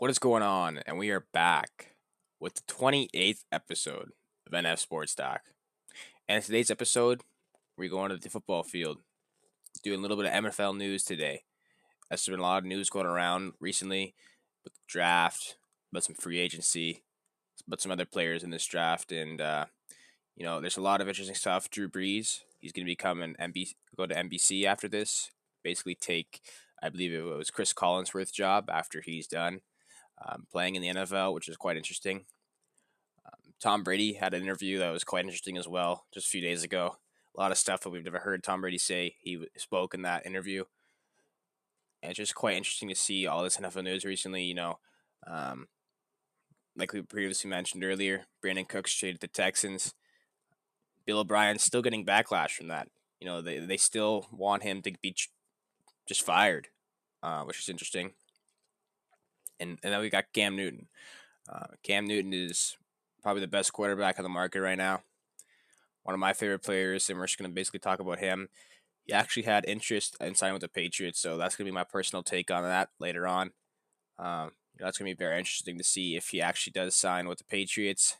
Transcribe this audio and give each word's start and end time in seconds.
What 0.00 0.08
is 0.08 0.18
going 0.18 0.42
on? 0.42 0.80
And 0.86 0.96
we 0.96 1.10
are 1.10 1.26
back 1.30 1.94
with 2.40 2.54
the 2.54 2.62
28th 2.72 3.44
episode 3.52 4.12
of 4.46 4.52
NF 4.54 4.78
Sports 4.78 5.14
Talk. 5.14 5.42
And 6.26 6.42
today's 6.42 6.70
episode, 6.70 7.20
we're 7.76 7.90
going 7.90 8.08
to 8.08 8.16
the 8.16 8.30
football 8.30 8.62
field, 8.62 9.02
doing 9.84 9.98
a 9.98 10.00
little 10.00 10.16
bit 10.16 10.24
of 10.24 10.32
NFL 10.32 10.78
news 10.78 11.04
today. 11.04 11.42
There's 12.08 12.26
been 12.26 12.38
a 12.38 12.42
lot 12.42 12.62
of 12.62 12.64
news 12.64 12.88
going 12.88 13.04
around 13.04 13.52
recently 13.60 14.14
with 14.64 14.72
the 14.72 14.80
draft, 14.88 15.58
about 15.92 16.04
some 16.04 16.14
free 16.14 16.38
agency, 16.38 17.02
about 17.66 17.82
some 17.82 17.92
other 17.92 18.06
players 18.06 18.42
in 18.42 18.48
this 18.48 18.64
draft, 18.64 19.12
and 19.12 19.38
uh, 19.38 19.66
you 20.34 20.46
know, 20.46 20.62
there's 20.62 20.78
a 20.78 20.82
lot 20.82 21.02
of 21.02 21.08
interesting 21.08 21.36
stuff. 21.36 21.68
Drew 21.68 21.90
Brees, 21.90 22.40
he's 22.58 22.72
going 22.72 22.86
to 22.86 22.90
become 22.90 23.20
an 23.20 23.36
NBC, 23.38 23.74
go 23.98 24.06
to 24.06 24.14
NBC 24.14 24.64
after 24.64 24.88
this. 24.88 25.30
Basically, 25.62 25.94
take 25.94 26.40
I 26.82 26.88
believe 26.88 27.12
it 27.12 27.20
was 27.20 27.50
Chris 27.50 27.74
Collinsworth's 27.74 28.30
job 28.30 28.70
after 28.70 29.02
he's 29.02 29.26
done 29.26 29.60
um, 30.26 30.46
playing 30.50 30.74
in 30.74 30.82
the 30.82 30.88
NFL, 30.88 31.34
which 31.34 31.48
is 31.48 31.56
quite 31.56 31.76
interesting. 31.76 32.24
Um, 33.26 33.52
Tom 33.60 33.82
Brady 33.82 34.14
had 34.14 34.34
an 34.34 34.42
interview 34.42 34.78
that 34.78 34.90
was 34.90 35.04
quite 35.04 35.24
interesting 35.24 35.56
as 35.56 35.68
well, 35.68 36.04
just 36.12 36.26
a 36.26 36.30
few 36.30 36.40
days 36.40 36.62
ago. 36.62 36.96
A 37.36 37.40
lot 37.40 37.52
of 37.52 37.58
stuff 37.58 37.80
that 37.82 37.90
we've 37.90 38.04
never 38.04 38.18
heard 38.18 38.42
Tom 38.42 38.60
Brady 38.60 38.78
say. 38.78 39.16
He 39.20 39.44
spoke 39.56 39.94
in 39.94 40.02
that 40.02 40.26
interview. 40.26 40.64
And 42.02 42.10
it's 42.10 42.18
just 42.18 42.34
quite 42.34 42.56
interesting 42.56 42.88
to 42.88 42.94
see 42.94 43.26
all 43.26 43.42
this 43.42 43.56
NFL 43.56 43.84
news 43.84 44.04
recently. 44.04 44.42
You 44.42 44.54
know, 44.54 44.78
um, 45.26 45.68
like 46.76 46.92
we 46.92 47.02
previously 47.02 47.50
mentioned 47.50 47.84
earlier, 47.84 48.24
Brandin 48.44 48.68
Cooks 48.68 48.94
traded 48.94 49.20
the 49.20 49.28
Texans. 49.28 49.94
Bill 51.06 51.20
O'Brien's 51.20 51.62
still 51.62 51.82
getting 51.82 52.06
backlash 52.06 52.50
from 52.52 52.68
that. 52.68 52.88
You 53.20 53.26
know, 53.26 53.42
they, 53.42 53.58
they 53.58 53.76
still 53.76 54.26
want 54.32 54.62
him 54.62 54.82
to 54.82 54.92
be 55.02 55.14
just 56.06 56.22
fired, 56.22 56.68
uh, 57.22 57.42
which 57.42 57.58
is 57.58 57.68
interesting. 57.68 58.12
And, 59.60 59.78
and 59.82 59.92
then 59.92 60.00
we 60.00 60.10
got 60.10 60.32
Cam 60.32 60.56
Newton. 60.56 60.88
Uh, 61.48 61.66
Cam 61.82 62.06
Newton 62.06 62.32
is 62.32 62.76
probably 63.22 63.42
the 63.42 63.48
best 63.48 63.72
quarterback 63.72 64.18
on 64.18 64.22
the 64.22 64.28
market 64.28 64.60
right 64.60 64.78
now. 64.78 65.02
One 66.02 66.14
of 66.14 66.20
my 66.20 66.32
favorite 66.32 66.62
players, 66.62 67.08
and 67.10 67.18
we're 67.18 67.26
just 67.26 67.38
going 67.38 67.50
to 67.50 67.54
basically 67.54 67.80
talk 67.80 68.00
about 68.00 68.18
him. 68.18 68.48
He 69.04 69.12
actually 69.12 69.42
had 69.42 69.64
interest 69.68 70.16
in 70.20 70.34
signing 70.34 70.54
with 70.54 70.62
the 70.62 70.68
Patriots, 70.68 71.20
so 71.20 71.36
that's 71.36 71.56
going 71.56 71.66
to 71.66 71.70
be 71.70 71.74
my 71.74 71.84
personal 71.84 72.22
take 72.22 72.50
on 72.50 72.62
that 72.62 72.88
later 72.98 73.26
on. 73.26 73.50
Um, 74.18 74.52
that's 74.78 74.98
going 74.98 75.10
to 75.10 75.14
be 75.14 75.22
very 75.22 75.38
interesting 75.38 75.76
to 75.78 75.84
see 75.84 76.16
if 76.16 76.28
he 76.28 76.40
actually 76.40 76.72
does 76.72 76.94
sign 76.94 77.28
with 77.28 77.38
the 77.38 77.44
Patriots. 77.44 78.16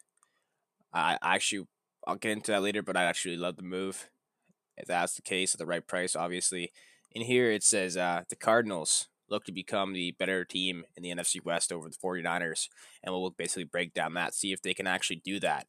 I, 0.92 1.18
I 1.22 1.34
actually, 1.36 1.66
I'll 2.06 2.16
get 2.16 2.32
into 2.32 2.52
that 2.52 2.62
later, 2.62 2.82
but 2.82 2.96
I'd 2.96 3.08
actually 3.08 3.36
love 3.36 3.56
the 3.56 3.62
move 3.62 4.10
if 4.76 4.86
that's 4.86 5.14
the 5.14 5.22
case 5.22 5.54
at 5.54 5.58
the 5.58 5.66
right 5.66 5.86
price, 5.86 6.16
obviously. 6.16 6.72
In 7.12 7.22
here, 7.22 7.50
it 7.50 7.62
says 7.62 7.96
uh, 7.96 8.22
the 8.28 8.36
Cardinals 8.36 9.08
look 9.30 9.44
to 9.44 9.52
become 9.52 9.92
the 9.92 10.12
better 10.18 10.44
team 10.44 10.84
in 10.96 11.02
the 11.02 11.10
NFC 11.10 11.42
West 11.44 11.72
over 11.72 11.88
the 11.88 11.96
49ers. 11.96 12.68
And 13.02 13.14
we'll 13.14 13.30
basically 13.30 13.64
break 13.64 13.94
down 13.94 14.14
that, 14.14 14.34
see 14.34 14.52
if 14.52 14.60
they 14.60 14.74
can 14.74 14.86
actually 14.86 15.22
do 15.24 15.40
that 15.40 15.66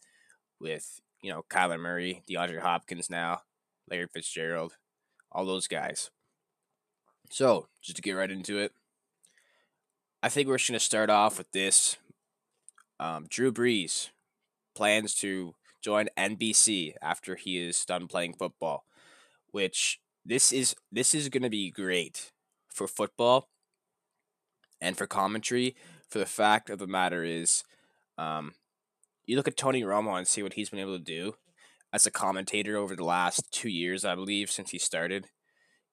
with, 0.59 0.99
you 1.21 1.31
know, 1.31 1.43
Kyler 1.49 1.79
Murray, 1.79 2.23
DeAndre 2.29 2.61
Hopkins 2.61 3.09
now, 3.09 3.41
Larry 3.89 4.07
Fitzgerald, 4.11 4.77
all 5.31 5.45
those 5.45 5.67
guys. 5.67 6.09
So, 7.29 7.67
just 7.81 7.95
to 7.95 8.01
get 8.01 8.13
right 8.13 8.29
into 8.29 8.57
it, 8.57 8.73
I 10.21 10.29
think 10.29 10.47
we're 10.47 10.57
just 10.57 10.69
going 10.69 10.79
to 10.79 10.85
start 10.85 11.09
off 11.09 11.37
with 11.37 11.51
this. 11.51 11.97
Um, 12.99 13.25
Drew 13.29 13.51
Brees 13.51 14.09
plans 14.75 15.15
to 15.15 15.55
join 15.81 16.09
NBC 16.17 16.93
after 17.01 17.35
he 17.35 17.57
is 17.57 17.85
done 17.85 18.07
playing 18.07 18.33
football, 18.33 18.85
which 19.51 19.99
this 20.25 20.51
is 20.51 20.75
this 20.91 21.15
is 21.15 21.29
going 21.29 21.43
to 21.43 21.49
be 21.49 21.71
great 21.71 22.31
for 22.67 22.87
football 22.87 23.47
and 24.81 24.97
for 24.97 25.07
commentary. 25.07 25.75
For 26.09 26.19
the 26.19 26.25
fact 26.25 26.69
of 26.69 26.79
the 26.79 26.87
matter 26.87 27.23
is, 27.23 27.63
um, 28.17 28.53
you 29.25 29.38
look 29.38 29.47
at 29.47 29.56
Tony 29.56 29.83
Romo 29.83 30.17
and 30.17 30.28
see 30.28 30.44
what 30.44 30.53
he's 30.53 30.69
been 30.69 30.79
able 30.79 30.97
to 30.97 31.03
do 31.03 31.35
as 31.94 32.06
a 32.06 32.11
commentator 32.11 32.78
over 32.78 32.95
the 32.95 33.06
last 33.06 33.51
two 33.51 33.69
years, 33.69 34.03
I 34.03 34.16
believe, 34.16 34.50
since 34.50 34.72
he 34.72 34.79
started. 34.79 35.28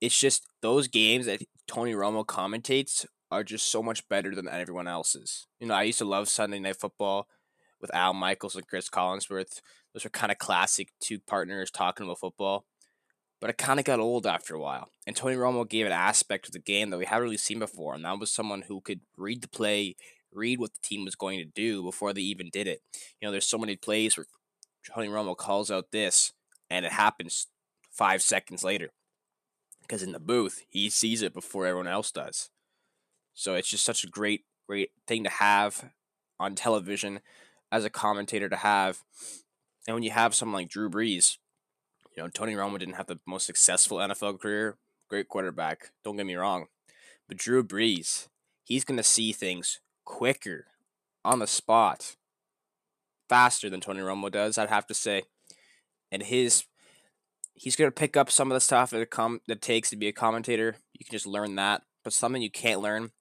It's 0.01 0.19
just 0.19 0.47
those 0.63 0.89
games 0.89 1.27
that 1.27 1.43
Tony 1.67 1.93
Romo 1.93 2.25
commentates 2.25 3.05
are 3.31 3.45
just 3.45 3.71
so 3.71 3.83
much 3.83 4.09
better 4.09 4.35
than 4.35 4.49
everyone 4.49 4.89
else's. 4.89 5.47
You 5.61 5.67
know, 5.67 5.75
I 5.75 5.83
used 5.83 5.99
to 5.99 6.05
love 6.05 6.29
Sunday 6.29 6.59
Night 6.59 6.81
Football 6.81 7.29
with 7.81 7.95
Al 7.95 8.15
Michaels 8.15 8.57
and 8.57 8.67
Chris 8.67 8.89
Collinsworth. 8.89 9.61
Those 9.93 10.05
were 10.05 10.11
kind 10.11 10.33
of 10.33 10.39
classic 10.39 10.89
two 11.01 11.19
partners 11.19 11.71
talking 11.71 12.07
about 12.07 12.21
football 12.21 12.65
but 13.41 13.51
it 13.51 13.59
kind 13.59 13.79
of 13.79 13.85
got 13.85 14.01
old 14.01 14.27
after 14.27 14.55
a 14.55 14.61
while. 14.61 14.91
And 15.07 15.15
Tony 15.15 15.37
Romo 15.37 15.69
gave 15.69 15.87
an 15.87 15.93
aspect 15.93 16.47
of 16.47 16.53
the 16.53 16.59
game 16.59 16.91
that 16.91 16.99
we 16.99 17.07
haven't 17.07 17.25
really 17.25 17.37
seen 17.37 17.59
before, 17.59 17.95
and 17.95 18.05
that 18.05 18.19
was 18.19 18.31
someone 18.31 18.63
who 18.63 18.81
could 18.81 19.01
read 19.17 19.43
the 19.43 19.49
play, 19.49 19.97
read 20.33 20.59
what 20.59 20.73
the 20.73 20.81
team 20.83 21.05
was 21.05 21.15
going 21.15 21.39
to 21.39 21.45
do 21.45 21.83
before 21.83 22.13
they 22.13 22.21
even 22.21 22.51
did 22.53 22.67
it. 22.67 22.83
You 23.21 23.27
know, 23.27 23.33
there's 23.33 23.47
so 23.47 23.59
many 23.59 23.77
plays 23.77 24.17
where 24.17 24.27
Tony 24.95 25.09
Romo 25.09 25.37
calls 25.37 25.71
out 25.71 25.91
this, 25.93 26.33
and 26.71 26.85
it 26.85 26.93
happens 26.93 27.47
five 27.91 28.23
seconds 28.23 28.65
later. 28.65 28.91
Because 29.81 30.03
in 30.03 30.13
the 30.13 30.21
booth, 30.21 30.65
he 30.69 30.91
sees 30.91 31.23
it 31.23 31.33
before 31.33 31.67
everyone 31.67 31.89
else 31.89 32.11
does. 32.11 32.51
So 33.35 33.55
it's 33.55 33.71
just 33.71 33.85
such 33.85 34.05
a 34.05 34.09
great, 34.09 34.45
great 34.69 34.91
thing 35.07 35.25
to 35.25 35.31
have 35.31 35.91
on 36.39 36.55
television 36.55 37.21
as 37.73 37.85
a 37.85 37.91
commentator 37.91 38.49
to 38.49 38.57
have. 38.57 39.03
And 39.87 39.95
when 39.95 40.03
you 40.03 40.11
have 40.11 40.35
someone 40.35 40.63
like 40.63 40.69
Drew 40.69 40.91
Brees, 40.91 41.39
you 42.19 42.25
know, 42.25 42.31
Tony 42.31 42.55
Romo 42.55 42.81
didn't 42.81 42.97
have 42.97 43.07
the 43.07 43.21
most 43.29 43.47
successful 43.47 43.99
NFL 43.99 44.41
career. 44.41 44.77
Great 45.09 45.29
quarterback, 45.29 45.93
don't 46.03 46.17
get 46.17 46.27
me 46.27 46.35
wrong. 46.35 46.67
But 47.29 47.37
Drew 47.37 47.63
Brees, 47.63 48.27
he's 48.65 48.83
going 48.83 48.97
to 48.97 49.05
see 49.05 49.31
things 49.31 49.79
quicker, 50.05 50.67
on 51.25 51.39
the 51.39 51.47
spot, 51.47 52.17
faster 53.29 53.71
than 53.71 53.81
Tony 53.81 54.01
Romo 54.01 54.33
does, 54.33 54.59
I'd 54.59 54.69
have 54.69 54.89
to 54.89 54.95
say. 54.95 55.23
And 56.11 56.25
his 56.25 56.65
he's 57.55 57.77
going 57.77 57.89
to 57.89 57.95
pick 57.95 58.17
up 58.17 58.33
some 58.33 58.51
of 58.51 58.57
the 58.57 58.61
stuff 58.61 58.91
that 58.91 59.11
com- 59.11 59.41
that 59.47 59.63
takes 59.63 59.89
to 59.91 59.97
be 59.97 60.09
a 60.09 60.13
commentator. 60.13 60.75
You 60.99 61.05
can 61.05 61.13
just 61.13 61.27
learn 61.27 61.55
that. 61.55 61.83
But 62.03 62.13
something 62.13 62.43
you 62.43 62.51
can't 62.51 62.81
learn 62.81 63.13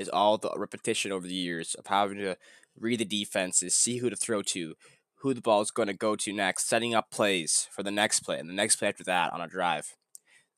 is 0.00 0.08
all 0.08 0.36
the 0.36 0.52
repetition 0.56 1.12
over 1.12 1.28
the 1.28 1.34
years 1.34 1.76
of 1.76 1.86
having 1.86 2.18
to 2.18 2.36
read 2.76 2.98
the 2.98 3.04
defenses, 3.04 3.76
see 3.76 3.98
who 3.98 4.10
to 4.10 4.16
throw 4.16 4.42
to, 4.42 4.74
who 5.22 5.32
the 5.32 5.40
ball 5.40 5.60
is 5.60 5.70
going 5.70 5.86
to 5.86 5.94
go 5.94 6.16
to 6.16 6.32
next, 6.32 6.68
setting 6.68 6.94
up 6.94 7.10
plays 7.10 7.68
for 7.70 7.84
the 7.84 7.92
next 7.92 8.20
play 8.20 8.38
and 8.38 8.48
the 8.48 8.54
next 8.54 8.76
play 8.76 8.88
after 8.88 9.04
that 9.04 9.32
on 9.32 9.40
a 9.40 9.46
drive. 9.46 9.96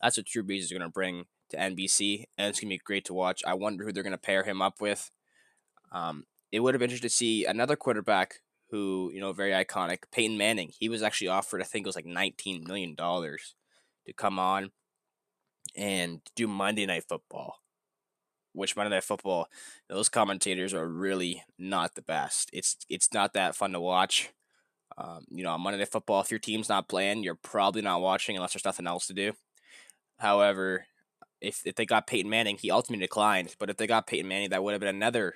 That's 0.03 0.17
what 0.17 0.27
Drew 0.27 0.43
Brees 0.43 0.61
is 0.61 0.71
going 0.71 0.81
to 0.81 0.89
bring 0.89 1.27
to 1.51 1.57
NBC, 1.59 2.25
and 2.39 2.49
it's 2.49 2.61
going 2.61 2.71
to 2.71 2.75
be 2.75 2.81
great 2.83 3.05
to 3.07 3.15
watch. 3.15 3.43
I 3.47 3.55
wonder 3.55 3.85
who 3.85 3.93
they're 3.93 4.03
going 4.03 4.13
to 4.13 4.19
pair 4.19 4.43
him 4.43 4.63
up 4.63 4.81
with. 4.81 5.11
Um, 5.93 6.25
it 6.51 6.61
would 6.61 6.75
have 6.75 6.81
been 6.81 6.91
interesting 6.91 7.09
to 7.09 7.15
see 7.15 7.45
another 7.45 7.77
quarterback 7.77 8.41
who, 8.71 9.11
you 9.13 9.21
know, 9.21 9.33
very 9.33 9.53
iconic, 9.53 9.99
Peyton 10.11 10.39
Manning. 10.39 10.71
He 10.79 10.89
was 10.89 11.03
actually 11.03 11.29
offered, 11.29 11.61
I 11.61 11.65
think 11.65 11.87
it 11.87 11.89
was 11.89 11.97
like 11.97 12.07
$19 12.07 12.67
million 12.67 12.97
to 12.97 14.13
come 14.17 14.39
on 14.39 14.71
and 15.77 16.21
do 16.35 16.49
Monday 16.49 16.87
Night 16.87 17.05
Football. 17.07 17.61
Which 18.53 18.77
Monday 18.77 18.91
Night 18.91 19.05
Football, 19.05 19.49
those 19.89 20.09
commentators 20.09 20.73
are 20.73 20.89
really 20.89 21.43
not 21.59 21.97
the 21.97 22.03
best. 22.03 22.51
It's 22.53 22.77
it's 22.89 23.13
not 23.13 23.33
that 23.33 23.57
fun 23.57 23.73
to 23.73 23.81
watch. 23.81 24.31
Um, 24.97 25.25
you 25.29 25.43
know, 25.43 25.51
on 25.51 25.61
Monday 25.61 25.79
Night 25.79 25.89
Football, 25.89 26.21
if 26.21 26.31
your 26.31 26.39
team's 26.39 26.69
not 26.69 26.89
playing, 26.89 27.25
you're 27.25 27.35
probably 27.35 27.83
not 27.83 28.01
watching 28.01 28.37
unless 28.37 28.53
there's 28.53 28.65
nothing 28.65 28.87
else 28.87 29.07
to 29.09 29.15
do. 29.15 29.33
However, 30.19 30.87
if, 31.41 31.63
if 31.65 31.75
they 31.75 31.85
got 31.85 32.07
Peyton 32.07 32.31
Manning, 32.31 32.57
he 32.61 32.71
ultimately 32.71 33.05
declined. 33.05 33.57
But 33.59 33.71
if 33.71 33.77
they 33.77 33.87
got 33.87 34.07
Peyton 34.07 34.29
Manning, 34.29 34.51
that 34.51 34.63
would 34.63 34.73
have 34.73 34.81
been 34.81 34.95
another 34.95 35.35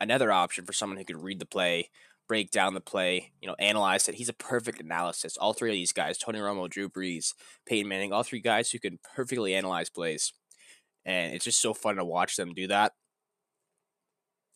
another 0.00 0.32
option 0.32 0.64
for 0.64 0.72
someone 0.72 0.96
who 0.96 1.04
could 1.04 1.22
read 1.22 1.38
the 1.38 1.46
play, 1.46 1.90
break 2.26 2.50
down 2.50 2.72
the 2.72 2.80
play, 2.80 3.32
you 3.42 3.46
know, 3.46 3.56
analyze 3.58 4.08
it. 4.08 4.14
He's 4.14 4.30
a 4.30 4.34
perfect 4.34 4.80
analysis. 4.80 5.36
All 5.36 5.52
three 5.52 5.68
of 5.68 5.74
these 5.74 5.92
guys, 5.92 6.16
Tony 6.16 6.38
Romo, 6.38 6.70
Drew 6.70 6.88
Brees, 6.88 7.34
Peyton 7.66 7.86
Manning, 7.86 8.10
all 8.10 8.22
three 8.22 8.40
guys 8.40 8.70
who 8.70 8.78
can 8.78 8.98
perfectly 9.14 9.54
analyze 9.54 9.90
plays. 9.90 10.32
And 11.04 11.34
it's 11.34 11.44
just 11.44 11.60
so 11.60 11.74
fun 11.74 11.96
to 11.96 12.04
watch 12.04 12.36
them 12.36 12.54
do 12.54 12.66
that 12.68 12.92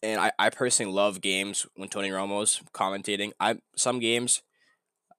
and 0.04 0.20
I, 0.20 0.32
I 0.38 0.50
personally 0.50 0.92
love 0.92 1.20
games 1.20 1.66
when 1.76 1.88
Tony 1.88 2.10
Romo's 2.10 2.60
commentating. 2.74 3.32
I 3.40 3.56
some 3.76 3.98
games 3.98 4.42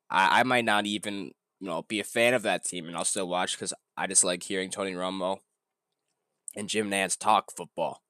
I, 0.09 0.41
I 0.41 0.43
might 0.43 0.65
not 0.65 0.85
even 0.85 1.31
you 1.59 1.67
know 1.67 1.81
be 1.81 1.99
a 1.99 2.03
fan 2.03 2.33
of 2.33 2.43
that 2.43 2.63
team 2.63 2.87
and 2.87 2.95
I'll 2.95 3.03
still 3.05 3.27
watch 3.27 3.53
because 3.57 3.73
I 3.97 4.07
just 4.07 4.23
like 4.23 4.43
hearing 4.43 4.69
Tony 4.69 4.93
Romo 4.93 5.39
and 6.55 6.69
Jim 6.69 6.89
Nantz 6.89 7.17
talk 7.17 7.51
football. 7.55 8.01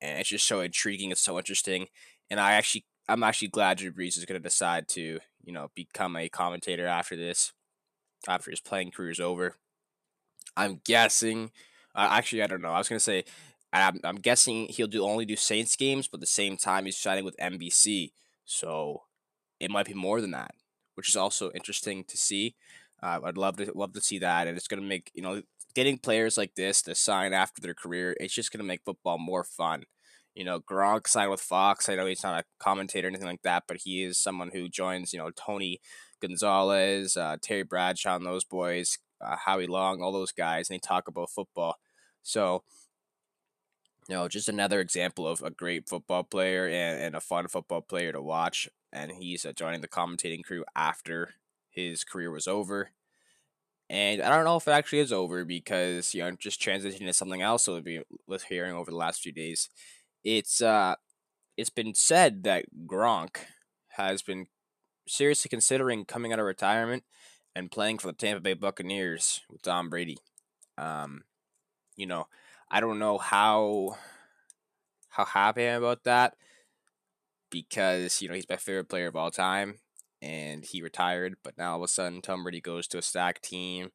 And 0.00 0.18
it's 0.18 0.30
just 0.30 0.46
so 0.46 0.60
intriguing, 0.60 1.10
it's 1.10 1.20
so 1.20 1.36
interesting. 1.36 1.88
And 2.30 2.38
I 2.38 2.52
actually 2.52 2.86
I'm 3.08 3.24
actually 3.24 3.48
glad 3.48 3.78
Drew 3.78 3.90
Brees 3.90 4.16
is 4.16 4.24
gonna 4.24 4.38
decide 4.38 4.86
to, 4.90 5.18
you 5.42 5.52
know, 5.52 5.70
become 5.74 6.16
a 6.16 6.28
commentator 6.28 6.86
after 6.86 7.16
this, 7.16 7.52
after 8.28 8.50
his 8.50 8.60
playing 8.60 8.92
career 8.92 9.10
is 9.10 9.20
over. 9.20 9.56
I'm 10.56 10.80
guessing 10.84 11.50
uh, 11.96 12.08
actually 12.12 12.44
I 12.44 12.46
don't 12.46 12.62
know. 12.62 12.70
I 12.70 12.78
was 12.78 12.88
gonna 12.88 13.00
say 13.00 13.24
I'm, 13.72 14.00
I'm 14.02 14.16
guessing 14.16 14.66
he'll 14.68 14.86
do 14.86 15.04
only 15.04 15.24
do 15.24 15.36
Saints 15.36 15.76
games, 15.76 16.08
but 16.08 16.18
at 16.18 16.22
the 16.22 16.26
same 16.26 16.56
time 16.56 16.86
he's 16.86 16.96
signing 16.96 17.24
with 17.24 17.36
NBC, 17.36 18.12
so 18.44 19.02
it 19.60 19.70
might 19.70 19.86
be 19.86 19.94
more 19.94 20.20
than 20.20 20.32
that, 20.32 20.54
which 20.94 21.08
is 21.08 21.16
also 21.16 21.50
interesting 21.52 22.04
to 22.04 22.16
see. 22.16 22.56
Uh, 23.02 23.20
I'd 23.24 23.38
love 23.38 23.56
to 23.58 23.70
love 23.74 23.92
to 23.92 24.00
see 24.00 24.18
that, 24.18 24.46
and 24.46 24.56
it's 24.56 24.68
gonna 24.68 24.82
make 24.82 25.10
you 25.14 25.22
know 25.22 25.42
getting 25.74 25.98
players 25.98 26.36
like 26.36 26.54
this 26.56 26.82
to 26.82 26.94
sign 26.94 27.32
after 27.32 27.62
their 27.62 27.74
career. 27.74 28.16
It's 28.18 28.34
just 28.34 28.52
gonna 28.52 28.64
make 28.64 28.82
football 28.84 29.18
more 29.18 29.44
fun. 29.44 29.84
You 30.34 30.44
know, 30.44 30.60
Gronk 30.60 31.08
signed 31.08 31.30
with 31.30 31.40
Fox. 31.40 31.88
I 31.88 31.96
know 31.96 32.06
he's 32.06 32.22
not 32.22 32.40
a 32.40 32.44
commentator 32.58 33.06
or 33.06 33.10
anything 33.10 33.26
like 33.26 33.42
that, 33.42 33.64
but 33.66 33.78
he 33.84 34.02
is 34.02 34.18
someone 34.18 34.50
who 34.52 34.68
joins, 34.68 35.12
you 35.12 35.18
know, 35.18 35.30
Tony 35.30 35.80
Gonzalez, 36.20 37.16
uh, 37.16 37.36
Terry 37.42 37.64
Bradshaw, 37.64 38.16
and 38.16 38.24
those 38.26 38.44
boys, 38.44 38.98
uh, 39.20 39.36
Howie 39.44 39.66
Long, 39.66 40.02
all 40.02 40.12
those 40.12 40.32
guys, 40.32 40.70
and 40.70 40.76
they 40.76 40.80
talk 40.80 41.08
about 41.08 41.30
football. 41.30 41.76
So, 42.22 42.62
know, 44.10 44.28
just 44.28 44.48
another 44.48 44.80
example 44.80 45.26
of 45.26 45.42
a 45.42 45.50
great 45.50 45.88
football 45.88 46.22
player 46.22 46.66
and, 46.66 47.00
and 47.00 47.14
a 47.14 47.20
fun 47.20 47.48
football 47.48 47.80
player 47.80 48.12
to 48.12 48.20
watch. 48.20 48.68
And 48.92 49.12
he's 49.12 49.46
uh, 49.46 49.52
joining 49.52 49.80
the 49.80 49.88
commentating 49.88 50.44
crew 50.44 50.64
after 50.76 51.34
his 51.70 52.04
career 52.04 52.30
was 52.30 52.46
over. 52.46 52.90
And 53.88 54.20
I 54.20 54.28
don't 54.28 54.44
know 54.44 54.56
if 54.56 54.68
it 54.68 54.72
actually 54.72 55.00
is 55.00 55.12
over 55.12 55.44
because, 55.44 56.14
you 56.14 56.22
know, 56.22 56.30
just 56.32 56.60
transitioning 56.60 57.06
to 57.06 57.12
something 57.12 57.42
else 57.42 57.64
that 57.64 57.84
we've 57.84 58.04
been 58.28 58.38
hearing 58.48 58.74
over 58.74 58.90
the 58.90 58.96
last 58.96 59.22
few 59.22 59.32
days. 59.32 59.68
It's 60.22 60.60
uh 60.60 60.96
it's 61.56 61.70
been 61.70 61.94
said 61.94 62.44
that 62.44 62.66
Gronk 62.86 63.36
has 63.96 64.22
been 64.22 64.46
seriously 65.08 65.48
considering 65.48 66.04
coming 66.04 66.32
out 66.32 66.38
of 66.38 66.44
retirement 66.44 67.02
and 67.54 67.70
playing 67.70 67.98
for 67.98 68.06
the 68.06 68.12
Tampa 68.12 68.40
Bay 68.40 68.54
Buccaneers 68.54 69.40
with 69.50 69.62
Tom 69.62 69.90
Brady. 69.90 70.18
Um, 70.78 71.24
you 71.96 72.06
know, 72.06 72.28
I 72.70 72.80
don't 72.80 72.98
know 72.98 73.18
how 73.18 73.96
how 75.08 75.24
happy 75.24 75.62
I 75.62 75.72
am 75.72 75.82
about 75.82 76.04
that 76.04 76.36
because 77.50 78.22
you 78.22 78.28
know 78.28 78.34
he's 78.34 78.48
my 78.48 78.56
favorite 78.56 78.88
player 78.88 79.08
of 79.08 79.16
all 79.16 79.30
time, 79.30 79.78
and 80.22 80.64
he 80.64 80.82
retired. 80.82 81.36
But 81.42 81.58
now 81.58 81.72
all 81.72 81.78
of 81.78 81.82
a 81.82 81.88
sudden, 81.88 82.22
Tom 82.22 82.44
Brady 82.44 82.60
goes 82.60 82.86
to 82.88 82.98
a 82.98 83.02
stack 83.02 83.40
team. 83.40 83.90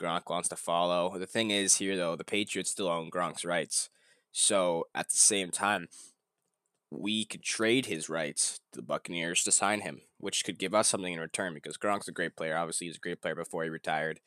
Gronk 0.00 0.30
wants 0.30 0.48
to 0.48 0.56
follow. 0.56 1.18
The 1.18 1.26
thing 1.26 1.50
is 1.50 1.76
here 1.76 1.96
though, 1.96 2.16
the 2.16 2.24
Patriots 2.24 2.70
still 2.70 2.88
own 2.88 3.10
Gronk's 3.10 3.44
rights. 3.44 3.90
So 4.32 4.86
at 4.94 5.10
the 5.10 5.18
same 5.18 5.50
time, 5.50 5.88
we 6.90 7.24
could 7.24 7.42
trade 7.42 7.86
his 7.86 8.08
rights 8.08 8.60
to 8.72 8.78
the 8.78 8.82
Buccaneers 8.82 9.44
to 9.44 9.52
sign 9.52 9.82
him, 9.82 10.00
which 10.18 10.44
could 10.44 10.58
give 10.58 10.74
us 10.74 10.88
something 10.88 11.12
in 11.12 11.20
return 11.20 11.52
because 11.52 11.76
Gronk's 11.76 12.08
a 12.08 12.12
great 12.12 12.36
player. 12.36 12.56
Obviously, 12.56 12.86
he's 12.86 12.96
a 12.96 13.00
great 13.00 13.20
player 13.20 13.34
before 13.34 13.64
he 13.64 13.68
retired. 13.68 14.20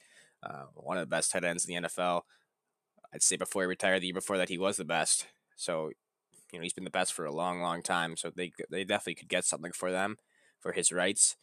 Uh, 0.43 0.65
one 0.75 0.97
of 0.97 1.01
the 1.01 1.15
best 1.15 1.31
tight 1.31 1.43
ends 1.43 1.65
in 1.65 1.73
the 1.83 1.87
NFL. 1.87 2.21
I'd 3.13 3.23
say 3.23 3.35
before 3.35 3.63
he 3.63 3.67
retired, 3.67 4.01
the 4.01 4.07
year 4.07 4.13
before 4.13 4.37
that, 4.37 4.49
he 4.49 4.57
was 4.57 4.77
the 4.77 4.85
best. 4.85 5.27
So, 5.55 5.91
you 6.51 6.59
know, 6.59 6.63
he's 6.63 6.73
been 6.73 6.83
the 6.83 6.89
best 6.89 7.13
for 7.13 7.25
a 7.25 7.33
long, 7.33 7.61
long 7.61 7.81
time. 7.81 8.17
So 8.17 8.31
they 8.35 8.51
they 8.69 8.83
definitely 8.83 9.15
could 9.15 9.29
get 9.29 9.45
something 9.45 9.71
for 9.71 9.91
them 9.91 10.17
for 10.59 10.71
his 10.71 10.91
rights. 10.91 11.35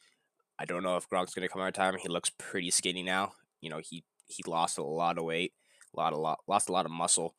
I 0.59 0.65
don't 0.65 0.83
know 0.83 0.97
if 0.97 1.09
Gronk's 1.09 1.35
going 1.35 1.47
to 1.47 1.53
come 1.53 1.63
out 1.63 1.69
of 1.69 1.75
time. 1.75 1.97
He 1.99 2.09
looks 2.09 2.31
pretty 2.39 2.71
skinny 2.71 3.03
now. 3.03 3.33
You 3.61 3.71
know, 3.71 3.81
he 3.83 4.05
he 4.27 4.43
lost 4.47 4.79
a 4.79 4.83
lot 4.83 5.19
of 5.19 5.25
weight, 5.25 5.53
a 5.95 6.01
lot, 6.01 6.13
a 6.13 6.17
lot, 6.19 6.41
lost 6.47 6.69
a 6.69 6.73
lot 6.73 6.87
of 6.87 6.93
muscle 6.93 7.35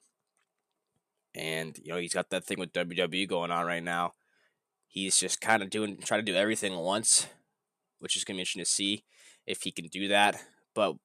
and 1.33 1.79
you 1.83 1.91
know 1.91 1.99
he's 1.99 2.13
got 2.13 2.29
that 2.29 2.43
thing 2.43 2.59
with 2.59 2.73
WWE 2.73 3.27
going 3.27 3.51
on 3.51 3.65
right 3.65 3.83
now. 3.83 4.13
He's 4.87 5.19
just 5.19 5.39
kind 5.39 5.63
of 5.63 5.69
doing 5.69 5.97
trying 5.97 6.25
to 6.25 6.31
do 6.31 6.37
everything 6.37 6.75
once, 6.77 7.27
which 7.99 8.15
is 8.15 8.23
gonna 8.23 8.37
be 8.37 8.41
interesting 8.41 8.63
to 8.63 8.69
see 8.69 9.03
if 9.45 9.63
he 9.63 9.71
can 9.71 9.87
do 9.87 10.07
that. 10.09 10.41
But 10.73 10.95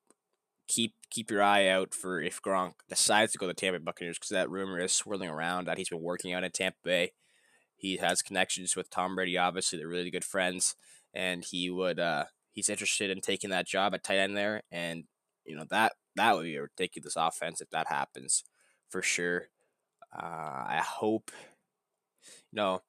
keep 0.69 0.95
keep 1.11 1.31
your 1.31 1.43
eye 1.43 1.69
out 1.69 1.95
for 1.95 2.21
if 2.21 2.43
Gronk 2.43 2.75
decides 2.89 3.33
to 3.33 3.39
go 3.39 3.47
to 3.47 3.55
Tampa 3.55 3.79
Bay 3.79 3.85
Buccaneers 3.85 4.19
because 4.19 4.31
that 4.31 4.51
rumor 4.51 4.79
is 4.81 4.93
swirling 4.93 5.29
around 5.29 5.67
that 5.67 5.79
he's 5.79 5.89
been 5.89 6.03
working 6.03 6.33
out 6.33 6.45
in 6.45 6.51
Tampa 6.51 6.79
Bay. 6.85 7.13
He 7.77 7.99
has 7.99 8.23
connections 8.23 8.75
with 8.75 8.91
Tom 8.91 9.15
Brady. 9.15 9.37
Obviously, 9.37 9.79
they're 9.79 9.89
really 9.89 10.11
good 10.11 10.25
friends, 10.25 10.77
and 11.15 11.45
he 11.45 11.71
would 11.71 12.01
uh, 12.01 12.25
he's 12.51 12.69
interested 12.69 13.11
in 13.11 13.21
taking 13.21 13.51
that 13.51 13.67
job 13.67 13.95
at 13.95 14.03
tight 14.03 14.19
end 14.19 14.37
there. 14.37 14.63
And 14.73 15.05
you 15.45 15.57
know 15.57 15.67
that 15.71 15.93
that 16.17 16.35
would 16.35 16.45
be 16.45 16.57
a 16.57 16.63
ridiculous 16.63 17.15
offense 17.17 17.61
if 17.61 17.71
that 17.71 17.89
happens 17.89 18.45
for 18.89 19.03
sure. 19.03 19.49
Uh, 20.15 20.25
I 20.69 20.83
hope, 20.85 21.31
you 22.51 22.57
know, 22.57 22.83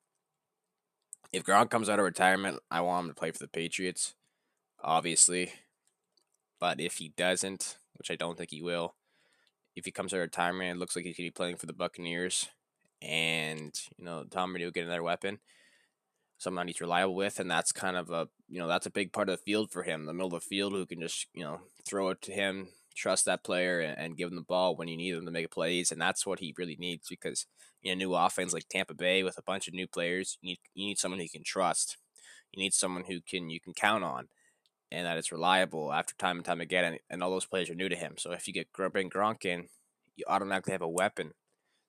if 1.33 1.44
Gronk 1.44 1.69
comes 1.69 1.89
out 1.89 2.00
of 2.00 2.06
retirement, 2.06 2.59
I 2.71 2.81
want 2.81 3.06
him 3.06 3.12
to 3.12 3.15
play 3.15 3.31
for 3.31 3.39
the 3.39 3.50
Patriots, 3.50 4.15
obviously. 4.81 5.51
But 6.59 6.80
if 6.80 6.95
he 6.95 7.09
doesn't, 7.09 7.77
which 7.98 8.12
I 8.12 8.15
don't 8.15 8.38
think 8.38 8.51
he 8.51 8.62
will, 8.62 8.95
if 9.75 9.86
he 9.86 9.92
comes 9.92 10.13
out 10.13 10.18
of 10.18 10.24
retirement, 10.24 10.75
it 10.75 10.80
looks 10.80 10.95
like 10.95 11.06
he 11.06 11.13
could 11.13 11.24
be 11.24 11.31
playing 11.31 11.57
for 11.57 11.68
the 11.68 11.74
Buccaneers. 11.74 12.50
And, 13.01 13.80
you 13.98 14.06
know, 14.06 14.24
Tom 14.24 14.51
Brady 14.51 14.65
will 14.65 14.71
get 14.71 14.86
another 14.86 15.04
weapon, 15.04 15.39
someone 16.39 16.68
he's 16.68 16.81
reliable 16.81 17.15
with. 17.15 17.39
And 17.39 17.50
that's 17.50 17.71
kind 17.71 17.95
of 17.95 18.09
a, 18.09 18.27
you 18.50 18.59
know, 18.59 18.68
that's 18.68 18.88
a 18.88 18.92
big 18.92 19.13
part 19.13 19.30
of 19.30 19.38
the 19.38 19.44
field 19.44 19.71
for 19.71 19.83
him, 19.83 20.06
the 20.06 20.13
middle 20.13 20.33
of 20.33 20.42
the 20.42 20.48
field 20.48 20.74
who 20.74 20.86
can 20.86 21.01
just, 21.01 21.27
you 21.33 21.44
know, 21.44 21.59
throw 21.86 22.09
it 22.09 22.21
to 22.24 22.31
him, 22.31 22.69
trust 22.98 23.25
that 23.25 23.44
player 23.44 23.80
and, 23.80 23.98
and 23.98 24.18
give 24.18 24.30
him 24.30 24.36
the 24.36 24.42
ball 24.42 24.75
when 24.75 24.88
you 24.88 24.98
need 24.98 25.12
them 25.12 25.25
to 25.25 25.31
make 25.31 25.51
plays, 25.51 25.92
and 25.92 26.01
that's 26.01 26.25
what 26.25 26.39
he 26.39 26.56
really 26.57 26.75
needs 26.77 27.07
because 27.07 27.45
in 27.83 27.94
a 27.94 27.95
new 27.95 28.13
offense 28.15 28.53
like 28.53 28.68
Tampa 28.68 28.95
Bay 28.95 29.24
with 29.24 29.38
a 29.38 29.44
bunch 29.44 29.68
of 29.68 29.74
new 29.74 29.88
players, 29.88 30.38
you 30.42 30.50
need 30.50 30.60
you 30.74 30.88
need 30.88 30.98
someone 30.98 31.19
who 31.19 31.24
you 31.24 31.30
can 31.30 31.44
trust. 31.44 31.98
You 32.51 32.62
need 32.62 32.74
someone 32.74 33.03
who 33.07 33.21
can 33.21 33.50
you 33.50 33.60
can 33.60 33.74
count 33.74 34.03
on, 34.03 34.27
and 34.92 35.06
that 35.06 35.18
it's 35.18 35.31
reliable 35.31 35.92
after 35.92 36.16
time 36.16 36.38
and 36.38 36.45
time 36.45 36.62
again. 36.62 36.84
And, 36.84 37.00
and 37.10 37.24
all 37.24 37.31
those 37.31 37.45
players 37.45 37.69
are 37.69 37.75
new 37.75 37.89
to 37.89 37.95
him. 37.95 38.16
So 38.18 38.31
if 38.31 38.48
you 38.48 38.54
get 38.54 38.72
bring 38.74 39.10
Gronk 39.10 39.45
in, 39.45 39.68
you 40.16 40.25
automatically 40.28 40.72
have 40.72 40.81
a 40.81 40.88
weapon 40.88 41.34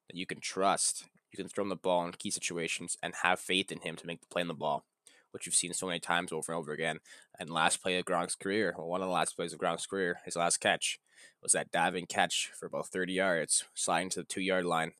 that 0.08 0.16
you 0.16 0.26
can 0.26 0.40
trust. 0.40 1.04
You 1.32 1.36
can 1.36 1.48
throw 1.48 1.62
him 1.62 1.68
the 1.68 1.76
ball 1.76 2.06
in 2.06 2.12
key 2.12 2.30
situations 2.30 2.96
and 3.02 3.14
have 3.22 3.38
faith 3.38 3.70
in 3.70 3.80
him 3.80 3.96
to 3.96 4.06
make 4.06 4.20
the 4.20 4.26
play 4.26 4.42
on 4.42 4.48
the 4.48 4.54
ball 4.54 4.84
which 5.30 5.46
you've 5.46 5.54
seen 5.54 5.72
so 5.72 5.86
many 5.86 6.00
times 6.00 6.32
over 6.32 6.52
and 6.52 6.58
over 6.58 6.72
again. 6.72 7.00
And 7.38 7.50
last 7.50 7.82
play 7.82 7.98
of 7.98 8.04
Gronk's 8.04 8.34
career, 8.34 8.74
well, 8.76 8.88
one 8.88 9.02
of 9.02 9.08
the 9.08 9.14
last 9.14 9.36
plays 9.36 9.52
of 9.52 9.58
Gronk's 9.58 9.86
career, 9.86 10.20
his 10.24 10.36
last 10.36 10.58
catch 10.58 10.98
was 11.42 11.52
that 11.52 11.70
diving 11.70 12.06
catch 12.06 12.50
for 12.58 12.66
about 12.66 12.88
30 12.88 13.12
yards, 13.12 13.64
sliding 13.74 14.10
to 14.10 14.20
the 14.20 14.26
two 14.26 14.40
yard 14.40 14.64
line, 14.64 14.92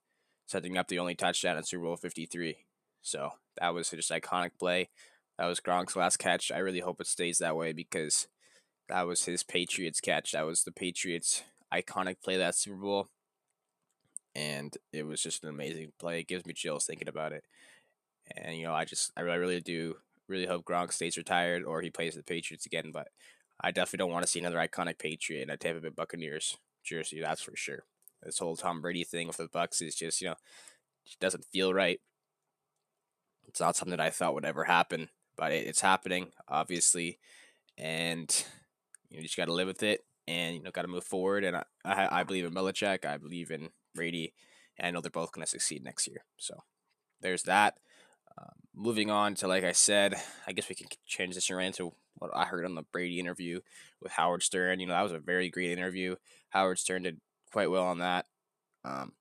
setting 0.46 0.76
up 0.76 0.88
the 0.88 0.98
only 0.98 1.14
touchdown 1.14 1.56
in 1.56 1.64
Super 1.64 1.84
Bowl 1.84 1.96
53. 1.96 2.58
So 3.02 3.32
that 3.60 3.74
was 3.74 3.90
just 3.90 4.10
iconic 4.10 4.50
play. 4.58 4.90
That 5.38 5.46
was 5.46 5.60
Gronk's 5.60 5.96
last 5.96 6.18
catch. 6.18 6.50
I 6.50 6.58
really 6.58 6.80
hope 6.80 7.00
it 7.00 7.06
stays 7.06 7.38
that 7.38 7.56
way 7.56 7.72
because 7.72 8.26
that 8.88 9.06
was 9.06 9.24
his 9.24 9.42
Patriots 9.42 10.00
catch. 10.00 10.32
That 10.32 10.46
was 10.46 10.64
the 10.64 10.72
Patriots' 10.72 11.44
iconic 11.72 12.16
play 12.22 12.36
that 12.36 12.56
Super 12.56 12.76
Bowl. 12.76 13.08
And 14.34 14.76
it 14.92 15.04
was 15.04 15.22
just 15.22 15.44
an 15.44 15.50
amazing 15.50 15.92
play. 15.98 16.20
It 16.20 16.28
gives 16.28 16.44
me 16.46 16.54
chills 16.54 16.86
thinking 16.86 17.08
about 17.08 17.32
it. 17.32 17.44
And, 18.36 18.56
you 18.56 18.64
know, 18.64 18.74
I 18.74 18.84
just, 18.84 19.12
I 19.16 19.20
really, 19.20 19.38
really 19.38 19.60
do 19.60 19.96
really 20.28 20.46
hope 20.46 20.64
Gronk 20.64 20.92
stays 20.92 21.16
retired 21.16 21.64
or 21.64 21.80
he 21.80 21.90
plays 21.90 22.14
the 22.14 22.22
Patriots 22.22 22.66
again. 22.66 22.90
But 22.92 23.08
I 23.60 23.70
definitely 23.70 23.98
don't 23.98 24.12
want 24.12 24.24
to 24.24 24.30
see 24.30 24.40
another 24.40 24.58
iconic 24.58 24.98
Patriot 24.98 25.42
in 25.42 25.50
a 25.50 25.56
Tampa 25.56 25.80
Bay 25.80 25.88
Buccaneers 25.88 26.56
jersey. 26.84 27.20
That's 27.20 27.42
for 27.42 27.56
sure. 27.56 27.84
This 28.22 28.38
whole 28.38 28.56
Tom 28.56 28.80
Brady 28.80 29.04
thing 29.04 29.28
with 29.28 29.36
the 29.36 29.48
Bucks 29.48 29.80
is 29.80 29.94
just 29.94 30.20
you 30.20 30.28
know, 30.28 30.34
doesn't 31.20 31.46
feel 31.52 31.72
right. 31.72 32.00
It's 33.46 33.60
not 33.60 33.76
something 33.76 33.96
that 33.96 34.00
I 34.04 34.10
thought 34.10 34.34
would 34.34 34.44
ever 34.44 34.64
happen, 34.64 35.08
but 35.38 35.52
it, 35.52 35.66
it's 35.66 35.80
happening 35.80 36.32
obviously, 36.48 37.18
and 37.78 38.44
you, 39.08 39.16
know, 39.16 39.20
you 39.20 39.22
just 39.22 39.36
got 39.36 39.46
to 39.46 39.54
live 39.54 39.68
with 39.68 39.82
it 39.82 40.04
and 40.26 40.56
you 40.56 40.62
know 40.62 40.70
got 40.70 40.82
to 40.82 40.88
move 40.88 41.04
forward. 41.04 41.44
And 41.44 41.56
I, 41.56 41.64
I, 41.84 42.20
I 42.20 42.22
believe 42.24 42.44
in 42.44 42.52
Belichick. 42.52 43.06
I 43.06 43.16
believe 43.16 43.50
in 43.50 43.70
Brady. 43.94 44.34
And 44.78 44.86
I 44.86 44.90
know 44.90 45.00
they're 45.00 45.10
both 45.10 45.32
going 45.32 45.44
to 45.44 45.50
succeed 45.50 45.82
next 45.82 46.06
year. 46.06 46.24
So 46.36 46.62
there's 47.20 47.44
that. 47.44 47.78
Um, 48.38 48.54
moving 48.74 49.10
on 49.10 49.34
to, 49.36 49.48
like 49.48 49.64
I 49.64 49.72
said, 49.72 50.14
I 50.46 50.52
guess 50.52 50.68
we 50.68 50.74
can 50.74 50.86
transition 51.08 51.56
right 51.56 51.66
into 51.66 51.94
what 52.16 52.30
I 52.34 52.44
heard 52.44 52.64
on 52.64 52.74
the 52.74 52.84
Brady 52.92 53.18
interview 53.18 53.60
with 54.00 54.12
Howard 54.12 54.42
Stern. 54.42 54.80
You 54.80 54.86
know, 54.86 54.92
that 54.92 55.02
was 55.02 55.12
a 55.12 55.18
very 55.18 55.48
great 55.48 55.70
interview. 55.70 56.16
Howard 56.50 56.78
Stern 56.78 57.02
did 57.02 57.20
quite 57.50 57.70
well 57.70 57.84
on 57.84 57.98
that. 57.98 58.26
Um, 58.84 59.12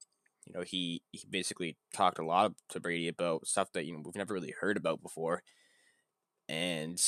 you 0.45 0.53
know, 0.53 0.61
he 0.61 1.01
he 1.11 1.27
basically 1.29 1.77
talked 1.93 2.19
a 2.19 2.25
lot 2.25 2.53
to 2.69 2.79
Brady 2.79 3.07
about 3.07 3.47
stuff 3.47 3.71
that 3.73 3.85
you 3.85 3.93
know 3.93 4.01
we've 4.03 4.15
never 4.15 4.33
really 4.33 4.53
heard 4.59 4.77
about 4.77 5.01
before, 5.01 5.43
and 6.49 6.99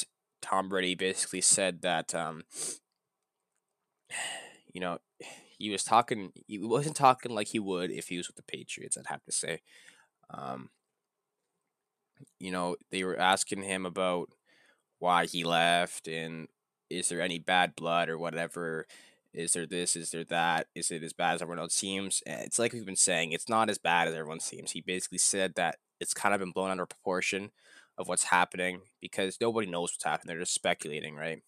Tom 0.41 0.69
Brady 0.69 0.95
basically 0.95 1.41
said 1.41 1.81
that 1.81 2.13
um, 2.15 2.43
you 4.73 4.81
know 4.81 4.99
he 5.57 5.69
was 5.69 5.83
talking 5.83 6.31
he 6.47 6.57
wasn't 6.57 6.95
talking 6.95 7.33
like 7.33 7.49
he 7.49 7.59
would 7.59 7.91
if 7.91 8.07
he 8.07 8.17
was 8.17 8.27
with 8.27 8.37
the 8.37 8.43
Patriots. 8.43 8.97
I'd 8.97 9.07
have 9.07 9.23
to 9.25 9.31
say. 9.31 9.61
Um, 10.31 10.69
you 12.39 12.51
know, 12.51 12.75
they 12.91 13.03
were 13.03 13.19
asking 13.19 13.63
him 13.63 13.85
about 13.85 14.29
why 14.99 15.25
he 15.25 15.43
left 15.43 16.07
and 16.07 16.47
is 16.89 17.09
there 17.09 17.21
any 17.21 17.39
bad 17.39 17.75
blood 17.75 18.09
or 18.09 18.17
whatever. 18.17 18.85
Is 19.33 19.53
there 19.53 19.67
this? 19.67 19.95
Is 19.95 20.09
there 20.09 20.23
that? 20.25 20.67
Is 20.73 20.89
it 20.89 21.03
as 21.03 21.13
bad 21.13 21.35
as 21.35 21.41
everyone 21.41 21.59
else 21.59 21.75
seems? 21.75 22.23
It's 22.25 22.57
like 22.57 22.73
we've 22.73 22.85
been 22.85 22.95
saying, 22.95 23.31
it's 23.31 23.47
not 23.47 23.69
as 23.69 23.77
bad 23.77 24.07
as 24.07 24.15
everyone 24.15 24.39
seems. 24.39 24.71
He 24.71 24.81
basically 24.81 25.19
said 25.19 25.53
that 25.55 25.75
it's 25.99 26.15
kind 26.15 26.33
of 26.33 26.39
been 26.39 26.51
blown 26.51 26.71
out 26.71 26.79
of 26.79 26.89
proportion 26.89 27.51
of 27.99 28.07
what's 28.07 28.23
happening 28.25 28.81
because 28.99 29.37
nobody 29.39 29.69
knows 29.69 29.91
what's 29.91 30.05
happening. 30.05 30.33
They're 30.33 30.43
just 30.43 30.55
speculating, 30.55 31.15
right? 31.15 31.43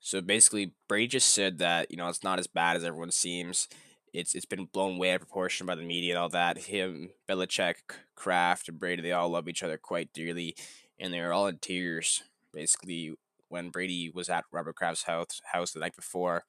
So 0.00 0.22
basically, 0.22 0.72
Brady 0.88 1.08
just 1.08 1.34
said 1.34 1.58
that 1.58 1.90
you 1.90 1.98
know 1.98 2.08
it's 2.08 2.24
not 2.24 2.38
as 2.38 2.46
bad 2.46 2.76
as 2.76 2.84
everyone 2.84 3.10
seems 3.10 3.68
it's 4.14 4.34
it's 4.34 4.46
been 4.46 4.66
blown 4.66 4.96
way 4.96 5.10
out 5.10 5.16
of 5.16 5.22
proportion 5.22 5.66
by 5.66 5.74
the 5.74 5.82
media 5.82 6.12
and 6.12 6.18
all 6.18 6.28
that. 6.30 6.56
Him, 6.56 7.10
Belichick, 7.28 7.74
Kraft, 8.14 8.68
and 8.68 8.78
Brady, 8.78 9.02
they 9.02 9.12
all 9.12 9.28
love 9.28 9.48
each 9.48 9.62
other 9.62 9.76
quite 9.76 10.12
dearly, 10.14 10.54
and 10.98 11.12
they 11.12 11.20
were 11.20 11.32
all 11.32 11.48
in 11.48 11.58
tears 11.58 12.22
basically 12.52 13.12
when 13.48 13.70
Brady 13.70 14.10
was 14.14 14.28
at 14.28 14.44
Robert 14.52 14.76
Kraft's 14.76 15.02
house 15.02 15.42
house 15.52 15.72
the 15.72 15.80
night 15.80 15.96
before. 15.96 16.44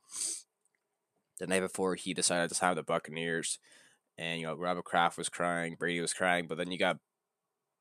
The 1.39 1.47
night 1.47 1.61
before 1.61 1.95
he 1.95 2.13
decided 2.13 2.49
to 2.49 2.55
sign 2.55 2.69
with 2.69 2.77
the 2.77 2.83
Buccaneers, 2.83 3.57
and 4.17 4.39
you 4.39 4.45
know 4.45 4.53
Robert 4.53 4.85
Kraft 4.85 5.17
was 5.17 5.27
crying, 5.27 5.75
Brady 5.77 5.99
was 5.99 6.13
crying, 6.13 6.45
but 6.47 6.59
then 6.59 6.71
you 6.71 6.77
got 6.77 6.99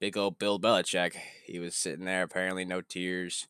big 0.01 0.17
old 0.17 0.39
Bill 0.39 0.59
Belichick. 0.59 1.15
He 1.47 1.59
was 1.59 1.75
sitting 1.75 2.05
there, 2.05 2.23
apparently 2.23 2.65
no 2.65 2.81
tears, 2.81 3.47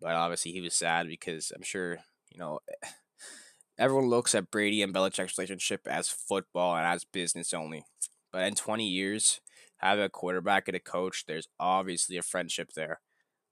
but 0.00 0.12
obviously 0.12 0.52
he 0.52 0.60
was 0.60 0.74
sad 0.74 1.08
because 1.08 1.52
I'm 1.54 1.62
sure 1.62 1.98
you 2.30 2.38
know 2.38 2.60
everyone 3.78 4.08
looks 4.08 4.34
at 4.34 4.50
Brady 4.50 4.82
and 4.82 4.94
Belichick's 4.94 5.36
relationship 5.36 5.86
as 5.86 6.08
football 6.08 6.76
and 6.76 6.86
as 6.86 7.04
business 7.04 7.52
only. 7.54 7.84
But 8.32 8.46
in 8.46 8.54
20 8.54 8.86
years, 8.86 9.40
having 9.78 10.04
a 10.04 10.08
quarterback 10.08 10.68
and 10.68 10.76
a 10.76 10.80
coach, 10.80 11.24
there's 11.26 11.48
obviously 11.58 12.16
a 12.16 12.22
friendship 12.22 12.72
there. 12.74 13.00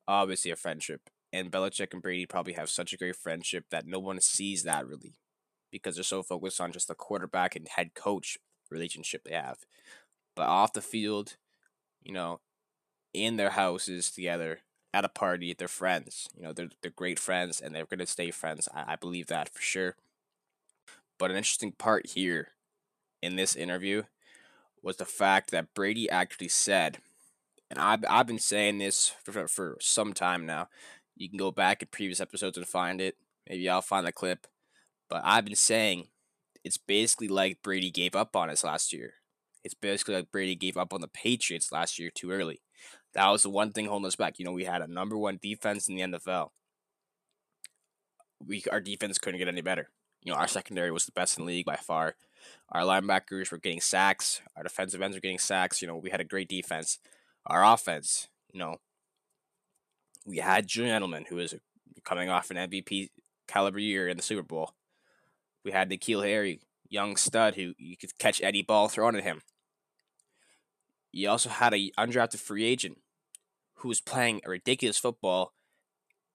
Obviously 0.06 0.50
a 0.50 0.56
friendship. 0.56 1.02
And 1.32 1.50
Belichick 1.50 1.92
and 1.92 2.02
Brady 2.02 2.26
probably 2.26 2.52
have 2.52 2.70
such 2.70 2.92
a 2.92 2.96
great 2.96 3.16
friendship 3.16 3.64
that 3.70 3.86
no 3.86 3.98
one 3.98 4.20
sees 4.20 4.62
that 4.64 4.86
really 4.86 5.14
because 5.72 5.96
they're 5.96 6.04
so 6.04 6.22
focused 6.22 6.60
on 6.60 6.70
just 6.70 6.86
the 6.86 6.94
quarterback 6.94 7.56
and 7.56 7.66
head 7.66 7.94
coach 7.94 8.38
relationship 8.70 9.22
they 9.24 9.34
have. 9.34 9.58
But 10.36 10.46
off 10.46 10.72
the 10.72 10.80
field, 10.80 11.36
you 12.04 12.12
know, 12.12 12.40
in 13.12 13.36
their 13.36 13.50
houses 13.50 14.10
together, 14.10 14.60
at 14.92 15.04
a 15.04 15.08
party, 15.08 15.52
they're 15.52 15.66
friends. 15.66 16.28
You 16.36 16.44
know, 16.44 16.52
they're, 16.52 16.68
they're 16.80 16.90
great 16.90 17.18
friends 17.18 17.60
and 17.60 17.74
they're 17.74 17.86
going 17.86 17.98
to 17.98 18.06
stay 18.06 18.30
friends. 18.30 18.68
I, 18.72 18.92
I 18.92 18.96
believe 18.96 19.26
that 19.26 19.48
for 19.48 19.60
sure. 19.60 19.96
But 21.18 21.30
an 21.32 21.36
interesting 21.36 21.72
part 21.72 22.10
here 22.10 22.48
in 23.20 23.34
this 23.34 23.56
interview 23.56 24.04
was 24.82 24.96
the 24.96 25.04
fact 25.04 25.50
that 25.50 25.74
Brady 25.74 26.08
actually 26.08 26.48
said, 26.48 26.98
and 27.70 27.78
I've, 27.80 28.04
I've 28.08 28.26
been 28.26 28.38
saying 28.38 28.78
this 28.78 29.12
for, 29.24 29.48
for 29.48 29.76
some 29.80 30.12
time 30.12 30.46
now. 30.46 30.68
You 31.16 31.28
can 31.28 31.38
go 31.38 31.50
back 31.50 31.82
in 31.82 31.88
previous 31.90 32.20
episodes 32.20 32.56
and 32.56 32.66
find 32.66 33.00
it. 33.00 33.16
Maybe 33.48 33.68
I'll 33.68 33.82
find 33.82 34.06
the 34.06 34.12
clip. 34.12 34.46
But 35.08 35.22
I've 35.24 35.44
been 35.44 35.56
saying 35.56 36.08
it's 36.62 36.78
basically 36.78 37.28
like 37.28 37.62
Brady 37.62 37.90
gave 37.90 38.14
up 38.14 38.36
on 38.36 38.48
us 38.50 38.62
last 38.62 38.92
year. 38.92 39.14
It's 39.64 39.74
basically 39.74 40.16
like 40.16 40.30
Brady 40.30 40.54
gave 40.54 40.76
up 40.76 40.92
on 40.92 41.00
the 41.00 41.08
Patriots 41.08 41.72
last 41.72 41.98
year 41.98 42.10
too 42.14 42.30
early. 42.30 42.60
That 43.14 43.28
was 43.30 43.42
the 43.42 43.50
one 43.50 43.72
thing 43.72 43.86
holding 43.86 44.06
us 44.06 44.16
back. 44.16 44.38
You 44.38 44.44
know, 44.44 44.52
we 44.52 44.64
had 44.64 44.82
a 44.82 44.86
number 44.86 45.16
one 45.16 45.38
defense 45.42 45.88
in 45.88 45.96
the 45.96 46.02
NFL. 46.02 46.50
We 48.44 48.62
our 48.70 48.80
defense 48.80 49.18
couldn't 49.18 49.38
get 49.38 49.48
any 49.48 49.62
better. 49.62 49.88
You 50.22 50.32
know, 50.32 50.38
our 50.38 50.48
secondary 50.48 50.90
was 50.90 51.06
the 51.06 51.12
best 51.12 51.38
in 51.38 51.44
the 51.44 51.48
league 51.48 51.66
by 51.66 51.76
far. 51.76 52.16
Our 52.70 52.82
linebackers 52.82 53.50
were 53.50 53.58
getting 53.58 53.80
sacks. 53.80 54.40
Our 54.56 54.62
defensive 54.62 55.00
ends 55.00 55.16
were 55.16 55.20
getting 55.20 55.38
sacks. 55.38 55.80
You 55.80 55.88
know, 55.88 55.96
we 55.96 56.10
had 56.10 56.20
a 56.20 56.24
great 56.24 56.48
defense. 56.48 56.98
Our 57.46 57.64
offense, 57.64 58.28
you 58.52 58.58
know, 58.58 58.76
we 60.26 60.38
had 60.38 60.66
Julian 60.66 61.02
Edelman, 61.02 61.26
who 61.28 61.38
is 61.38 61.54
coming 62.04 62.30
off 62.30 62.50
an 62.50 62.56
MVP 62.56 63.10
caliber 63.46 63.78
year 63.78 64.08
in 64.08 64.16
the 64.16 64.22
Super 64.22 64.42
Bowl. 64.42 64.72
We 65.64 65.72
had 65.72 65.90
N'Keal 65.90 66.24
Harry, 66.24 66.60
young 66.88 67.16
stud 67.16 67.54
who 67.54 67.74
you 67.78 67.96
could 67.96 68.18
catch 68.18 68.40
any 68.42 68.62
ball 68.62 68.88
thrown 68.88 69.16
at 69.16 69.24
him. 69.24 69.42
You 71.16 71.30
also 71.30 71.48
had 71.48 71.72
a 71.72 71.92
undrafted 71.96 72.40
free 72.40 72.64
agent 72.64 72.98
who 73.74 73.88
was 73.88 74.00
playing 74.00 74.40
a 74.44 74.50
ridiculous 74.50 74.98
football 74.98 75.52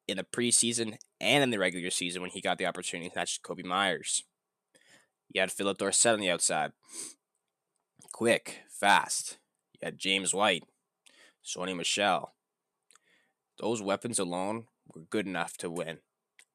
in 0.07 0.15
the 0.15 0.23
preseason 0.23 0.95
and 1.19 1.43
in 1.43 1.49
the 1.49 1.59
regular 1.59 1.89
season 1.89 2.21
when 2.21 2.31
he 2.31 2.39
got 2.39 2.57
the 2.57 2.65
opportunity. 2.65 3.11
That's 3.13 3.37
Kobe 3.37 3.63
Meyers. 3.63 4.23
You 5.33 5.41
had 5.41 5.51
Phillip 5.51 5.79
Dorsett 5.79 6.13
on 6.13 6.21
the 6.21 6.31
outside. 6.31 6.71
Quick, 8.13 8.61
fast. 8.69 9.37
You 9.73 9.79
had 9.83 9.97
James 9.97 10.33
White, 10.33 10.63
Sony 11.45 11.75
Michel. 11.75 12.33
Those 13.59 13.81
weapons 13.81 14.17
alone 14.17 14.67
were 14.87 15.01
good 15.01 15.27
enough 15.27 15.57
to 15.57 15.69
win. 15.69 15.97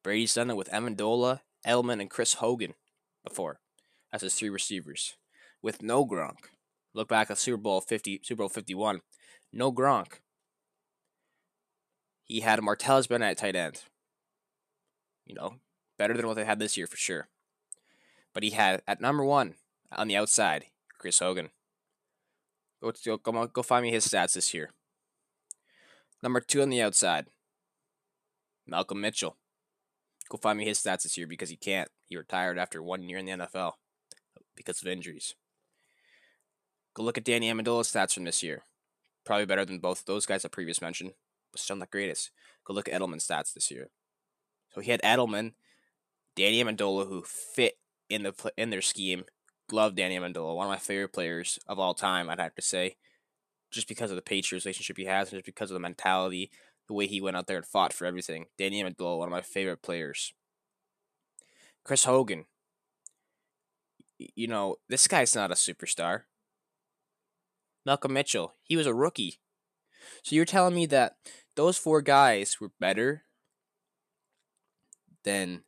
Brady's 0.02 0.32
done 0.32 0.48
it 0.48 0.56
with 0.56 0.70
Amendola, 0.70 1.40
Edelman, 1.66 2.00
and 2.00 2.08
Chris 2.08 2.34
Hogan 2.34 2.72
before 3.22 3.60
as 4.14 4.22
his 4.22 4.34
three 4.34 4.48
receivers. 4.48 5.16
With 5.60 5.82
no 5.82 6.06
Gronk. 6.06 6.53
Look 6.94 7.08
back 7.08 7.30
at 7.30 7.38
Super 7.38 7.56
Bowl 7.56 7.80
50, 7.80 8.20
Super 8.22 8.40
Bowl 8.40 8.48
51. 8.48 9.00
No 9.52 9.72
Gronk. 9.72 10.20
He 12.24 12.40
had 12.40 12.60
Martellus 12.60 13.08
Bennett 13.08 13.32
at 13.32 13.38
tight 13.38 13.56
end. 13.56 13.82
You 15.26 15.34
know, 15.34 15.56
better 15.98 16.14
than 16.14 16.26
what 16.26 16.34
they 16.34 16.44
had 16.44 16.58
this 16.58 16.76
year 16.76 16.86
for 16.86 16.96
sure. 16.96 17.28
But 18.32 18.42
he 18.42 18.50
had 18.50 18.82
at 18.86 19.00
number 19.00 19.24
one 19.24 19.54
on 19.92 20.08
the 20.08 20.16
outside, 20.16 20.66
Chris 20.98 21.18
Hogan. 21.18 21.50
Go 22.82 22.92
go 23.04 23.16
go, 23.16 23.46
go 23.46 23.62
find 23.62 23.82
me 23.82 23.90
his 23.90 24.06
stats 24.06 24.34
this 24.34 24.54
year. 24.54 24.70
Number 26.22 26.40
two 26.40 26.62
on 26.62 26.70
the 26.70 26.82
outside, 26.82 27.26
Malcolm 28.66 29.00
Mitchell. 29.00 29.36
Go 30.28 30.38
find 30.38 30.58
me 30.58 30.64
his 30.64 30.78
stats 30.78 31.02
this 31.02 31.18
year 31.18 31.26
because 31.26 31.50
he 31.50 31.56
can't. 31.56 31.90
He 32.08 32.16
retired 32.16 32.58
after 32.58 32.82
one 32.82 33.08
year 33.08 33.18
in 33.18 33.26
the 33.26 33.32
NFL 33.32 33.72
because 34.56 34.80
of 34.80 34.88
injuries. 34.88 35.34
Go 36.94 37.02
look 37.02 37.18
at 37.18 37.24
Danny 37.24 37.50
Amendola's 37.50 37.92
stats 37.92 38.14
from 38.14 38.24
this 38.24 38.42
year. 38.42 38.62
Probably 39.24 39.46
better 39.46 39.64
than 39.64 39.78
both 39.78 40.04
those 40.04 40.26
guys 40.26 40.44
I 40.44 40.48
previously 40.48 40.86
mentioned, 40.86 41.12
but 41.50 41.60
still 41.60 41.76
not 41.76 41.90
greatest. 41.90 42.30
Go 42.64 42.72
look 42.72 42.88
at 42.88 43.00
Edelman's 43.00 43.26
stats 43.26 43.52
this 43.52 43.70
year. 43.70 43.90
So 44.74 44.80
he 44.80 44.90
had 44.90 45.02
Edelman, 45.02 45.52
Danny 46.36 46.62
Amendola, 46.62 47.08
who 47.08 47.22
fit 47.22 47.74
in 48.08 48.22
the 48.22 48.52
in 48.56 48.70
their 48.70 48.82
scheme. 48.82 49.24
Love 49.72 49.94
Danny 49.94 50.16
Amendola, 50.16 50.54
one 50.54 50.66
of 50.66 50.70
my 50.70 50.78
favorite 50.78 51.12
players 51.12 51.58
of 51.66 51.78
all 51.78 51.94
time. 51.94 52.28
I'd 52.28 52.38
have 52.38 52.54
to 52.56 52.62
say, 52.62 52.96
just 53.72 53.88
because 53.88 54.10
of 54.10 54.16
the 54.16 54.22
Patriots 54.22 54.64
relationship 54.64 54.96
he 54.96 55.06
has, 55.06 55.28
and 55.28 55.38
just 55.38 55.46
because 55.46 55.70
of 55.70 55.74
the 55.74 55.80
mentality, 55.80 56.50
the 56.86 56.94
way 56.94 57.06
he 57.06 57.20
went 57.20 57.36
out 57.36 57.46
there 57.46 57.56
and 57.56 57.66
fought 57.66 57.92
for 57.92 58.04
everything. 58.04 58.46
Danny 58.58 58.82
Amendola, 58.82 59.18
one 59.18 59.28
of 59.28 59.32
my 59.32 59.40
favorite 59.40 59.82
players. 59.82 60.32
Chris 61.84 62.04
Hogan. 62.04 62.44
You 64.18 64.46
know, 64.46 64.76
this 64.88 65.08
guy's 65.08 65.34
not 65.34 65.50
a 65.50 65.54
superstar. 65.54 66.22
Malcolm 67.84 68.12
Mitchell, 68.12 68.54
he 68.62 68.76
was 68.76 68.86
a 68.86 68.94
rookie. 68.94 69.40
So 70.22 70.34
you're 70.34 70.44
telling 70.44 70.74
me 70.74 70.86
that 70.86 71.16
those 71.56 71.76
four 71.76 72.02
guys 72.02 72.58
were 72.60 72.72
better 72.80 73.24
than 75.24 75.62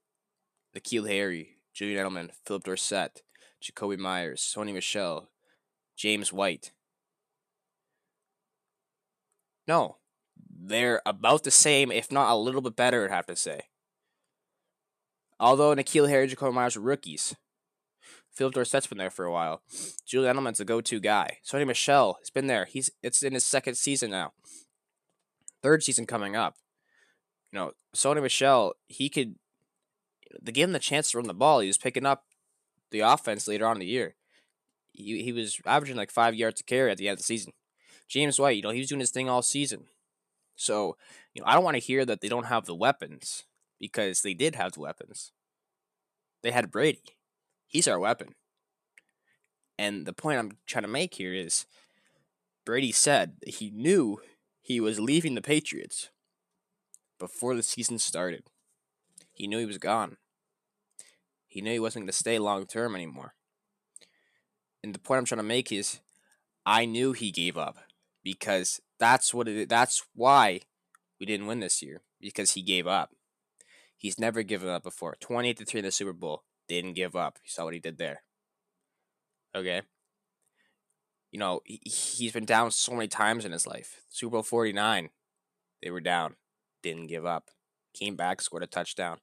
N'Keal 0.75 1.09
Harry, 1.09 1.59
Julian 1.73 2.07
Edelman, 2.07 2.31
Phillip 2.45 2.65
Dorsett, 2.65 3.23
Jakobi 3.63 3.99
Meyers, 3.99 4.41
Sony 4.41 4.73
Michel, 4.73 5.31
James 5.97 6.33
White. 6.33 6.73
No, 9.67 9.97
they're 10.37 11.03
about 11.05 11.45
the 11.45 11.51
same, 11.51 11.91
if 11.91 12.13
not 12.13 12.31
a 12.31 12.37
little 12.37 12.61
bit 12.61 12.77
better, 12.77 13.05
I'd 13.05 13.15
have 13.15 13.27
to 13.27 13.37
say. 13.37 13.63
Although 15.39 15.75
N'Keal 15.75 16.09
Harry 16.09 16.25
and 16.25 16.33
Jakobi 16.33 16.55
Meyers 16.55 16.77
were 16.77 16.83
rookies. 16.83 17.35
Phillip 18.37 18.55
Dorsett's 18.55 18.87
been 18.87 18.99
there 18.99 19.11
for 19.11 19.25
a 19.25 19.33
while. 19.33 19.63
Julian 20.05 20.37
Edelman's 20.37 20.61
a 20.61 20.65
go-to 20.65 21.01
guy. 21.01 21.39
Sony 21.45 21.67
Michel 21.67 22.19
has 22.21 22.29
been 22.29 22.47
there. 22.47 22.67
He's 22.67 22.91
it's 23.03 23.23
in 23.23 23.33
his 23.33 23.45
second 23.45 23.77
season 23.77 24.11
now. 24.11 24.33
Third 25.63 25.83
season 25.83 26.05
coming 26.07 26.37
up. 26.37 26.57
You 27.51 27.59
know, 27.59 27.73
Sony 27.95 28.23
Michel, 28.23 28.75
he 28.89 29.09
could 29.09 29.37
they 30.43 30.53
gave 30.53 30.65
him 30.65 30.73
the 30.73 30.79
chance 30.79 31.11
to 31.11 31.19
run 31.19 31.27
the 31.27 31.35
ball. 31.35 31.61
He 31.61 31.67
was 31.67 31.79
picking 31.79 32.05
up 32.05 32.25
the 32.91 33.01
offense 33.01 33.49
later 33.49 33.67
on 33.67 33.77
in 33.77 33.81
the 33.81 33.87
year. 33.87 34.17
He 34.93 35.23
he 35.23 35.33
was 35.33 35.59
averaging 35.65 35.97
like 35.97 36.11
five 36.11 36.35
yards 36.35 36.59
to 36.59 36.65
carry 36.65 36.91
at 36.91 36.99
the 36.99 37.09
end 37.09 37.15
of 37.15 37.19
the 37.21 37.25
season. 37.25 37.55
James 38.07 38.39
White, 38.39 38.57
you 38.57 38.63
know, 38.63 38.71
he 38.71 38.81
was 38.81 38.89
doing 38.89 39.01
his 39.01 39.11
thing 39.11 39.31
all 39.31 39.43
season. 39.43 39.85
So, 40.57 40.97
you 41.33 41.41
know, 41.41 41.49
I 41.49 41.55
don't 41.55 41.65
want 41.65 41.77
to 41.77 41.83
hear 41.83 42.05
that 42.05 42.21
they 42.21 42.29
don't 42.29 42.47
have 42.47 42.67
the 42.67 42.75
weapons 42.75 43.45
because 43.81 44.21
they 44.21 44.35
did 44.35 44.55
have 44.55 44.73
the 44.73 44.81
weapons. 44.81 45.33
They 46.43 46.51
had 46.51 46.71
Brady. 46.71 47.16
He's 47.67 47.89
our 47.89 47.99
weapon. 47.99 48.35
And 49.79 50.07
the 50.07 50.13
point 50.13 50.39
I'm 50.39 50.59
trying 50.67 50.85
to 50.85 50.89
make 50.89 51.15
here 51.15 51.35
is 51.35 51.67
Brady 52.65 52.93
said 52.93 53.35
he 53.47 53.71
knew 53.71 54.21
he 54.63 54.81
was 54.81 54.99
leaving 54.99 55.35
the 55.35 55.43
Patriots 55.43 56.11
before 57.19 57.55
the 57.55 57.63
season 57.63 57.99
started. 57.99 58.45
He 59.33 59.47
knew 59.47 59.59
he 59.59 59.67
was 59.67 59.79
gone. 59.79 60.17
He 61.47 61.61
knew 61.61 61.73
he 61.73 61.79
wasn't 61.79 62.03
going 62.03 62.09
to 62.09 62.13
stay 62.13 62.39
long 62.39 62.67
term 62.67 62.95
anymore. 62.95 63.35
And 64.83 64.95
the 64.95 64.99
point 64.99 65.19
I'm 65.19 65.25
trying 65.25 65.39
to 65.39 65.43
make 65.43 65.73
is 65.73 66.01
I 66.65 66.85
knew 66.85 67.13
he 67.13 67.31
gave 67.31 67.57
up 67.57 67.77
because 68.23 68.81
that's 68.99 69.33
what 69.33 69.49
it 69.49 69.69
that's 69.69 70.03
why 70.15 70.61
we 71.21 71.27
didn't 71.27 71.47
win 71.47 71.61
this 71.61 71.83
year 71.83 72.03
because 72.21 72.53
he 72.53 72.63
gave 72.63 72.87
up. 72.87 73.11
He's 73.97 74.19
never 74.19 74.43
given 74.43 74.69
up 74.69 74.83
before. 74.83 75.17
28 75.21 75.57
to 75.59 75.65
3 75.65 75.79
in 75.81 75.85
the 75.87 75.91
Super 75.91 76.13
Bowl. 76.13 76.43
Didn't 76.69 76.95
give 76.95 77.15
up. 77.15 77.39
You 77.43 77.49
saw 77.49 77.65
what 77.65 77.75
he 77.75 77.81
did 77.81 77.99
there. 77.99 78.23
Okay. 79.55 79.83
You 81.31 81.39
know, 81.39 81.61
he, 81.65 81.81
he's 81.85 82.33
been 82.33 82.45
down 82.45 82.71
so 82.71 82.93
many 82.93 83.09
times 83.09 83.45
in 83.45 83.53
his 83.53 83.67
life. 83.67 84.03
Super 84.09 84.33
Bowl 84.33 84.43
49, 84.43 85.11
they 85.83 85.91
were 85.91 86.01
down. 86.01 86.37
Didn't 86.83 87.09
give 87.09 87.27
up. 87.27 87.51
Came 87.95 88.17
back, 88.17 88.41
scored 88.41 88.63
a 88.63 88.67
touchdown. 88.67 89.19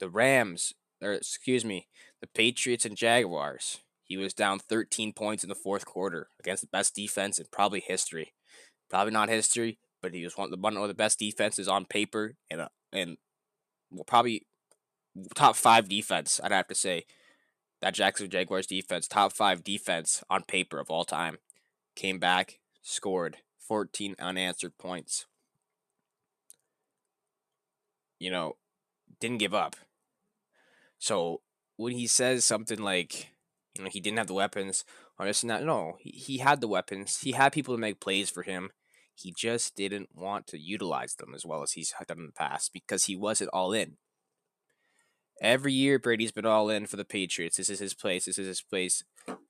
The 0.00 0.08
Rams, 0.08 0.72
or 1.02 1.12
excuse 1.12 1.64
me, 1.64 1.88
the 2.20 2.26
Patriots 2.26 2.84
and 2.84 2.96
Jaguars. 2.96 3.80
He 4.04 4.16
was 4.16 4.34
down 4.34 4.58
13 4.58 5.12
points 5.12 5.42
in 5.42 5.48
the 5.48 5.54
fourth 5.54 5.86
quarter 5.86 6.28
against 6.38 6.62
the 6.62 6.68
best 6.68 6.94
defense 6.94 7.38
in 7.38 7.46
probably 7.50 7.80
history. 7.80 8.34
Probably 8.90 9.12
not 9.12 9.28
history, 9.28 9.78
but 10.02 10.12
he 10.12 10.24
was 10.24 10.36
one 10.36 10.52
of 10.52 10.88
the, 10.88 10.94
best 10.94 11.18
defenses 11.18 11.68
on 11.68 11.86
paper 11.86 12.34
and 12.50 12.60
uh, 12.60 12.68
and 12.92 13.16
well, 13.90 14.04
probably 14.04 14.46
top 15.34 15.56
five 15.56 15.88
defense. 15.88 16.40
I'd 16.42 16.52
have 16.52 16.68
to 16.68 16.74
say 16.74 17.04
that 17.80 17.94
Jacksonville 17.94 18.30
Jaguars 18.30 18.66
defense, 18.66 19.08
top 19.08 19.32
five 19.32 19.64
defense 19.64 20.22
on 20.30 20.44
paper 20.44 20.78
of 20.78 20.90
all 20.90 21.04
time, 21.04 21.38
came 21.96 22.18
back, 22.18 22.58
scored 22.82 23.38
14 23.58 24.16
unanswered 24.18 24.78
points. 24.78 25.26
You 28.18 28.30
know, 28.30 28.56
didn't 29.20 29.38
give 29.38 29.54
up. 29.54 29.76
So 30.98 31.40
when 31.76 31.94
he 31.94 32.06
says 32.06 32.44
something 32.44 32.78
like, 32.78 33.30
you 33.76 33.82
know, 33.82 33.90
he 33.90 34.00
didn't 34.00 34.18
have 34.18 34.28
the 34.28 34.34
weapons 34.34 34.84
or 35.18 35.26
this 35.26 35.42
and 35.42 35.50
that, 35.50 35.64
no, 35.64 35.96
he, 35.98 36.10
he 36.10 36.38
had 36.38 36.60
the 36.60 36.68
weapons. 36.68 37.20
He 37.22 37.32
had 37.32 37.52
people 37.52 37.74
to 37.74 37.80
make 37.80 38.00
plays 38.00 38.30
for 38.30 38.42
him. 38.42 38.70
He 39.14 39.34
just 39.36 39.74
didn't 39.74 40.10
want 40.14 40.46
to 40.48 40.58
utilize 40.58 41.16
them 41.16 41.34
as 41.34 41.44
well 41.44 41.62
as 41.62 41.72
he's 41.72 41.92
done 42.06 42.18
in 42.18 42.26
the 42.26 42.32
past 42.32 42.72
because 42.72 43.06
he 43.06 43.16
wasn't 43.16 43.50
all 43.52 43.72
in. 43.72 43.96
Every 45.42 45.72
year, 45.72 45.98
Brady's 45.98 46.30
been 46.30 46.46
all 46.46 46.70
in 46.70 46.86
for 46.86 46.96
the 46.96 47.04
Patriots. 47.04 47.56
This 47.56 47.68
is 47.68 47.80
his 47.80 47.94
place. 47.94 48.26
This 48.26 48.38
is 48.38 48.46
his 48.46 48.62
place. 48.62 49.02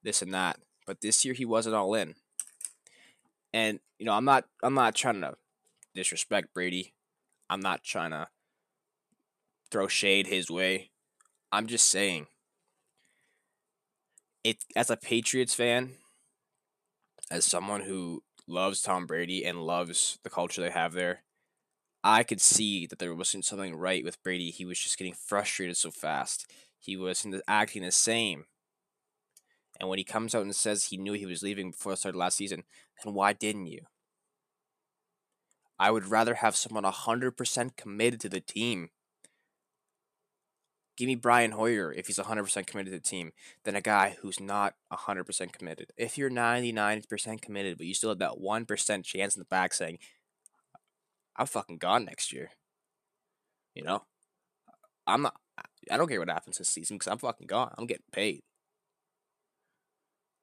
This 0.02 0.22
and 0.22 0.32
that. 0.32 0.58
But 0.86 1.02
this 1.02 1.22
year, 1.22 1.34
he 1.34 1.44
wasn't 1.44 1.76
all 1.76 1.94
in. 1.94 2.14
And 3.52 3.78
you 3.98 4.06
know, 4.06 4.14
I'm 4.14 4.24
not. 4.24 4.46
I'm 4.62 4.72
not 4.72 4.94
trying 4.94 5.20
to 5.20 5.34
disrespect 5.94 6.54
Brady. 6.54 6.94
I'm 7.50 7.60
not 7.60 7.84
trying 7.84 8.12
to 8.12 8.28
throw 9.70 9.86
shade 9.86 10.28
his 10.28 10.50
way. 10.50 10.90
I'm 11.52 11.66
just 11.66 11.88
saying. 11.88 12.26
It 14.42 14.64
as 14.74 14.88
a 14.88 14.96
Patriots 14.96 15.54
fan, 15.54 15.92
as 17.30 17.44
someone 17.44 17.82
who 17.82 18.22
loves 18.48 18.80
Tom 18.80 19.06
Brady 19.06 19.44
and 19.44 19.66
loves 19.66 20.18
the 20.22 20.30
culture 20.30 20.62
they 20.62 20.70
have 20.70 20.94
there, 20.94 21.20
I 22.04 22.24
could 22.24 22.40
see 22.40 22.86
that 22.86 22.98
there 22.98 23.14
wasn't 23.14 23.44
something 23.44 23.76
right 23.76 24.04
with 24.04 24.22
Brady. 24.22 24.50
He 24.50 24.64
was 24.64 24.78
just 24.78 24.98
getting 24.98 25.14
frustrated 25.14 25.76
so 25.76 25.90
fast. 25.90 26.50
He 26.78 26.96
was 26.96 27.24
acting 27.46 27.82
the 27.82 27.92
same. 27.92 28.46
And 29.78 29.88
when 29.88 29.98
he 29.98 30.04
comes 30.04 30.34
out 30.34 30.42
and 30.42 30.54
says 30.54 30.86
he 30.86 30.96
knew 30.96 31.12
he 31.12 31.26
was 31.26 31.42
leaving 31.42 31.70
before 31.70 31.92
the 31.92 31.96
start 31.96 32.14
of 32.14 32.18
last 32.18 32.36
season, 32.36 32.64
then 33.04 33.14
why 33.14 33.32
didn't 33.32 33.66
you? 33.66 33.82
I 35.78 35.90
would 35.90 36.06
rather 36.06 36.34
have 36.34 36.56
someone 36.56 36.84
100% 36.84 37.76
committed 37.76 38.20
to 38.20 38.28
the 38.28 38.40
team. 38.40 38.90
Give 40.96 41.06
me 41.06 41.14
Brian 41.14 41.52
Hoyer 41.52 41.92
if 41.92 42.06
he's 42.06 42.18
100% 42.18 42.66
committed 42.66 42.92
to 42.92 42.98
the 42.98 43.00
team 43.00 43.32
than 43.64 43.74
a 43.74 43.80
guy 43.80 44.16
who's 44.20 44.38
not 44.38 44.74
100% 44.92 45.52
committed. 45.52 45.92
If 45.96 46.18
you're 46.18 46.30
99% 46.30 47.40
committed, 47.40 47.78
but 47.78 47.86
you 47.86 47.94
still 47.94 48.10
have 48.10 48.18
that 48.18 48.38
1% 48.40 49.04
chance 49.04 49.34
in 49.34 49.40
the 49.40 49.46
back 49.46 49.72
saying, 49.72 49.98
I'm 51.36 51.46
fucking 51.46 51.78
gone 51.78 52.04
next 52.04 52.32
year. 52.32 52.50
You 53.74 53.84
know, 53.84 54.04
I'm 55.06 55.22
not. 55.22 55.36
I 55.90 55.96
don't 55.96 56.08
care 56.08 56.18
what 56.18 56.28
happens 56.28 56.58
this 56.58 56.68
season 56.68 56.96
because 56.96 57.10
I'm 57.10 57.18
fucking 57.18 57.46
gone. 57.46 57.72
I'm 57.76 57.86
getting 57.86 58.04
paid. 58.12 58.42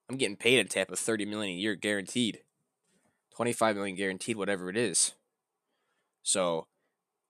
I'm 0.09 0.17
getting 0.17 0.35
paid 0.35 0.59
in 0.59 0.67
Tampa 0.67 0.95
thirty 0.95 1.25
million 1.25 1.55
a 1.55 1.59
year 1.59 1.75
guaranteed, 1.75 2.39
twenty 3.35 3.53
five 3.53 3.75
million 3.75 3.95
guaranteed, 3.95 4.37
whatever 4.37 4.69
it 4.69 4.77
is. 4.77 5.13
So, 6.23 6.67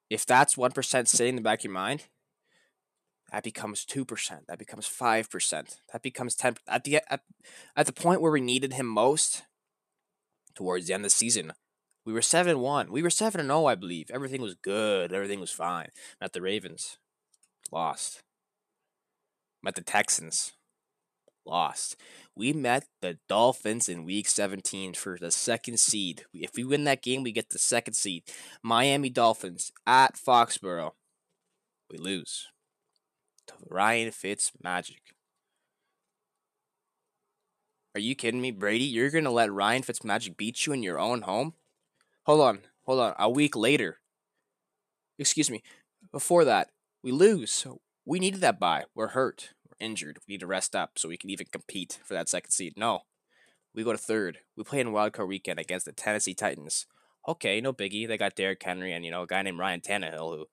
if 0.09 0.25
that's 0.25 0.57
one 0.57 0.71
percent 0.71 1.09
sitting 1.09 1.31
in 1.31 1.35
the 1.35 1.41
back 1.41 1.59
of 1.59 1.65
your 1.65 1.73
mind, 1.73 2.05
that 3.31 3.43
becomes 3.43 3.85
two 3.85 4.05
percent. 4.05 4.47
That 4.47 4.59
becomes 4.59 4.87
five 4.87 5.29
percent. 5.29 5.81
That 5.91 6.01
becomes 6.01 6.35
ten. 6.35 6.55
At 6.67 6.85
the 6.85 7.01
at, 7.11 7.21
at 7.75 7.85
the 7.85 7.93
point 7.93 8.21
where 8.21 8.31
we 8.31 8.41
needed 8.41 8.73
him 8.73 8.87
most, 8.87 9.43
towards 10.55 10.87
the 10.87 10.93
end 10.93 11.01
of 11.01 11.11
the 11.11 11.15
season, 11.15 11.53
we 12.09 12.13
were 12.13 12.23
7 12.23 12.57
1. 12.57 12.91
We 12.91 13.03
were 13.03 13.11
7 13.11 13.45
0, 13.45 13.65
I 13.65 13.75
believe. 13.75 14.09
Everything 14.11 14.41
was 14.41 14.55
good. 14.55 15.13
Everything 15.13 15.39
was 15.39 15.51
fine. 15.51 15.89
Met 16.19 16.33
the 16.33 16.41
Ravens. 16.41 16.97
Lost. 17.71 18.23
Met 19.61 19.75
the 19.75 19.83
Texans. 19.83 20.53
Lost. 21.45 21.97
We 22.35 22.51
met 22.51 22.85
the 23.03 23.19
Dolphins 23.27 23.87
in 23.87 24.05
week 24.05 24.27
17 24.27 24.95
for 24.95 25.19
the 25.21 25.29
second 25.29 25.79
seed. 25.79 26.23
If 26.33 26.55
we 26.55 26.63
win 26.63 26.83
that 26.85 27.03
game, 27.03 27.21
we 27.21 27.31
get 27.31 27.51
the 27.51 27.59
second 27.59 27.93
seed. 27.93 28.23
Miami 28.63 29.11
Dolphins 29.11 29.71
at 29.85 30.15
Foxborough. 30.15 30.93
We 31.91 31.99
lose. 31.99 32.47
To 33.45 33.53
Ryan 33.69 34.09
Fitz 34.09 34.51
magic. 34.63 35.13
Are 37.93 38.01
you 38.01 38.15
kidding 38.15 38.41
me, 38.41 38.49
Brady? 38.49 38.85
You're 38.85 39.11
to 39.11 39.29
let 39.29 39.53
Ryan 39.53 39.83
Fitzmagic 39.83 40.37
beat 40.37 40.65
you 40.65 40.73
in 40.73 40.81
your 40.81 40.97
own 40.97 41.21
home? 41.21 41.53
Hold 42.29 42.41
on, 42.41 42.59
hold 42.85 42.99
on. 42.99 43.15
A 43.17 43.27
week 43.27 43.55
later, 43.55 44.01
excuse 45.17 45.49
me, 45.49 45.63
before 46.11 46.45
that, 46.45 46.69
we 47.01 47.11
lose. 47.11 47.65
We 48.05 48.19
needed 48.19 48.41
that 48.41 48.59
bye. 48.59 48.83
We're 48.93 49.07
hurt. 49.07 49.55
We're 49.67 49.83
injured. 49.83 50.19
We 50.19 50.33
need 50.33 50.41
to 50.41 50.45
rest 50.45 50.75
up 50.75 50.99
so 50.99 51.09
we 51.09 51.17
can 51.17 51.31
even 51.31 51.47
compete 51.51 51.97
for 52.05 52.13
that 52.13 52.29
second 52.29 52.51
seed. 52.51 52.73
No, 52.77 52.99
we 53.73 53.83
go 53.83 53.93
to 53.93 53.97
third. 53.97 54.41
We 54.55 54.63
play 54.63 54.79
in 54.79 54.89
wildcard 54.89 55.27
weekend 55.27 55.59
against 55.59 55.87
the 55.87 55.91
Tennessee 55.91 56.35
Titans. 56.35 56.85
Okay, 57.27 57.61
no 57.61 57.73
biggie. 57.73 58.07
They 58.07 58.19
got 58.19 58.35
Derrick 58.35 58.61
Henry 58.61 58.93
and 58.93 59.03
you 59.03 59.09
know 59.09 59.23
a 59.23 59.27
guy 59.27 59.41
named 59.41 59.57
Ryan 59.57 59.81
Tannehill 59.81 60.37
who 60.37 60.45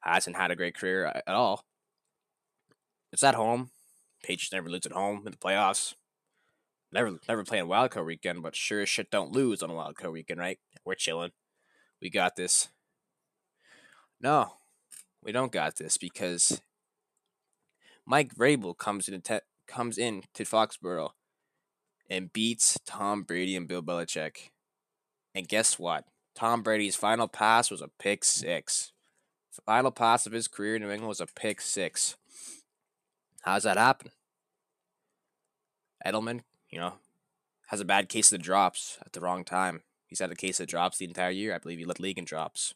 hasn't 0.00 0.36
had 0.36 0.50
a 0.50 0.56
great 0.56 0.78
career 0.78 1.04
at 1.08 1.28
all. 1.28 1.66
It's 3.12 3.22
at 3.22 3.34
home. 3.34 3.68
Patriots 4.22 4.54
never 4.54 4.70
lose 4.70 4.86
at 4.86 4.92
home 4.92 5.24
in 5.26 5.32
the 5.32 5.36
playoffs. 5.36 5.92
Never, 6.92 7.18
never 7.28 7.44
playing 7.44 7.66
wildcard 7.66 8.06
weekend, 8.06 8.42
but 8.42 8.56
sure 8.56 8.80
as 8.80 8.88
shit 8.88 9.10
don't 9.10 9.32
lose 9.32 9.62
on 9.62 9.70
a 9.70 9.74
wildcard 9.74 10.12
weekend, 10.12 10.40
right? 10.40 10.58
We're 10.84 10.94
chilling. 10.94 11.32
We 12.00 12.10
got 12.10 12.36
this. 12.36 12.68
No, 14.20 14.54
we 15.22 15.32
don't 15.32 15.52
got 15.52 15.76
this 15.76 15.96
because 15.98 16.60
Mike 18.06 18.34
Vrabel 18.34 18.76
comes 18.76 19.08
in 19.08 19.20
te- 19.20 19.40
comes 19.66 19.98
in 19.98 20.22
to 20.34 20.44
Foxborough 20.44 21.10
and 22.08 22.32
beats 22.32 22.78
Tom 22.86 23.22
Brady 23.22 23.54
and 23.54 23.68
Bill 23.68 23.82
Belichick. 23.82 24.50
And 25.34 25.46
guess 25.46 25.78
what? 25.78 26.04
Tom 26.34 26.62
Brady's 26.62 26.96
final 26.96 27.28
pass 27.28 27.70
was 27.70 27.82
a 27.82 27.90
pick 27.98 28.24
six. 28.24 28.92
Final 29.66 29.90
pass 29.90 30.24
of 30.24 30.32
his 30.32 30.48
career 30.48 30.76
in 30.76 30.82
New 30.82 30.90
England 30.90 31.08
was 31.08 31.20
a 31.20 31.26
pick 31.26 31.60
six. 31.60 32.16
How's 33.42 33.64
that 33.64 33.76
happen? 33.76 34.12
Edelman, 36.06 36.42
you 36.70 36.78
know, 36.78 36.94
has 37.68 37.80
a 37.80 37.84
bad 37.84 38.08
case 38.08 38.32
of 38.32 38.38
the 38.38 38.44
drops 38.44 38.98
at 39.04 39.12
the 39.12 39.20
wrong 39.20 39.44
time. 39.44 39.82
He's 40.06 40.20
had 40.20 40.30
a 40.30 40.36
case 40.36 40.58
of 40.60 40.66
drops 40.66 40.98
the 40.98 41.04
entire 41.04 41.30
year. 41.30 41.54
I 41.54 41.58
believe 41.58 41.78
he 41.78 41.84
led 41.84 42.00
league 42.00 42.18
in 42.18 42.24
drops. 42.24 42.74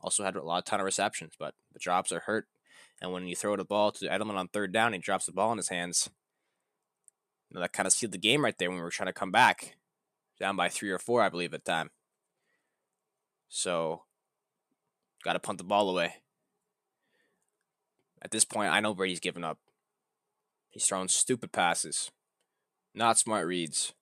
Also 0.00 0.24
had 0.24 0.36
a 0.36 0.42
lot 0.42 0.64
ton 0.64 0.80
of 0.80 0.86
receptions, 0.86 1.34
but 1.38 1.54
the 1.72 1.78
drops 1.78 2.12
are 2.12 2.20
hurt. 2.20 2.46
And 3.00 3.12
when 3.12 3.26
you 3.26 3.36
throw 3.36 3.56
the 3.56 3.64
ball 3.64 3.92
to 3.92 4.08
Edelman 4.08 4.36
on 4.36 4.48
third 4.48 4.72
down, 4.72 4.92
he 4.92 4.98
drops 4.98 5.26
the 5.26 5.32
ball 5.32 5.52
in 5.52 5.58
his 5.58 5.68
hands. 5.68 6.08
You 7.48 7.54
know, 7.54 7.60
that 7.60 7.72
kind 7.72 7.86
of 7.86 7.92
sealed 7.92 8.12
the 8.12 8.18
game 8.18 8.44
right 8.44 8.56
there 8.58 8.68
when 8.68 8.78
we 8.78 8.82
were 8.82 8.90
trying 8.90 9.08
to 9.08 9.12
come 9.12 9.30
back. 9.30 9.76
Down 10.40 10.56
by 10.56 10.68
three 10.68 10.90
or 10.90 10.98
four, 10.98 11.22
I 11.22 11.28
believe, 11.28 11.52
at 11.52 11.64
the 11.64 11.72
time. 11.72 11.90
So, 13.48 14.02
got 15.24 15.32
to 15.32 15.40
punt 15.40 15.58
the 15.58 15.64
ball 15.64 15.90
away. 15.90 16.14
At 18.22 18.30
this 18.30 18.44
point, 18.44 18.72
I 18.72 18.80
know 18.80 18.94
Brady's 18.94 19.20
given 19.20 19.44
up. 19.44 19.58
He's 20.70 20.84
throwing 20.84 21.08
stupid 21.08 21.50
passes, 21.50 22.10
not 22.98 23.16
smart 23.16 23.46
reads, 23.46 23.94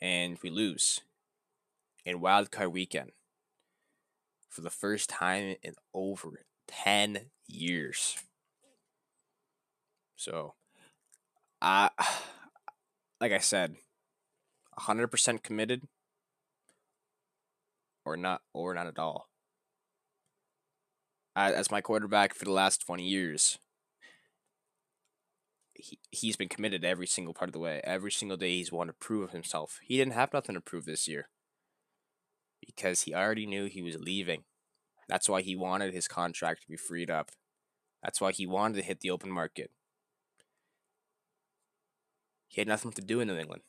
and 0.00 0.36
we 0.42 0.50
lose 0.50 1.00
in 2.04 2.20
wildcard 2.20 2.72
weekend 2.72 3.12
for 4.50 4.60
the 4.60 4.70
first 4.70 5.08
time 5.08 5.54
in 5.62 5.74
over 5.94 6.44
10 6.66 7.30
years. 7.46 8.16
So, 10.16 10.54
I, 11.62 11.90
like 13.20 13.32
I 13.32 13.38
said, 13.38 13.76
100% 14.80 15.42
committed 15.44 15.82
or 18.04 18.16
not, 18.16 18.42
or 18.52 18.74
not 18.74 18.88
at 18.88 18.98
all. 18.98 19.28
As 21.36 21.70
my 21.70 21.80
quarterback 21.80 22.34
for 22.34 22.44
the 22.44 22.50
last 22.50 22.84
20 22.84 23.04
years, 23.04 23.58
he, 25.82 25.98
he's 26.10 26.36
been 26.36 26.48
committed 26.48 26.84
every 26.84 27.06
single 27.06 27.34
part 27.34 27.48
of 27.48 27.52
the 27.52 27.58
way. 27.58 27.80
Every 27.82 28.12
single 28.12 28.36
day 28.36 28.56
he's 28.56 28.72
wanted 28.72 28.92
to 28.92 28.98
prove 28.98 29.30
himself. 29.30 29.80
He 29.82 29.96
didn't 29.96 30.14
have 30.14 30.32
nothing 30.32 30.54
to 30.54 30.60
prove 30.60 30.84
this 30.84 31.08
year 31.08 31.28
because 32.64 33.02
he 33.02 33.14
already 33.14 33.46
knew 33.46 33.66
he 33.66 33.82
was 33.82 33.98
leaving. 33.98 34.44
That's 35.08 35.28
why 35.28 35.42
he 35.42 35.56
wanted 35.56 35.92
his 35.92 36.06
contract 36.06 36.62
to 36.62 36.68
be 36.68 36.76
freed 36.76 37.10
up. 37.10 37.32
That's 38.02 38.20
why 38.20 38.32
he 38.32 38.46
wanted 38.46 38.76
to 38.76 38.86
hit 38.86 39.00
the 39.00 39.10
open 39.10 39.30
market. 39.30 39.70
He 42.48 42.60
had 42.60 42.68
nothing 42.68 42.92
to 42.92 43.02
do 43.02 43.20
in 43.20 43.28
New 43.28 43.36
England. 43.36 43.62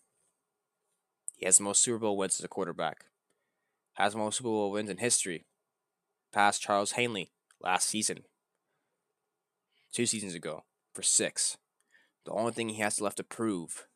He 1.36 1.46
has 1.46 1.58
the 1.58 1.64
most 1.64 1.82
Super 1.82 2.00
Bowl 2.00 2.18
wins 2.18 2.40
as 2.40 2.46
a 2.46 2.50
quarterback. 2.50 3.06
Has 3.94 4.14
the 4.14 4.20
most 4.20 4.38
Super 4.38 4.50
Bowl 4.50 4.72
wins 4.72 4.90
in 4.90 4.98
history. 4.98 5.46
Past 6.32 6.62
Charles 6.62 6.92
Haley 6.92 7.32
last 7.62 7.88
season. 7.88 8.20
Two 9.92 10.06
seasons 10.06 10.36
ago 10.36 10.64
for 10.94 11.02
six. 11.02 11.58
The 12.26 12.32
only 12.32 12.54
thing 12.54 12.70
he 12.70 12.82
has 12.82 13.02
left 13.02 13.18
to 13.18 13.24
prove 13.24 13.88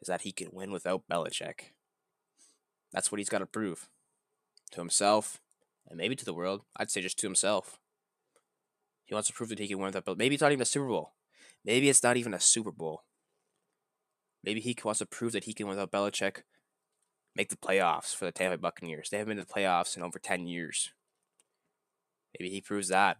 is 0.00 0.08
that 0.08 0.22
he 0.22 0.32
can 0.32 0.48
win 0.52 0.70
without 0.70 1.08
Belichick. 1.10 1.72
That's 2.92 3.10
what 3.10 3.18
he's 3.18 3.28
got 3.28 3.38
to 3.38 3.46
prove 3.46 3.88
to 4.72 4.80
himself, 4.80 5.40
and 5.88 5.98
maybe 5.98 6.16
to 6.16 6.24
the 6.24 6.34
world. 6.34 6.62
I'd 6.76 6.90
say 6.90 7.02
just 7.02 7.18
to 7.18 7.26
himself. 7.26 7.78
He 9.04 9.14
wants 9.14 9.28
to 9.28 9.34
prove 9.34 9.50
that 9.50 9.58
he 9.58 9.68
can 9.68 9.78
win 9.78 9.92
that 9.92 10.04
belt. 10.04 10.18
Maybe 10.18 10.34
it's 10.34 10.42
not 10.42 10.52
even 10.52 10.62
a 10.62 10.66
Super 10.66 10.88
Bowl. 10.88 11.12
Maybe 11.64 11.88
it's 11.88 12.02
not 12.02 12.16
even 12.16 12.34
a 12.34 12.40
Super 12.40 12.72
Bowl. 12.72 13.04
Maybe 14.42 14.60
he 14.60 14.76
wants 14.84 14.98
to 14.98 15.06
prove 15.06 15.32
that 15.32 15.44
he 15.44 15.52
can, 15.52 15.68
without 15.68 15.92
Belichick, 15.92 16.42
make 17.34 17.50
the 17.50 17.56
playoffs 17.56 18.14
for 18.14 18.24
the 18.24 18.32
Tampa 18.32 18.58
Buccaneers. 18.58 19.10
They 19.10 19.18
haven't 19.18 19.36
been 19.36 19.44
to 19.44 19.46
the 19.46 19.60
playoffs 19.60 19.96
in 19.96 20.02
over 20.02 20.18
10 20.18 20.46
years. 20.46 20.92
Maybe 22.38 22.50
he 22.50 22.60
proves 22.60 22.88
that. 22.88 23.18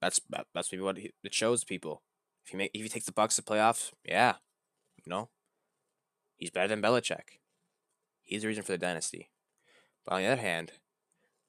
That's 0.00 0.20
that's 0.54 0.70
maybe 0.70 0.82
what 0.82 0.98
it 0.98 1.34
shows 1.34 1.64
people. 1.64 2.02
If 2.46 2.52
you 2.52 2.58
make 2.58 2.70
if 2.74 2.82
he 2.82 2.88
takes 2.88 3.06
the 3.06 3.12
Bucks 3.12 3.34
to 3.36 3.42
playoffs, 3.42 3.90
yeah, 4.04 4.34
you 5.04 5.10
know, 5.10 5.30
he's 6.36 6.50
better 6.50 6.68
than 6.68 6.80
Belichick. 6.80 7.40
He's 8.22 8.42
the 8.42 8.48
reason 8.48 8.62
for 8.62 8.72
the 8.72 8.78
dynasty. 8.78 9.30
But 10.04 10.14
on 10.14 10.20
the 10.22 10.28
other 10.28 10.40
hand, 10.40 10.72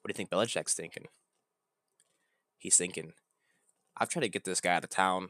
what 0.00 0.08
do 0.08 0.12
you 0.12 0.16
think 0.16 0.30
Belichick's 0.30 0.74
thinking? 0.74 1.06
He's 2.56 2.76
thinking, 2.76 3.12
I've 3.96 4.08
tried 4.08 4.22
to 4.22 4.28
get 4.28 4.42
this 4.42 4.60
guy 4.60 4.74
out 4.74 4.82
of 4.82 4.90
town 4.90 5.28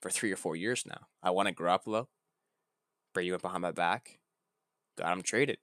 for 0.00 0.10
three 0.10 0.32
or 0.32 0.36
four 0.36 0.56
years 0.56 0.84
now. 0.86 1.08
I 1.22 1.30
wanted 1.30 1.56
Garoppolo. 1.56 2.06
Brady 3.12 3.30
went 3.30 3.42
behind 3.42 3.60
my 3.60 3.72
back. 3.72 4.20
Got 4.96 5.12
him 5.12 5.22
traded. 5.22 5.58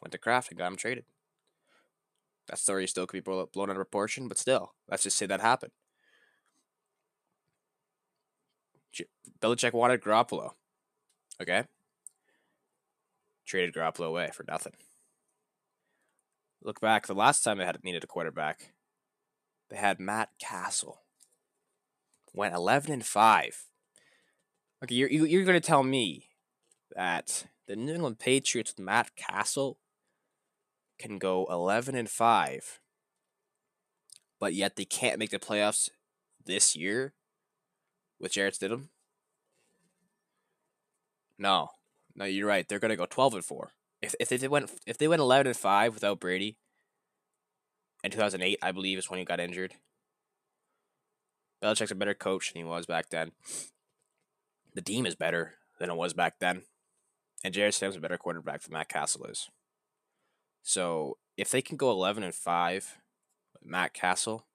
Went 0.00 0.12
to 0.12 0.18
Kraft 0.18 0.50
and 0.50 0.58
got 0.58 0.72
him 0.72 0.76
traded. 0.76 1.04
That 2.48 2.58
story 2.58 2.86
still 2.86 3.06
could 3.06 3.22
be 3.22 3.30
blown 3.30 3.68
out 3.68 3.70
of 3.70 3.76
proportion, 3.76 4.28
but 4.28 4.38
still, 4.38 4.72
let's 4.88 5.02
just 5.02 5.18
say 5.18 5.26
that 5.26 5.40
happened. 5.40 5.72
Belichick 9.40 9.72
wanted 9.72 10.02
Garoppolo. 10.02 10.52
Okay? 11.40 11.64
Traded 13.46 13.74
Garoppolo 13.74 14.06
away 14.06 14.30
for 14.32 14.44
nothing. 14.46 14.74
Look 16.62 16.80
back, 16.80 17.06
the 17.06 17.14
last 17.14 17.42
time 17.42 17.58
they 17.58 17.64
had 17.64 17.82
needed 17.82 18.04
a 18.04 18.06
quarterback, 18.06 18.72
they 19.68 19.76
had 19.76 19.98
Matt 19.98 20.30
Cassel. 20.38 21.02
Went 22.32 22.54
11 22.54 22.92
and 22.92 23.04
5. 23.04 23.64
Okay, 24.84 24.94
you're, 24.94 25.08
you're 25.08 25.44
going 25.44 25.60
to 25.60 25.66
tell 25.66 25.82
me 25.82 26.28
that 26.94 27.46
the 27.66 27.76
New 27.76 27.94
England 27.94 28.18
Patriots 28.18 28.72
with 28.72 28.84
Matt 28.84 29.16
Cassel 29.16 29.78
can 30.98 31.18
go 31.18 31.46
11 31.50 31.94
and 31.94 32.08
5, 32.08 32.80
but 34.38 34.54
yet 34.54 34.76
they 34.76 34.84
can't 34.84 35.18
make 35.18 35.30
the 35.30 35.38
playoffs 35.38 35.88
this 36.44 36.76
year 36.76 37.14
with 38.22 38.32
Jarrett 38.32 38.54
Stidham? 38.54 38.88
No, 41.38 41.68
no, 42.14 42.24
you're 42.24 42.46
right. 42.46 42.66
They're 42.66 42.78
gonna 42.78 42.96
go 42.96 43.06
12 43.06 43.34
and 43.34 43.44
4. 43.44 43.72
If 44.00 44.14
if 44.18 44.28
they 44.28 44.48
went 44.48 44.70
if 44.86 44.96
they 44.96 45.08
went 45.08 45.20
11 45.20 45.48
and 45.48 45.56
5 45.56 45.94
without 45.94 46.20
Brady, 46.20 46.56
in 48.02 48.10
2008, 48.10 48.58
I 48.62 48.72
believe, 48.72 48.98
is 48.98 49.10
when 49.10 49.18
he 49.18 49.24
got 49.24 49.40
injured. 49.40 49.74
Belichick's 51.62 51.92
a 51.92 51.96
better 51.96 52.14
coach 52.14 52.52
than 52.52 52.62
he 52.62 52.68
was 52.68 52.86
back 52.86 53.10
then. 53.10 53.32
The 54.74 54.82
team 54.82 55.06
is 55.06 55.14
better 55.14 55.54
than 55.78 55.90
it 55.90 55.96
was 55.96 56.12
back 56.12 56.40
then. 56.40 56.62
And 57.44 57.54
Jarrett 57.54 57.74
Stidham's 57.74 57.96
a 57.96 58.00
better 58.00 58.18
quarterback 58.18 58.62
than 58.62 58.72
Matt 58.72 58.88
Cassel 58.88 59.26
is. 59.26 59.48
So 60.62 61.18
if 61.36 61.50
they 61.50 61.62
can 61.62 61.76
go 61.76 61.90
11 61.90 62.22
and 62.22 62.34
5 62.34 62.98
with 63.52 63.64
Matt 63.64 63.94
Cassel, 63.94 64.46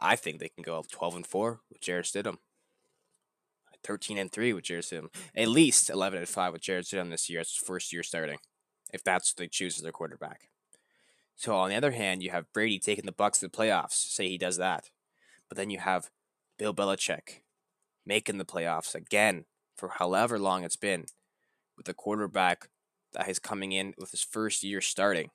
I 0.00 0.16
think 0.16 0.38
they 0.38 0.48
can 0.48 0.62
go 0.62 0.82
12 0.90 1.16
and 1.16 1.26
4 1.26 1.60
with 1.70 1.80
Jarrett 1.80 2.06
Stidham. 2.06 2.38
13 3.82 4.18
and 4.18 4.30
3 4.30 4.52
with 4.52 4.64
Jarrett 4.64 4.84
Stidham. 4.84 5.08
At 5.34 5.48
least 5.48 5.90
11 5.90 6.18
and 6.18 6.28
5 6.28 6.52
with 6.52 6.62
Jarrett 6.62 6.86
Stidham 6.86 7.10
this 7.10 7.28
year. 7.30 7.40
It's 7.40 7.56
first 7.56 7.92
year 7.92 8.02
starting. 8.02 8.38
If 8.92 9.04
that's 9.04 9.32
what 9.32 9.38
they 9.38 9.48
choose 9.48 9.76
as 9.76 9.82
their 9.82 9.92
quarterback. 9.92 10.48
So 11.36 11.56
on 11.56 11.70
the 11.70 11.76
other 11.76 11.92
hand, 11.92 12.22
you 12.22 12.30
have 12.30 12.52
Brady 12.52 12.78
taking 12.78 13.06
the 13.06 13.12
Bucks 13.12 13.38
to 13.38 13.46
the 13.46 13.56
playoffs. 13.56 13.92
Say 13.92 14.28
he 14.28 14.36
does 14.36 14.58
that. 14.58 14.90
But 15.48 15.56
then 15.56 15.70
you 15.70 15.78
have 15.78 16.10
Bill 16.58 16.74
Belichick 16.74 17.40
making 18.04 18.38
the 18.38 18.44
playoffs 18.44 18.94
again 18.94 19.44
for 19.76 19.90
however 19.98 20.38
long 20.38 20.64
it's 20.64 20.76
been 20.76 21.06
with 21.76 21.88
a 21.88 21.94
quarterback 21.94 22.68
that 23.12 23.28
is 23.28 23.38
coming 23.38 23.72
in 23.72 23.94
with 23.96 24.10
his 24.10 24.22
first 24.22 24.62
year 24.62 24.80
starting. 24.80 25.30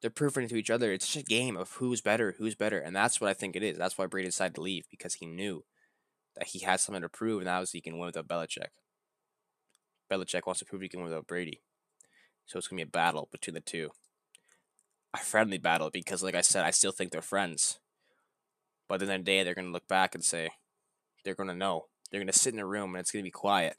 They're 0.00 0.10
proving 0.10 0.48
to 0.48 0.56
each 0.56 0.70
other. 0.70 0.92
It's 0.92 1.06
just 1.06 1.26
a 1.26 1.28
game 1.28 1.56
of 1.56 1.72
who's 1.72 2.00
better, 2.00 2.34
who's 2.38 2.54
better. 2.54 2.78
And 2.78 2.94
that's 2.94 3.20
what 3.20 3.30
I 3.30 3.34
think 3.34 3.56
it 3.56 3.62
is. 3.62 3.76
That's 3.76 3.98
why 3.98 4.06
Brady 4.06 4.28
decided 4.28 4.54
to 4.54 4.60
leave 4.60 4.86
because 4.90 5.14
he 5.14 5.26
knew 5.26 5.64
that 6.36 6.48
he 6.48 6.60
had 6.60 6.78
something 6.78 7.02
to 7.02 7.08
prove, 7.08 7.38
and 7.38 7.48
that 7.48 7.58
was 7.58 7.72
he 7.72 7.80
can 7.80 7.98
win 7.98 8.06
without 8.06 8.28
Belichick. 8.28 8.68
Belichick 10.10 10.46
wants 10.46 10.60
to 10.60 10.64
prove 10.64 10.82
he 10.82 10.88
can 10.88 11.00
win 11.00 11.08
without 11.08 11.26
Brady. 11.26 11.62
So 12.46 12.58
it's 12.58 12.68
going 12.68 12.78
to 12.78 12.84
be 12.84 12.88
a 12.88 12.90
battle 12.90 13.28
between 13.30 13.54
the 13.54 13.60
two. 13.60 13.90
A 15.12 15.18
friendly 15.18 15.58
battle 15.58 15.90
because, 15.90 16.22
like 16.22 16.34
I 16.34 16.42
said, 16.42 16.64
I 16.64 16.70
still 16.70 16.92
think 16.92 17.10
they're 17.10 17.22
friends. 17.22 17.78
But 18.88 19.02
at 19.02 19.08
the 19.08 19.18
day, 19.18 19.42
they're 19.42 19.54
going 19.54 19.66
to 19.66 19.72
look 19.72 19.88
back 19.88 20.14
and 20.14 20.24
say, 20.24 20.50
they're 21.24 21.34
going 21.34 21.48
to 21.48 21.54
know. 21.54 21.86
They're 22.10 22.20
going 22.20 22.32
to 22.32 22.38
sit 22.38 22.54
in 22.54 22.60
a 22.60 22.66
room 22.66 22.94
and 22.94 23.00
it's 23.00 23.10
going 23.10 23.22
to 23.22 23.26
be 23.26 23.30
quiet. 23.30 23.76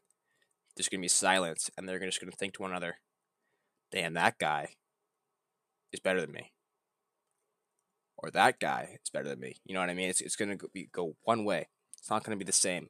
There's 0.75 0.89
going 0.89 0.99
to 0.99 1.05
be 1.05 1.09
silence, 1.09 1.71
and 1.77 1.87
they're 1.87 1.99
just 1.99 2.21
going 2.21 2.31
to 2.31 2.37
think 2.37 2.53
to 2.53 2.61
one 2.61 2.71
another, 2.71 2.97
damn, 3.91 4.13
that 4.13 4.37
guy 4.37 4.75
is 5.91 5.99
better 5.99 6.21
than 6.21 6.31
me. 6.31 6.51
Or 8.17 8.29
that 8.31 8.59
guy 8.59 8.99
is 9.01 9.09
better 9.09 9.29
than 9.29 9.39
me. 9.39 9.57
You 9.65 9.73
know 9.73 9.79
what 9.79 9.89
I 9.89 9.93
mean? 9.93 10.09
It's, 10.09 10.21
it's 10.21 10.35
going 10.35 10.49
to 10.49 10.55
go, 10.55 10.67
go 10.91 11.15
one 11.23 11.45
way. 11.45 11.67
It's 11.97 12.09
not 12.09 12.23
going 12.23 12.37
to 12.37 12.43
be 12.43 12.47
the 12.47 12.51
same. 12.51 12.89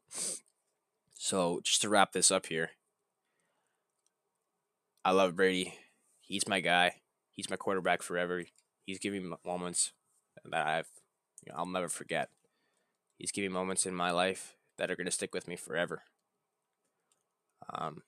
So, 1.14 1.60
just 1.64 1.82
to 1.82 1.90
wrap 1.90 2.14
this 2.14 2.32
up 2.32 2.48
here, 2.48 2.72
I 5.04 5.12
love 5.12 5.36
Brady. 5.36 5.76
He's 6.22 6.48
my 6.48 6.62
guy. 6.62 6.96
He's 7.32 7.50
my 7.50 7.58
quarterback 7.58 8.02
forever. 8.02 8.44
He's 8.86 9.00
giving 9.00 9.30
me 9.30 9.36
moments 9.46 9.92
that 10.46 10.66
I've, 10.66 10.90
you 11.46 11.52
know, 11.52 11.60
I'll 11.60 11.66
never 11.66 11.90
forget. 11.90 12.30
He's 13.18 13.32
giving 13.32 13.52
moments 13.52 13.86
in 13.86 13.94
my 13.94 14.12
life 14.12 14.56
that 14.78 14.90
are 14.90 14.96
going 14.96 15.06
to 15.06 15.12
stick 15.12 15.34
with 15.34 15.48
me 15.48 15.56
forever. 15.56 16.04
Um, 17.72 18.04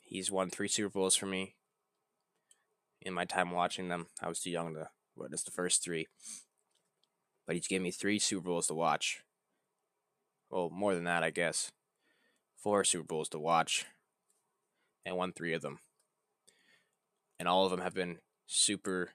he's 0.00 0.30
won 0.30 0.50
three 0.50 0.68
Super 0.68 0.90
Bowls 0.90 1.16
for 1.16 1.26
me 1.26 1.55
in 3.06 3.14
my 3.14 3.24
time 3.24 3.52
watching 3.52 3.88
them. 3.88 4.08
I 4.20 4.28
was 4.28 4.40
too 4.40 4.50
young 4.50 4.74
to 4.74 4.88
witness 5.14 5.44
the 5.44 5.52
first 5.52 5.82
three. 5.82 6.08
But 7.46 7.54
he's 7.54 7.68
given 7.68 7.84
me 7.84 7.92
three 7.92 8.18
Super 8.18 8.48
Bowls 8.48 8.66
to 8.66 8.74
watch. 8.74 9.22
Well, 10.50 10.70
more 10.70 10.94
than 10.94 11.04
that, 11.04 11.22
I 11.22 11.30
guess. 11.30 11.70
Four 12.56 12.82
Super 12.82 13.04
Bowls 13.04 13.28
to 13.30 13.38
watch. 13.38 13.86
And 15.04 15.16
won 15.16 15.32
three 15.32 15.54
of 15.54 15.62
them. 15.62 15.78
And 17.38 17.46
all 17.46 17.64
of 17.64 17.70
them 17.70 17.80
have 17.80 17.94
been 17.94 18.18
super 18.46 19.10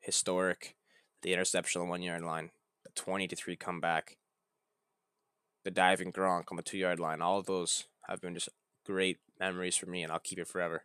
historic. 0.00 0.76
The 1.20 1.34
interception 1.34 1.82
on 1.82 1.88
the 1.88 1.90
one 1.90 2.02
yard 2.02 2.22
line, 2.22 2.50
the 2.84 2.90
20 2.94 3.28
to 3.28 3.36
3 3.36 3.56
comeback, 3.56 4.16
the 5.62 5.70
diving 5.70 6.10
Gronk 6.10 6.44
on 6.50 6.56
the 6.56 6.62
two 6.62 6.78
yard 6.78 6.98
line. 6.98 7.20
All 7.20 7.38
of 7.38 7.44
those 7.44 7.84
have 8.08 8.22
been 8.22 8.32
just 8.32 8.48
great 8.86 9.18
memories 9.38 9.76
for 9.76 9.84
me, 9.84 10.02
and 10.02 10.10
I'll 10.10 10.18
keep 10.18 10.38
it 10.38 10.48
forever. 10.48 10.84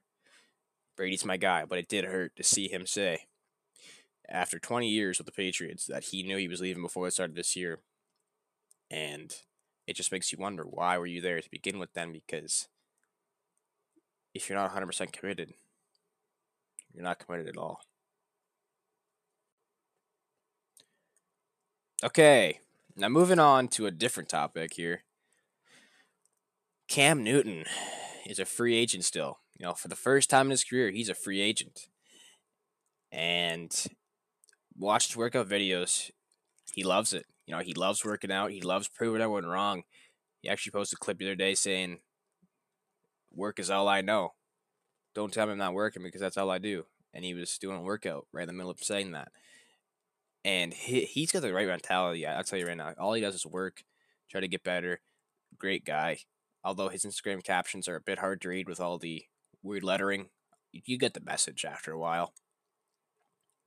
Brady's 0.96 1.26
my 1.26 1.38
guy, 1.38 1.66
but 1.66 1.78
it 1.78 1.90
did 1.90 2.06
hurt 2.06 2.36
to 2.36 2.44
see 2.44 2.68
him 2.68 2.86
say, 2.86 3.26
after 4.30 4.60
20 4.60 4.88
years 4.88 5.18
with 5.18 5.26
the 5.26 5.32
Patriots, 5.32 5.86
that 5.86 6.06
he 6.06 6.24
knew 6.24 6.38
he 6.38 6.48
was 6.48 6.62
leaving 6.62 6.82
before 6.84 7.08
it 7.08 7.12
started 7.12 7.36
this 7.36 7.56
year. 7.56 7.80
And 8.90 9.34
it 9.88 9.96
just 9.96 10.12
makes 10.12 10.32
you 10.32 10.38
wonder 10.40 10.64
why 10.64 10.98
were 10.98 11.06
you 11.06 11.22
there 11.22 11.42
to 11.42 11.50
begin 11.52 11.80
with 11.80 11.94
then? 11.94 12.12
Because 12.12 12.68
if 14.34 14.50
you're 14.50 14.58
not 14.58 14.74
100% 14.74 15.12
committed, 15.12 15.54
you're 16.94 17.04
not 17.04 17.20
committed 17.20 17.48
at 17.48 17.58
all. 17.58 17.82
Okay, 22.04 22.60
now 22.96 23.10
moving 23.10 23.40
on 23.40 23.68
to 23.70 23.86
a 23.86 23.92
different 23.92 24.30
topic 24.30 24.74
here. 24.74 25.04
Cam 26.88 27.24
Newton 27.24 27.66
is 28.26 28.38
a 28.38 28.46
free 28.46 28.76
agent 28.76 29.04
still. 29.04 29.40
You 29.58 29.66
know, 29.66 29.74
for 29.74 29.88
the 29.88 29.96
first 29.96 30.30
time 30.30 30.48
in 30.48 30.52
his 30.52 30.64
career, 30.64 30.92
he's 30.92 31.10
a 31.10 31.16
free 31.16 31.42
agent. 31.42 31.88
And 33.12 33.74
watched 34.78 35.16
workout 35.16 35.48
videos. 35.48 36.12
He 36.74 36.84
loves 36.84 37.14
it. 37.14 37.26
You 37.46 37.56
know, 37.56 37.62
he 37.62 37.74
loves 37.74 38.04
working 38.04 38.32
out. 38.32 38.52
He 38.52 38.62
loves 38.62 38.88
proving 38.88 39.22
everyone 39.22 39.46
wrong. 39.46 39.84
He 40.42 40.50
actually 40.50 40.72
posted 40.72 40.98
a 40.98 41.00
clip 41.00 41.20
the 41.20 41.26
other 41.26 41.36
day 41.36 41.56
saying, 41.56 42.00
Work 43.34 43.60
is 43.60 43.70
all 43.70 43.88
I 43.88 44.02
know. 44.02 44.34
Don't 45.14 45.32
tell 45.32 45.46
me 45.46 45.54
I'm 45.54 45.58
not 45.58 45.74
working 45.74 46.04
because 46.04 46.22
that's 46.22 46.38
all 46.38 46.50
I 46.50 46.58
do. 46.58 46.86
And 47.14 47.24
he 47.24 47.34
was 47.34 47.58
doing 47.58 47.78
a 47.78 47.82
workout 47.82 48.28
right 48.34 48.44
in 48.44 48.48
the 48.48 48.54
middle 48.54 48.72
of 48.72 48.80
saying 48.80 49.12
that. 49.12 49.30
And 50.44 50.74
he, 50.74 51.06
he's 51.06 51.32
got 51.32 51.42
the 51.42 51.54
right 51.54 51.68
mentality. 51.68 52.26
I'll 52.26 52.44
tell 52.44 52.60
you 52.60 52.68
right 52.68 52.78
now. 52.78 52.94
All 53.00 53.14
he 53.14 53.22
does 53.22 53.36
is 53.36 53.46
work, 53.46 53.84
try 54.30 54.42
to 54.42 54.48
get 54.48 54.64
better. 54.64 55.00
Great 55.58 55.86
guy. 55.86 56.20
Although 56.64 56.90
his 56.90 57.06
Instagram 57.06 57.44
captions 57.44 57.88
are 57.88 57.96
a 57.96 58.02
bit 58.02 58.20
hard 58.20 58.42
to 58.42 58.50
read 58.50 58.68
with 58.68 58.80
all 58.80 58.98
the 58.98 59.24
weird 59.66 59.84
lettering, 59.84 60.28
you 60.72 60.98
get 60.98 61.14
the 61.14 61.22
message 61.22 61.66
after 61.66 61.92
a 61.92 62.00
while. 62.00 62.34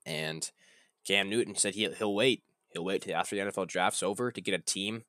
And 0.06 0.50
Cam 1.06 1.28
Newton 1.28 1.54
said 1.54 1.74
he'll, 1.74 1.92
he'll 1.92 2.14
wait. 2.14 2.42
He'll 2.70 2.84
wait 2.84 3.02
till 3.02 3.16
after 3.16 3.36
the 3.36 3.42
NFL 3.42 3.68
draft's 3.68 4.02
over 4.02 4.30
to 4.30 4.40
get 4.40 4.54
a 4.54 4.58
team 4.58 5.04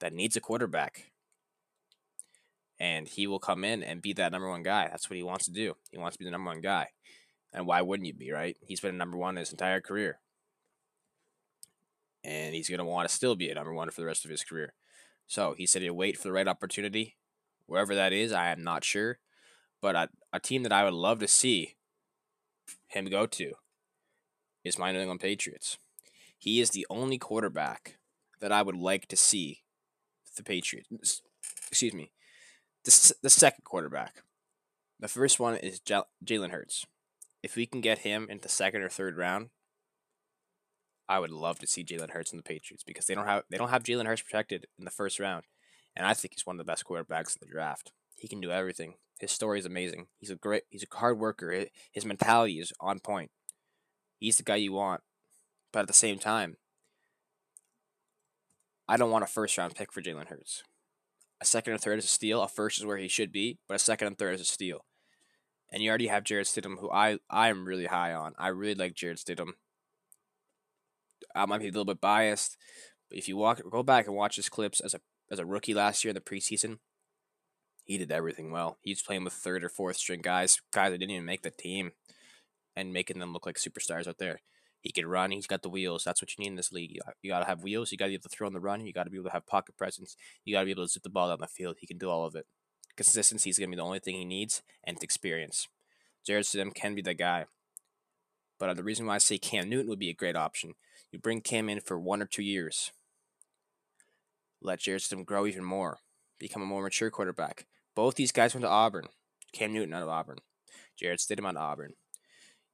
that 0.00 0.12
needs 0.12 0.36
a 0.36 0.40
quarterback. 0.40 1.12
And 2.78 3.06
he 3.06 3.26
will 3.26 3.38
come 3.38 3.64
in 3.64 3.82
and 3.82 4.02
be 4.02 4.12
that 4.14 4.32
number 4.32 4.48
one 4.48 4.64
guy. 4.64 4.88
That's 4.88 5.08
what 5.08 5.16
he 5.16 5.22
wants 5.22 5.44
to 5.44 5.52
do. 5.52 5.74
He 5.90 5.98
wants 5.98 6.16
to 6.16 6.18
be 6.18 6.24
the 6.24 6.32
number 6.32 6.50
one 6.50 6.60
guy. 6.60 6.88
And 7.52 7.66
why 7.66 7.82
wouldn't 7.82 8.06
you 8.06 8.14
be, 8.14 8.32
right? 8.32 8.56
He's 8.60 8.80
been 8.80 8.94
a 8.94 8.98
number 8.98 9.16
one 9.16 9.36
his 9.36 9.52
entire 9.52 9.80
career. 9.80 10.18
and 12.24 12.54
he's 12.54 12.68
going 12.68 12.78
to 12.78 12.84
want 12.84 13.08
to 13.08 13.14
still 13.14 13.34
be 13.34 13.50
a 13.50 13.54
number 13.54 13.74
one 13.74 13.90
for 13.90 14.00
the 14.00 14.06
rest 14.06 14.24
of 14.24 14.30
his 14.30 14.44
career. 14.44 14.74
So 15.26 15.54
he 15.56 15.66
said 15.66 15.82
he'll 15.82 15.94
wait 15.94 16.16
for 16.16 16.28
the 16.28 16.32
right 16.32 16.48
opportunity. 16.48 17.16
Wherever 17.66 17.94
that 17.94 18.12
is, 18.12 18.32
I 18.32 18.50
am 18.50 18.62
not 18.62 18.84
sure. 18.84 19.18
But 19.82 19.96
a, 19.96 20.08
a 20.32 20.40
team 20.40 20.62
that 20.62 20.72
I 20.72 20.84
would 20.84 20.94
love 20.94 21.18
to 21.18 21.28
see 21.28 21.74
him 22.86 23.06
go 23.06 23.26
to 23.26 23.52
is 24.64 24.78
my 24.78 24.92
New 24.92 25.00
England 25.00 25.20
Patriots. 25.20 25.76
He 26.38 26.60
is 26.60 26.70
the 26.70 26.86
only 26.88 27.18
quarterback 27.18 27.98
that 28.40 28.52
I 28.52 28.62
would 28.62 28.76
like 28.76 29.08
to 29.08 29.16
see 29.16 29.64
the 30.36 30.42
Patriots. 30.42 31.22
Excuse 31.68 31.92
me. 31.92 32.12
The, 32.84 33.14
the 33.22 33.30
second 33.30 33.64
quarterback. 33.64 34.22
The 34.98 35.08
first 35.08 35.40
one 35.40 35.56
is 35.56 35.80
Jalen 35.80 36.50
Hurts. 36.50 36.86
If 37.42 37.56
we 37.56 37.66
can 37.66 37.80
get 37.80 37.98
him 37.98 38.28
into 38.30 38.42
the 38.42 38.48
second 38.48 38.82
or 38.82 38.88
third 38.88 39.16
round, 39.16 39.50
I 41.08 41.18
would 41.18 41.32
love 41.32 41.58
to 41.58 41.66
see 41.66 41.84
Jalen 41.84 42.10
Hurts 42.10 42.32
in 42.32 42.36
the 42.36 42.44
Patriots 42.44 42.84
because 42.84 43.06
they 43.06 43.14
don't 43.14 43.26
have 43.26 43.42
they 43.50 43.58
don't 43.58 43.70
have 43.70 43.82
Jalen 43.82 44.06
Hurts 44.06 44.22
protected 44.22 44.66
in 44.78 44.84
the 44.84 44.90
first 44.92 45.18
round, 45.18 45.44
and 45.96 46.06
I 46.06 46.14
think 46.14 46.34
he's 46.34 46.46
one 46.46 46.54
of 46.54 46.58
the 46.64 46.70
best 46.70 46.84
quarterbacks 46.84 47.34
in 47.34 47.40
the 47.40 47.52
draft. 47.52 47.92
He 48.16 48.28
can 48.28 48.40
do 48.40 48.52
everything. 48.52 48.94
His 49.22 49.30
story 49.30 49.60
is 49.60 49.66
amazing. 49.66 50.08
He's 50.18 50.30
a 50.30 50.34
great. 50.34 50.64
He's 50.68 50.82
a 50.82 50.96
hard 50.96 51.16
worker. 51.16 51.66
His 51.92 52.04
mentality 52.04 52.58
is 52.58 52.72
on 52.80 52.98
point. 52.98 53.30
He's 54.18 54.36
the 54.36 54.42
guy 54.42 54.56
you 54.56 54.72
want, 54.72 55.02
but 55.72 55.78
at 55.78 55.86
the 55.86 55.92
same 55.92 56.18
time, 56.18 56.56
I 58.88 58.96
don't 58.96 59.12
want 59.12 59.22
a 59.22 59.28
first 59.28 59.56
round 59.56 59.76
pick 59.76 59.92
for 59.92 60.02
Jalen 60.02 60.26
Hurts. 60.26 60.64
A 61.40 61.44
second 61.44 61.74
and 61.74 61.80
third 61.80 62.00
is 62.00 62.04
a 62.06 62.08
steal. 62.08 62.42
A 62.42 62.48
first 62.48 62.80
is 62.80 62.84
where 62.84 62.96
he 62.96 63.06
should 63.06 63.30
be, 63.30 63.58
but 63.68 63.76
a 63.76 63.78
second 63.78 64.08
and 64.08 64.18
third 64.18 64.34
is 64.34 64.40
a 64.40 64.44
steal. 64.44 64.86
And 65.70 65.84
you 65.84 65.88
already 65.88 66.08
have 66.08 66.24
Jarrett 66.24 66.48
Stidham, 66.48 66.80
who 66.80 66.90
I 66.90 67.18
I 67.30 67.48
am 67.48 67.64
really 67.64 67.86
high 67.86 68.12
on. 68.12 68.34
I 68.38 68.48
really 68.48 68.74
like 68.74 68.94
Jarrett 68.94 69.18
Stidham. 69.18 69.52
I 71.32 71.46
might 71.46 71.60
be 71.60 71.68
a 71.68 71.70
little 71.70 71.84
bit 71.84 72.00
biased, 72.00 72.56
but 73.08 73.18
if 73.18 73.28
you 73.28 73.36
walk 73.36 73.60
go 73.70 73.84
back 73.84 74.08
and 74.08 74.16
watch 74.16 74.34
his 74.34 74.48
clips 74.48 74.80
as 74.80 74.94
a 74.94 75.00
as 75.30 75.38
a 75.38 75.46
rookie 75.46 75.74
last 75.74 76.02
year 76.02 76.10
in 76.10 76.16
the 76.16 76.20
preseason, 76.20 76.78
he 77.92 77.98
did 77.98 78.12
everything 78.12 78.50
well. 78.50 78.78
He's 78.82 79.02
playing 79.02 79.24
with 79.24 79.32
third 79.32 79.62
or 79.62 79.68
fourth 79.68 79.96
string 79.96 80.20
guys, 80.22 80.60
guys 80.72 80.90
that 80.90 80.98
didn't 80.98 81.12
even 81.12 81.26
make 81.26 81.42
the 81.42 81.50
team, 81.50 81.92
and 82.74 82.92
making 82.92 83.18
them 83.18 83.32
look 83.32 83.46
like 83.46 83.56
superstars 83.56 84.08
out 84.08 84.18
there. 84.18 84.40
He 84.80 84.90
can 84.90 85.06
run. 85.06 85.30
He's 85.30 85.46
got 85.46 85.62
the 85.62 85.68
wheels. 85.68 86.02
That's 86.02 86.20
what 86.20 86.36
you 86.36 86.42
need 86.42 86.50
in 86.50 86.56
this 86.56 86.72
league. 86.72 86.98
You, 87.22 87.30
got 87.30 87.40
to 87.40 87.44
have 87.44 87.62
wheels. 87.62 87.92
You 87.92 87.98
got 87.98 88.06
to 88.06 88.10
be 88.10 88.14
able 88.14 88.22
to 88.22 88.28
throw 88.28 88.48
on 88.48 88.52
the 88.52 88.60
run. 88.60 88.84
You 88.84 88.92
got 88.92 89.04
to 89.04 89.10
be 89.10 89.16
able 89.16 89.28
to 89.28 89.32
have 89.32 89.46
pocket 89.46 89.76
presence. 89.76 90.16
You 90.44 90.54
got 90.54 90.60
to 90.60 90.64
be 90.64 90.72
able 90.72 90.84
to 90.84 90.88
zip 90.88 91.04
the 91.04 91.10
ball 91.10 91.28
down 91.28 91.38
the 91.40 91.46
field. 91.46 91.76
He 91.78 91.86
can 91.86 91.98
do 91.98 92.10
all 92.10 92.24
of 92.24 92.34
it. 92.34 92.46
Consistency 92.96 93.50
is 93.50 93.58
going 93.58 93.70
to 93.70 93.76
be 93.76 93.80
the 93.80 93.84
only 93.84 94.00
thing 94.00 94.16
he 94.16 94.24
needs, 94.24 94.62
and 94.82 95.00
experience. 95.02 95.68
Jarrett 96.26 96.46
Stidham 96.46 96.74
can 96.74 96.94
be 96.94 97.02
the 97.02 97.14
guy. 97.14 97.44
But 98.58 98.70
uh, 98.70 98.74
the 98.74 98.82
reason 98.82 99.06
why 99.06 99.16
I 99.16 99.18
say 99.18 99.38
Cam 99.38 99.68
Newton 99.68 99.88
would 99.88 99.98
be 99.98 100.10
a 100.10 100.14
great 100.14 100.36
option 100.36 100.74
you 101.12 101.18
bring 101.18 101.42
Cam 101.42 101.68
in 101.68 101.80
for 101.80 101.98
one 101.98 102.22
or 102.22 102.26
two 102.26 102.42
years. 102.42 102.90
Let 104.62 104.80
Jarrett 104.80 105.02
Stidham 105.02 105.26
grow 105.26 105.46
even 105.46 105.64
more, 105.64 105.98
become 106.38 106.62
a 106.62 106.66
more 106.66 106.82
mature 106.82 107.10
quarterback. 107.10 107.66
Both 107.94 108.14
these 108.14 108.32
guys 108.32 108.54
went 108.54 108.62
to 108.64 108.70
Auburn. 108.70 109.06
Cam 109.52 109.72
Newton 109.72 109.94
out 109.94 110.02
of 110.02 110.08
Auburn. 110.08 110.38
Jarrett 110.98 111.20
Stidham 111.20 111.46
out 111.46 111.56
of 111.56 111.62
Auburn. 111.62 111.94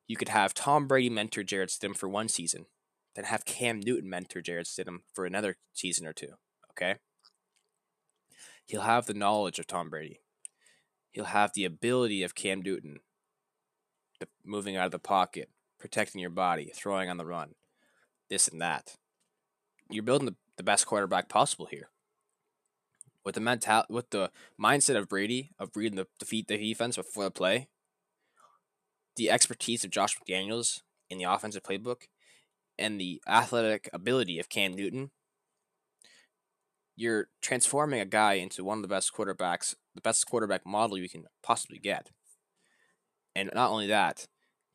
You 0.06 0.16
could 0.16 0.28
have 0.28 0.54
Tom 0.54 0.86
Brady 0.86 1.10
mentor 1.10 1.42
Jarrett 1.42 1.70
Stidham 1.70 1.96
for 1.96 2.08
one 2.08 2.28
season, 2.28 2.66
then 3.14 3.24
have 3.24 3.44
Cam 3.44 3.80
Newton 3.80 4.08
mentor 4.08 4.40
Jarrett 4.40 4.66
Stidham 4.66 4.98
for 5.12 5.26
another 5.26 5.56
season 5.74 6.06
or 6.06 6.12
two. 6.12 6.34
Okay? 6.70 6.96
He'll 8.64 8.82
have 8.82 9.06
the 9.06 9.14
knowledge 9.14 9.58
of 9.58 9.66
Tom 9.66 9.90
Brady. 9.90 10.20
He'll 11.10 11.24
have 11.24 11.52
the 11.54 11.64
ability 11.64 12.22
of 12.22 12.34
Cam 12.34 12.62
Newton, 12.62 12.98
moving 14.44 14.76
out 14.76 14.86
of 14.86 14.92
the 14.92 14.98
pocket, 14.98 15.50
protecting 15.78 16.20
your 16.20 16.30
body, 16.30 16.72
throwing 16.74 17.10
on 17.10 17.16
the 17.16 17.26
run 17.26 17.54
this 18.28 18.48
and 18.48 18.60
that. 18.60 18.96
You're 19.90 20.02
building 20.02 20.26
the, 20.26 20.36
the 20.56 20.62
best 20.62 20.86
quarterback 20.86 21.28
possible 21.28 21.66
here. 21.66 21.88
With 23.28 23.34
the 23.34 23.42
mental, 23.42 23.84
with 23.90 24.08
the 24.08 24.30
mindset 24.58 24.96
of 24.96 25.10
Brady 25.10 25.50
of 25.58 25.76
reading 25.76 25.96
the 25.96 26.06
defeat 26.18 26.48
the 26.48 26.56
defense 26.56 26.96
before 26.96 27.24
the 27.24 27.30
play, 27.30 27.68
the 29.16 29.30
expertise 29.30 29.84
of 29.84 29.90
Josh 29.90 30.16
McDaniels 30.16 30.80
in 31.10 31.18
the 31.18 31.24
offensive 31.24 31.62
playbook, 31.62 32.04
and 32.78 32.98
the 32.98 33.20
athletic 33.28 33.90
ability 33.92 34.38
of 34.38 34.48
Cam 34.48 34.72
Newton, 34.72 35.10
you're 36.96 37.28
transforming 37.42 38.00
a 38.00 38.06
guy 38.06 38.32
into 38.32 38.64
one 38.64 38.78
of 38.78 38.82
the 38.82 38.88
best 38.88 39.12
quarterbacks, 39.14 39.74
the 39.94 40.00
best 40.00 40.26
quarterback 40.26 40.64
model 40.64 40.96
you 40.96 41.10
can 41.10 41.26
possibly 41.42 41.78
get. 41.78 42.08
And 43.36 43.50
not 43.54 43.70
only 43.70 43.88
that, 43.88 44.26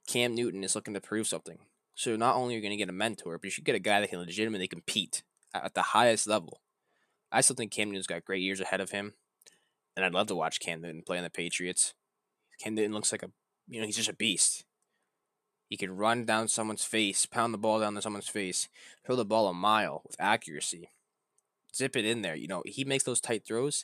Cam 0.08 0.36
Newton 0.36 0.64
is 0.64 0.76
looking 0.76 0.94
to 0.94 1.02
prove 1.02 1.26
something. 1.26 1.58
So 1.96 2.16
not 2.16 2.36
only 2.36 2.54
are 2.54 2.58
you 2.58 2.62
going 2.62 2.70
to 2.70 2.78
get 2.78 2.88
a 2.88 2.94
mentor, 2.94 3.40
but 3.40 3.46
you 3.46 3.50
should 3.50 3.66
get 3.66 3.74
a 3.74 3.80
guy 3.80 4.02
that 4.02 4.12
can 4.12 4.20
legitimately 4.20 4.68
compete 4.68 5.24
at 5.56 5.74
the 5.74 5.82
highest 5.82 6.28
level. 6.28 6.60
I 7.34 7.42
still 7.42 7.56
think 7.56 7.72
Cam 7.72 7.90
Newton's 7.90 8.08
got 8.08 8.26
great 8.26 8.42
years 8.42 8.60
ahead 8.60 8.80
of 8.80 8.92
him, 8.92 9.14
and 9.96 10.06
I'd 10.06 10.14
love 10.14 10.28
to 10.28 10.36
watch 10.36 10.60
Cam 10.60 10.82
Newton 10.82 11.02
play 11.06 11.18
on 11.18 11.24
the 11.24 11.30
Patriots. 11.30 11.94
Cam 12.62 12.76
Newton 12.76 12.94
looks 12.94 13.12
like 13.12 13.24
a, 13.24 13.32
you 13.68 13.80
know, 13.80 13.86
he's 13.86 13.98
just 13.98 14.10
a 14.10 14.14
beast. 14.14 14.64
He 15.68 15.78
can 15.78 15.98
run 15.98 16.26
down 16.26 16.48
someone's 16.48 16.86
face, 16.86 17.26
pound 17.26 17.54
the 17.54 17.58
ball 17.58 17.80
down 17.80 17.96
to 17.96 18.02
someone's 18.02 18.30
face, 18.30 18.70
throw 19.06 19.16
the 19.16 19.26
ball 19.26 19.48
a 19.48 19.54
mile 19.54 20.04
with 20.06 20.16
accuracy, 20.20 20.92
zip 21.76 21.96
it 21.96 22.06
in 22.06 22.22
there. 22.22 22.36
You 22.36 22.48
know, 22.48 22.62
he 22.66 22.86
makes 22.86 23.04
those 23.04 23.20
tight 23.20 23.46
throws, 23.46 23.84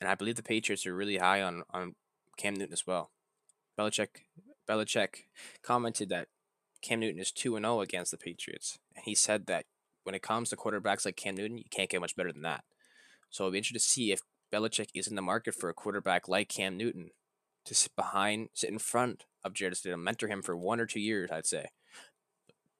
and 0.00 0.10
I 0.10 0.16
believe 0.16 0.34
the 0.34 0.42
Patriots 0.42 0.84
are 0.84 0.94
really 0.94 1.18
high 1.18 1.40
on 1.40 1.62
on 1.70 1.94
Cam 2.36 2.54
Newton 2.54 2.72
as 2.72 2.86
well. 2.86 3.12
Belichick 3.78 4.24
Belichick 4.68 5.26
commented 5.62 6.08
that 6.08 6.28
Cam 6.82 7.00
Newton 7.00 7.20
is 7.20 7.30
2 7.30 7.56
0 7.56 7.80
against 7.80 8.10
the 8.10 8.18
Patriots. 8.18 8.78
And 8.94 9.04
he 9.04 9.14
said 9.14 9.46
that 9.46 9.66
when 10.04 10.14
it 10.14 10.22
comes 10.22 10.50
to 10.50 10.56
quarterbacks 10.56 11.04
like 11.04 11.16
Cam 11.16 11.34
Newton, 11.34 11.58
you 11.58 11.64
can't 11.70 11.90
get 11.90 12.00
much 12.00 12.16
better 12.16 12.32
than 12.32 12.42
that. 12.42 12.64
So 13.30 13.44
I'll 13.44 13.50
be 13.50 13.58
interested 13.58 13.80
to 13.80 13.92
see 13.92 14.12
if 14.12 14.20
Belichick 14.52 14.88
is 14.94 15.08
in 15.08 15.16
the 15.16 15.22
market 15.22 15.54
for 15.54 15.68
a 15.68 15.74
quarterback 15.74 16.28
like 16.28 16.48
Cam 16.48 16.76
Newton 16.76 17.10
to 17.64 17.74
sit 17.74 17.94
behind, 17.96 18.48
sit 18.54 18.70
in 18.70 18.78
front 18.78 19.24
of 19.44 19.54
Jarrett 19.54 19.74
Stidham, 19.74 20.02
mentor 20.02 20.28
him 20.28 20.42
for 20.42 20.56
one 20.56 20.80
or 20.80 20.86
two 20.86 21.00
years, 21.00 21.30
I'd 21.30 21.46
say. 21.46 21.66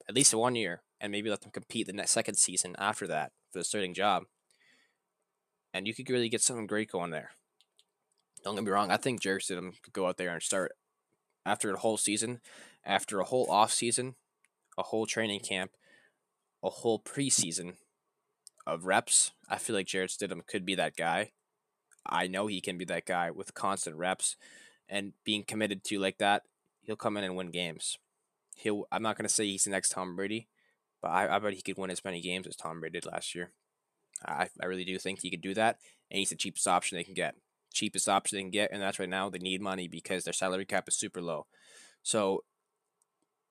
At 0.08 0.14
least 0.14 0.34
one 0.34 0.56
year, 0.56 0.82
and 1.00 1.12
maybe 1.12 1.30
let 1.30 1.40
them 1.40 1.52
compete 1.52 1.86
the 1.86 1.92
next 1.92 2.10
second 2.10 2.34
season 2.34 2.74
after 2.78 3.06
that 3.06 3.32
for 3.50 3.58
the 3.60 3.64
starting 3.64 3.94
job. 3.94 4.24
And 5.72 5.86
you 5.86 5.94
could 5.94 6.10
really 6.10 6.28
get 6.28 6.42
something 6.42 6.66
great 6.66 6.90
going 6.90 7.10
there. 7.10 7.30
Don't 8.44 8.56
get 8.56 8.64
me 8.64 8.70
wrong, 8.70 8.90
I 8.90 8.96
think 8.96 9.20
Jarrett 9.20 9.44
Stidham 9.44 9.80
could 9.82 9.92
go 9.92 10.06
out 10.06 10.16
there 10.16 10.32
and 10.32 10.42
start 10.42 10.72
after 11.46 11.72
a 11.72 11.78
whole 11.78 11.96
season, 11.96 12.40
after 12.84 13.20
a 13.20 13.24
whole 13.24 13.48
off 13.48 13.72
season, 13.72 14.16
a 14.76 14.82
whole 14.82 15.06
training 15.06 15.40
camp, 15.40 15.70
a 16.62 16.70
whole 16.70 17.00
preseason 17.00 17.74
of 18.66 18.86
reps, 18.86 19.32
I 19.48 19.58
feel 19.58 19.74
like 19.74 19.86
Jarrett 19.86 20.10
Stidham 20.10 20.46
could 20.46 20.64
be 20.64 20.74
that 20.76 20.96
guy. 20.96 21.32
I 22.06 22.26
know 22.26 22.46
he 22.46 22.60
can 22.60 22.78
be 22.78 22.84
that 22.86 23.06
guy 23.06 23.30
with 23.30 23.54
constant 23.54 23.96
reps 23.96 24.36
and 24.88 25.12
being 25.24 25.44
committed 25.44 25.84
to 25.84 25.98
like 25.98 26.18
that. 26.18 26.42
He'll 26.82 26.96
come 26.96 27.16
in 27.16 27.24
and 27.24 27.36
win 27.36 27.50
games. 27.50 27.98
He'll. 28.56 28.86
I'm 28.90 29.02
not 29.02 29.16
gonna 29.16 29.28
say 29.28 29.46
he's 29.46 29.64
the 29.64 29.70
next 29.70 29.90
Tom 29.90 30.16
Brady, 30.16 30.48
but 31.00 31.08
I, 31.08 31.36
I 31.36 31.38
bet 31.38 31.54
he 31.54 31.62
could 31.62 31.78
win 31.78 31.90
as 31.90 32.04
many 32.04 32.20
games 32.20 32.46
as 32.46 32.56
Tom 32.56 32.80
Brady 32.80 33.00
did 33.00 33.10
last 33.10 33.34
year. 33.34 33.52
I, 34.26 34.48
I 34.60 34.66
really 34.66 34.84
do 34.84 34.98
think 34.98 35.20
he 35.20 35.30
could 35.30 35.40
do 35.40 35.54
that, 35.54 35.78
and 36.10 36.18
he's 36.18 36.30
the 36.30 36.36
cheapest 36.36 36.66
option 36.66 36.96
they 36.96 37.04
can 37.04 37.14
get 37.14 37.34
cheapest 37.72 38.08
option 38.08 38.36
they 38.36 38.42
can 38.42 38.50
get, 38.50 38.70
and 38.72 38.80
that's 38.80 38.98
right 38.98 39.08
now 39.08 39.28
they 39.28 39.38
need 39.38 39.60
money 39.60 39.88
because 39.88 40.24
their 40.24 40.32
salary 40.32 40.64
cap 40.64 40.86
is 40.88 40.96
super 40.96 41.20
low. 41.20 41.46
So 42.02 42.44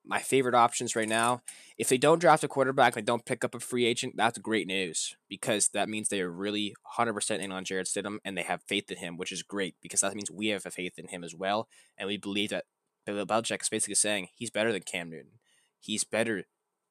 my 0.05 0.19
favorite 0.19 0.55
options 0.55 0.95
right 0.95 1.07
now, 1.07 1.41
if 1.77 1.89
they 1.89 1.97
don't 1.97 2.19
draft 2.19 2.43
a 2.43 2.47
quarterback 2.47 2.95
and 2.95 3.05
they 3.05 3.11
don't 3.11 3.25
pick 3.25 3.43
up 3.43 3.53
a 3.53 3.59
free 3.59 3.85
agent, 3.85 4.15
that's 4.17 4.37
great 4.39 4.67
news 4.67 5.15
because 5.29 5.69
that 5.69 5.89
means 5.89 6.09
they 6.09 6.21
are 6.21 6.31
really 6.31 6.75
100% 6.97 7.39
in 7.39 7.51
on 7.51 7.65
Jarrett 7.65 7.87
Stidham 7.87 8.17
and 8.25 8.37
they 8.37 8.43
have 8.43 8.63
faith 8.63 8.89
in 8.89 8.97
him, 8.97 9.17
which 9.17 9.31
is 9.31 9.43
great 9.43 9.75
because 9.81 10.01
that 10.01 10.15
means 10.15 10.31
we 10.31 10.47
have 10.47 10.65
a 10.65 10.71
faith 10.71 10.97
in 10.97 11.07
him 11.07 11.23
as 11.23 11.35
well. 11.35 11.67
And 11.97 12.07
we 12.07 12.17
believe 12.17 12.49
that 12.49 12.65
Bill 13.05 13.25
Belichick 13.25 13.61
is 13.61 13.69
basically 13.69 13.95
saying 13.95 14.29
he's 14.35 14.49
better 14.49 14.71
than 14.71 14.81
Cam 14.81 15.09
Newton. 15.09 15.39
He's 15.79 16.03
better 16.03 16.45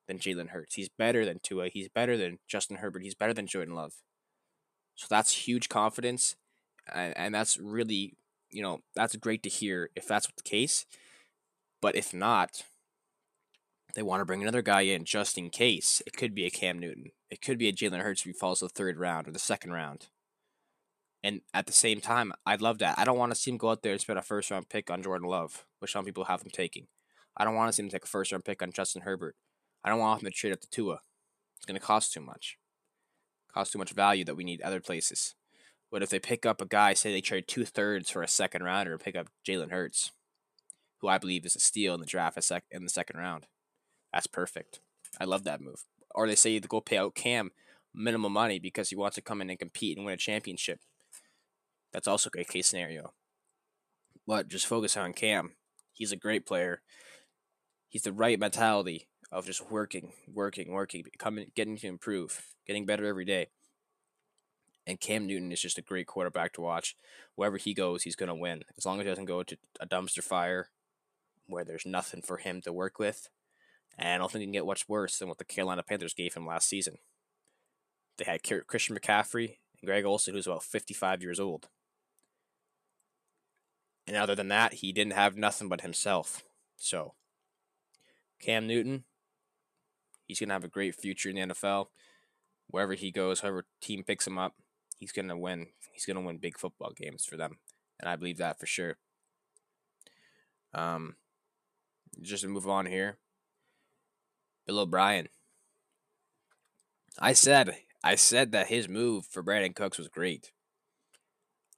than 0.07 0.19
Jalen 0.19 0.49
Hurts. 0.49 0.75
He's 0.75 0.89
better 0.89 1.25
than 1.25 1.41
Tua. 1.43 1.69
He's 1.69 1.89
better 1.89 2.17
than 2.17 2.39
Justin 2.49 2.77
Herbert. 2.77 3.03
He's 3.03 3.15
better 3.15 3.35
than 3.35 3.47
Jordan 3.47 3.75
Love. 3.75 3.95
So 4.95 5.07
that's 5.09 5.47
huge 5.47 5.69
confidence 5.69 6.37
and, 6.93 7.17
and 7.17 7.35
that's 7.35 7.59
really 7.59 8.15
you 8.51 8.63
know 8.63 8.81
that's 8.95 9.17
great 9.17 9.43
to 9.45 9.49
hear 9.49 9.91
if 9.95 10.07
that's 10.07 10.29
the 10.37 10.43
case. 10.43 10.87
But 11.81 11.97
if 11.97 12.13
not, 12.13 12.63
they 13.95 14.03
want 14.03 14.21
to 14.21 14.25
bring 14.25 14.43
another 14.43 14.63
guy 14.63 14.83
in 14.83 15.05
just 15.05 15.39
in 15.39 15.51
case. 15.51 16.03
It 16.07 16.17
could 16.17 16.35
be 16.35 16.47
a 16.47 16.51
Cam 16.51 16.79
Newton. 16.79 17.13
It 17.31 17.41
could 17.41 17.59
be 17.59 17.69
a 17.69 17.73
Jalen 17.73 18.01
Hurts 18.01 18.23
if 18.23 18.27
he 18.27 18.33
falls 18.33 18.61
to 18.61 18.67
the 18.67 18.71
third 18.71 18.99
round 18.99 19.29
or 19.29 19.33
the 19.33 19.39
second 19.39 19.73
round. 19.73 20.09
And 21.23 21.43
at 21.53 21.67
the 21.67 21.73
same 21.73 22.01
time, 22.01 22.33
I'd 22.47 22.63
love 22.63 22.79
that. 22.79 22.99
I 22.99 23.05
don't 23.05 23.19
want 23.19 23.33
to 23.33 23.39
see 23.39 23.51
him 23.51 23.59
go 23.59 23.71
out 23.71 23.83
there 23.83 23.93
and 23.93 24.01
spend 24.01 24.19
a 24.19 24.23
first 24.23 24.51
round 24.51 24.69
pick 24.69 24.91
on 24.91 25.03
Jordan 25.03 25.29
Love, 25.29 25.67
which 25.79 25.93
some 25.93 26.05
people 26.05 26.25
have 26.25 26.43
him 26.43 26.51
taking. 26.51 26.87
I 27.37 27.45
don't 27.45 27.55
want 27.55 27.69
to 27.69 27.73
see 27.73 27.83
him 27.83 27.91
take 27.91 28.05
a 28.05 28.09
first 28.09 28.33
round 28.33 28.45
pick 28.45 28.63
on 28.63 28.73
Justin 28.73 29.03
Herbert. 29.03 29.37
I 29.85 29.91
don't 29.91 29.99
want 29.99 30.23
him 30.23 30.27
to 30.27 30.35
trade 30.35 30.53
up 30.53 30.61
to 30.61 30.71
Tua. 30.71 31.01
It's 31.57 31.67
going 31.67 31.79
to 31.79 31.87
cost 31.87 32.13
too 32.13 32.21
much. 32.21 32.57
Cost 33.53 33.73
too 33.73 33.79
much 33.79 33.93
value 33.93 34.25
that 34.25 34.37
we 34.37 34.45
need 34.45 34.63
other 34.63 34.81
places. 34.81 35.35
What 35.91 36.03
if 36.03 36.11
they 36.11 36.21
pick 36.21 36.47
up 36.47 36.61
a 36.61 36.67
guy, 36.67 36.95
say 36.95 37.13
they 37.13 37.21
trade 37.21 37.49
two 37.49 37.65
thirds 37.65 38.11
for 38.11 38.23
a 38.23 38.29
second 38.29 38.63
rounder 38.63 38.93
and 38.93 39.01
pick 39.01 39.17
up 39.17 39.29
Jalen 39.47 39.73
Hurts, 39.73 40.13
who 41.01 41.09
I 41.09 41.19
believe 41.19 41.45
is 41.45 41.57
a 41.57 41.61
steal 41.61 41.95
in 41.95 42.01
the 42.01 42.07
draft 42.07 42.39
in 42.71 42.85
the 42.85 42.91
second 42.91 43.19
round? 43.19 43.47
That's 44.13 44.27
perfect. 44.27 44.81
I 45.21 45.25
love 45.25 45.45
that 45.45 45.61
move. 45.61 45.85
or 46.15 46.27
they 46.27 46.35
say 46.35 46.59
to 46.59 46.69
go 46.69 46.81
pay 46.81 46.99
out 46.99 47.15
Cam 47.15 47.51
minimum 47.95 48.33
money 48.33 48.59
because 48.59 48.91
he 48.91 48.97
wants 48.97 49.17
to 49.17 49.23
come 49.23 49.41
in 49.41 49.51
and 49.51 49.59
compete 49.59 49.97
and 49.97 50.07
win 50.07 50.15
a 50.15 50.19
championship. 50.19 50.81
That's 51.93 52.09
also 52.09 52.29
a 52.29 52.31
great 52.31 52.49
case 52.49 52.69
scenario. 52.69 53.13
But 54.27 54.49
just 54.49 54.67
focus 54.67 54.97
on 54.97 55.13
Cam. 55.13 55.53
He's 55.93 56.13
a 56.13 56.17
great 56.17 56.47
player. 56.47 56.83
He's 57.89 58.03
the 58.03 58.13
right 58.13 58.39
mentality 58.39 59.09
of 59.33 59.47
just 59.47 59.71
working, 59.71 60.13
working, 60.33 60.73
working, 60.73 61.05
coming, 61.19 61.51
getting 61.55 61.77
to 61.79 61.89
improve, 61.89 62.43
getting 62.67 62.87
better 62.87 63.07
every 63.07 63.25
day. 63.25 63.49
And 64.87 65.01
Cam 65.01 65.27
Newton 65.27 65.53
is 65.53 65.61
just 65.61 65.79
a 65.79 65.83
great 65.83 66.07
quarterback 66.07 66.53
to 66.55 66.61
watch. 66.61 66.97
Wherever 67.35 67.57
he 67.57 67.75
goes, 67.75 68.03
he's 68.03 68.17
going 68.17 68.29
to 68.29 68.35
win. 68.35 68.63
As 68.79 68.87
long 68.87 68.99
as 68.99 69.05
he 69.05 69.11
doesn't 69.11 69.25
go 69.27 69.43
to 69.43 69.57
a 69.81 69.87
dumpster 69.87 70.23
fire 70.23 70.69
where 71.47 71.65
there's 71.65 71.87
nothing 71.87 72.23
for 72.23 72.39
him 72.39 72.61
to 72.63 72.73
work 72.73 72.99
with. 72.99 73.29
And 74.01 74.09
I 74.09 74.19
don't 74.19 74.33
think 74.33 74.41
he 74.41 74.47
can 74.47 74.53
get 74.53 74.67
much 74.67 74.89
worse 74.89 75.19
than 75.19 75.29
what 75.29 75.37
the 75.37 75.45
Carolina 75.45 75.83
Panthers 75.83 76.15
gave 76.15 76.33
him 76.33 76.47
last 76.47 76.67
season. 76.67 76.97
They 78.17 78.25
had 78.25 78.43
Christian 78.67 78.97
McCaffrey 78.97 79.59
and 79.79 79.87
Greg 79.87 80.07
Olsen, 80.07 80.35
who's 80.35 80.47
about 80.47 80.63
55 80.63 81.23
years 81.23 81.39
old. 81.39 81.69
And 84.07 84.17
other 84.17 84.35
than 84.35 84.49
that, 84.49 84.75
he 84.75 84.91
didn't 84.91 85.13
have 85.13 85.37
nothing 85.37 85.69
but 85.69 85.83
himself. 85.83 86.43
So, 86.77 87.13
Cam 88.41 88.67
Newton, 88.67 89.05
he's 90.27 90.41
going 90.41 90.49
to 90.49 90.55
have 90.55 90.65
a 90.65 90.69
great 90.69 90.95
future 90.95 91.29
in 91.29 91.37
the 91.37 91.55
NFL. 91.55 91.89
Wherever 92.69 92.95
he 92.95 93.11
goes, 93.11 93.41
whoever 93.41 93.67
team 93.83 94.03
picks 94.03 94.27
him 94.27 94.39
up, 94.39 94.55
he's 94.99 95.13
going 95.13 95.29
to 95.29 95.37
win. 95.37 95.67
He's 95.93 96.07
going 96.07 96.17
to 96.17 96.23
win 96.23 96.39
big 96.39 96.59
football 96.59 96.93
games 96.97 97.27
for 97.27 97.37
them. 97.37 97.59
And 98.01 98.09
I 98.09 98.17
believe 98.17 98.39
that 98.39 98.59
for 98.59 98.67
sure. 98.67 98.97
Um, 100.73 101.17
just 102.23 102.43
to 102.43 102.49
move 102.49 102.67
on 102.67 102.87
here, 102.87 103.19
Bill 104.67 104.81
O'Brien. 104.81 105.29
I 107.19 107.33
said, 107.33 107.77
I 108.03 108.15
said 108.15 108.53
that 108.53 108.69
his 108.69 108.89
move 108.89 109.27
for 109.27 109.43
Brandin 109.43 109.75
Cooks 109.75 109.99
was 109.99 110.09
great. 110.09 110.53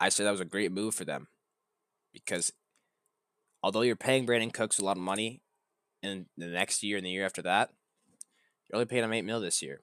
I 0.01 0.09
said 0.09 0.27
that 0.27 0.33
was 0.33 0.41
a 0.41 0.45
great 0.45 0.73
move 0.73 0.95
for 0.95 1.05
them 1.05 1.29
because 2.13 2.53
although 3.63 3.83
you're 3.83 3.97
paying 3.97 4.27
Brandin 4.27 4.53
Cooks 4.53 4.79
a 4.79 4.85
lot 4.85 4.97
of 4.97 5.03
money 5.03 5.43
in 6.03 6.27
the 6.37 6.47
next 6.47 6.83
year 6.83 6.97
and 6.97 7.07
the 7.07 7.11
year 7.11 7.25
after 7.25 7.43
that, 7.43 7.71
you're 8.69 8.77
only 8.77 8.87
paying 8.87 9.05
him 9.05 9.13
eight 9.13 9.25
mil 9.25 9.41
this 9.41 9.63
year. 9.63 9.81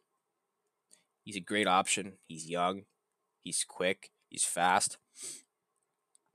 He's 1.24 1.36
a 1.36 1.42
great 1.42 1.68
option. 1.68 2.14
He's 2.28 2.50
young. 2.50 2.84
He's 3.44 3.66
quick. 3.68 4.12
He's 4.30 4.44
fast. 4.44 4.98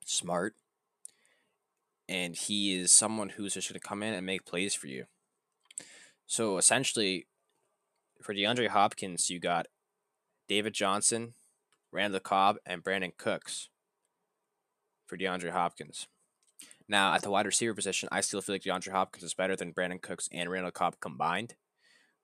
Smart. 0.05 0.55
And 2.09 2.37
he 2.37 2.79
is 2.79 2.92
someone 2.92 3.31
who's 3.31 3.55
just 3.55 3.68
going 3.68 3.81
to 3.81 3.87
come 3.87 4.03
in 4.03 4.14
and 4.14 4.27
make 4.27 4.44
plays 4.44 4.74
for 4.74 4.87
you. 4.87 5.07
So 6.26 6.58
essentially, 6.58 7.26
for 8.22 8.34
DeAndre 8.34 8.68
Hopkins, 8.68 9.30
you 9.30 9.38
got 9.38 9.66
David 10.48 10.74
Johnson, 10.74 11.34
Randall 11.92 12.20
Cobb, 12.20 12.56
and 12.66 12.82
Brandin 12.82 13.16
Cooks 13.16 13.68
for 15.06 15.16
DeAndre 15.16 15.50
Hopkins. 15.50 16.08
Now, 16.88 17.14
at 17.14 17.22
the 17.22 17.30
wide 17.30 17.46
receiver 17.46 17.74
position, 17.74 18.08
I 18.12 18.20
still 18.20 18.40
feel 18.40 18.54
like 18.54 18.62
DeAndre 18.62 18.92
Hopkins 18.92 19.24
is 19.24 19.34
better 19.34 19.56
than 19.56 19.72
Brandin 19.72 20.02
Cooks 20.02 20.28
and 20.32 20.50
Randall 20.50 20.72
Cobb 20.72 20.96
combined. 21.00 21.54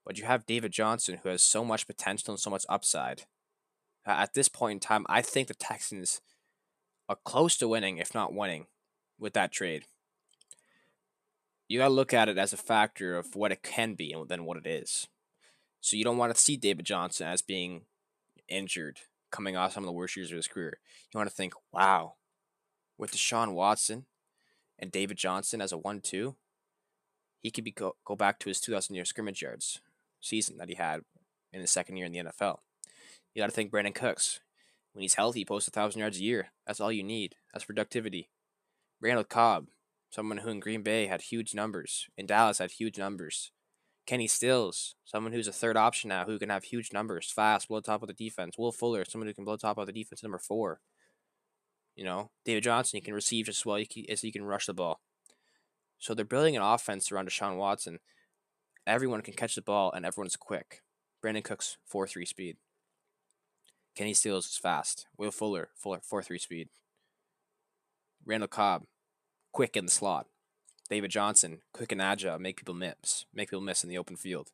But 0.05 0.19
you 0.19 0.25
have 0.25 0.47
David 0.47 0.73
Johnson, 0.73 1.21
who 1.23 1.29
has 1.29 1.43
so 1.43 1.65
much 1.65 1.87
potential 1.87 2.33
and 2.33 2.41
so 2.41 2.51
much 2.51 2.65
upside. 2.69 3.23
At 4.07 4.35
this 4.35 4.49
point 4.49 4.77
in 4.77 4.81
time, 4.81 5.05
I 5.09 5.23
think 5.23 5.49
the 5.49 5.55
Texans 5.55 6.21
are 7.09 7.19
close 7.25 7.57
to 7.59 7.69
winning, 7.69 7.99
if 7.99 8.15
not 8.15 8.35
winning, 8.35 8.67
with 9.19 9.35
that 9.35 9.53
trade. 9.53 9.85
You 11.71 11.79
got 11.79 11.87
to 11.87 11.95
look 11.95 12.13
at 12.13 12.29
it 12.29 12.37
as 12.37 12.53
a 12.53 12.57
factor 12.57 13.17
of 13.17 13.37
what 13.37 13.53
it 13.53 13.63
can 13.63 13.95
be 13.95 14.13
and 14.13 14.29
then 14.29 14.45
what 14.45 14.57
it 14.57 14.67
is. 14.67 15.07
So 15.81 15.97
you 15.97 16.03
don't 16.03 16.19
want 16.19 16.35
to 16.35 16.41
see 16.41 16.57
David 16.57 16.85
Johnson 16.85 17.29
as 17.29 17.43
being 17.43 17.83
injured, 18.49 18.99
coming 19.31 19.57
off 19.57 19.75
some 19.75 19.85
of 19.85 19.87
the 19.87 19.93
worst 19.93 20.17
years 20.17 20.33
of 20.33 20.37
his 20.37 20.49
career. 20.49 20.79
You 21.15 21.19
want 21.19 21.31
to 21.31 21.37
think, 21.37 21.55
wow, 21.73 22.15
with 22.99 23.13
Deshaun 23.13 23.53
Watson 23.53 24.07
and 24.81 24.91
David 24.91 25.17
Johnson 25.17 25.61
as 25.61 25.71
a 25.71 25.79
one-two, 25.79 26.35
he 27.39 27.53
could 27.53 27.63
be 27.63 27.71
go, 27.71 27.95
go 28.05 28.17
back 28.17 28.41
to 28.41 28.49
his 28.49 28.61
2,000 28.61 28.97
year 28.97 29.05
scrimmage 29.05 29.41
yards 29.41 29.81
season 30.21 30.57
that 30.59 30.71
he 30.71 30.75
had 30.75 31.03
in 31.53 31.61
his 31.61 31.71
second 31.71 31.99
year 31.99 32.07
in 32.07 32.13
the 32.13 32.19
NFL. 32.19 32.59
You 33.33 33.43
got 33.43 33.47
to 33.47 33.53
think 33.53 33.71
Brandin 33.71 33.95
Cooks. 33.95 34.41
When 34.93 35.03
he's 35.03 35.15
healthy, 35.15 35.39
he 35.39 35.45
posts 35.45 35.69
a 35.69 35.71
thousand 35.71 36.01
yards 36.01 36.19
a 36.19 36.25
year. 36.25 36.49
That's 36.67 36.81
all 36.81 36.91
you 36.91 37.05
need. 37.05 37.37
That's 37.53 37.65
productivity. 37.65 38.29
Randall 39.01 39.23
Cobb, 39.23 39.69
someone 40.11 40.39
who 40.39 40.51
in 40.51 40.61
Green 40.61 40.83
Bay 40.83 41.07
had 41.07 41.23
huge 41.23 41.55
numbers, 41.55 42.09
in 42.19 42.27
Dallas 42.27 42.59
had 42.59 42.73
huge 42.73 42.99
numbers. 42.99 43.53
Kenny 44.07 44.27
Stills, 44.27 44.97
someone 45.05 45.33
who's 45.33 45.47
a 45.47 45.53
third 45.53 45.77
option 45.77 46.09
now, 46.09 46.25
who 46.25 46.39
can 46.39 46.51
have 46.51 46.65
huge 46.65 46.93
numbers, 46.93 47.31
fast, 47.31 47.69
blow 47.69 47.81
top 47.81 48.03
of 48.03 48.09
the 48.09 48.15
defense. 48.15 48.59
Will 48.59 48.73
Fuller, 48.73 49.05
someone 49.05 49.29
who 49.29 49.35
can 49.35 49.45
blow 49.45 49.57
top 49.57 49.79
of 49.79 49.87
the 49.87 49.93
defense, 49.93 50.23
number 50.23 50.39
four. 50.39 50.81
You 51.95 52.05
know, 52.05 52.31
David 52.45 52.65
Johnson, 52.65 52.97
he 52.97 53.03
can 53.03 53.15
receive 53.15 53.47
just 53.47 53.61
as 53.61 53.67
well 53.67 53.83
as 54.09 54.21
he 54.21 54.33
can 54.33 54.45
rush 54.45 54.67
the 54.67 54.75
ball. 54.75 55.01
So 55.99 56.15
they're 56.15 56.25
building 56.25 56.57
an 56.57 56.63
offense 56.63 57.13
around 57.13 57.29
Deshaun 57.29 57.57
Watson. 57.57 57.99
Everyone 58.87 59.21
can 59.21 59.35
catch 59.35 59.55
the 59.55 59.63
ball 59.63 59.93
and 59.93 60.07
everyone's 60.07 60.37
quick. 60.37 60.83
Brandin 61.23 61.45
Cooks, 61.45 61.77
4 61.87 62.07
3 62.07 62.25
speed. 62.25 62.57
Kenny 63.95 64.15
Stills 64.15 64.47
is 64.47 64.57
fast. 64.57 65.07
Will 65.19 65.31
Fuller, 65.31 65.69
4 65.77 66.01
3 66.23 66.39
speed. 66.39 66.69
Randall 68.25 68.49
Cobb, 68.49 68.85
quick 69.53 69.77
in 69.77 69.85
the 69.85 69.91
slot. 69.91 70.27
David 70.89 71.11
Johnson, 71.11 71.61
quick 71.73 71.93
and 71.93 72.03
agile, 72.03 72.39
make 72.39 72.57
people 72.57 72.75
miss, 72.75 73.25
make 73.33 73.51
people 73.51 73.61
miss 73.61 73.85
in 73.85 73.91
the 73.91 73.99
open 73.99 74.17
field. 74.17 74.51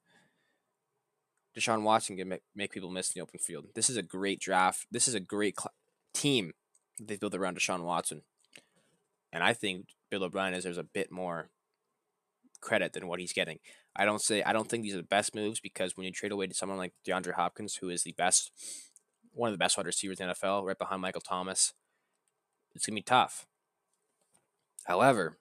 Deshaun 1.59 1.83
Watson 1.83 2.17
can 2.17 2.29
make, 2.29 2.43
make 2.55 2.71
people 2.71 2.91
miss 2.91 3.09
in 3.09 3.19
the 3.19 3.23
open 3.23 3.39
field. 3.39 3.69
This 3.75 3.89
is 3.89 3.97
a 3.97 4.03
great 4.03 4.41
draft. 4.41 4.87
This 4.91 5.09
is 5.09 5.15
a 5.15 5.21
great 5.21 5.59
cl- 5.59 5.73
team 6.13 6.53
they 7.01 7.17
built 7.17 7.35
around 7.35 7.57
Deshaun 7.57 7.85
Watson. 7.85 8.23
And 9.33 9.43
I 9.43 9.55
think 9.55 9.87
Bill 10.11 10.25
O'Brien 10.25 10.53
is 10.53 10.65
deserves 10.65 10.79
a 10.79 10.85
bit 10.85 11.11
more 11.11 11.49
credit 12.61 12.93
than 12.93 13.07
what 13.07 13.21
he's 13.21 13.33
getting. 13.33 13.59
I 13.95 14.05
don't 14.05 14.21
say 14.21 14.43
I 14.43 14.53
don't 14.53 14.69
think 14.69 14.83
these 14.83 14.95
are 14.95 14.99
the 14.99 15.03
best 15.05 15.35
moves 15.35 15.61
because 15.61 15.97
when 15.97 16.05
you 16.05 16.13
trade 16.13 16.33
away 16.33 16.47
to 16.47 16.55
someone 16.55 16.79
like 16.79 16.93
DeAndre 17.07 17.35
Hopkins, 17.35 17.77
who 17.77 17.89
is 17.89 18.03
the 18.03 18.13
best, 18.13 18.51
one 19.33 19.49
of 19.49 19.55
the 19.55 19.63
best 19.63 19.77
wide 19.77 19.87
receivers 19.87 20.21
in 20.21 20.29
the 20.29 20.35
NFL, 20.35 20.65
right 20.65 20.79
behind 20.79 21.01
Michael 21.01 21.21
Thomas, 21.23 21.73
it's 22.75 22.87
gonna 22.87 22.97
be 22.97 23.03
tough. 23.03 23.47
However, 24.87 25.39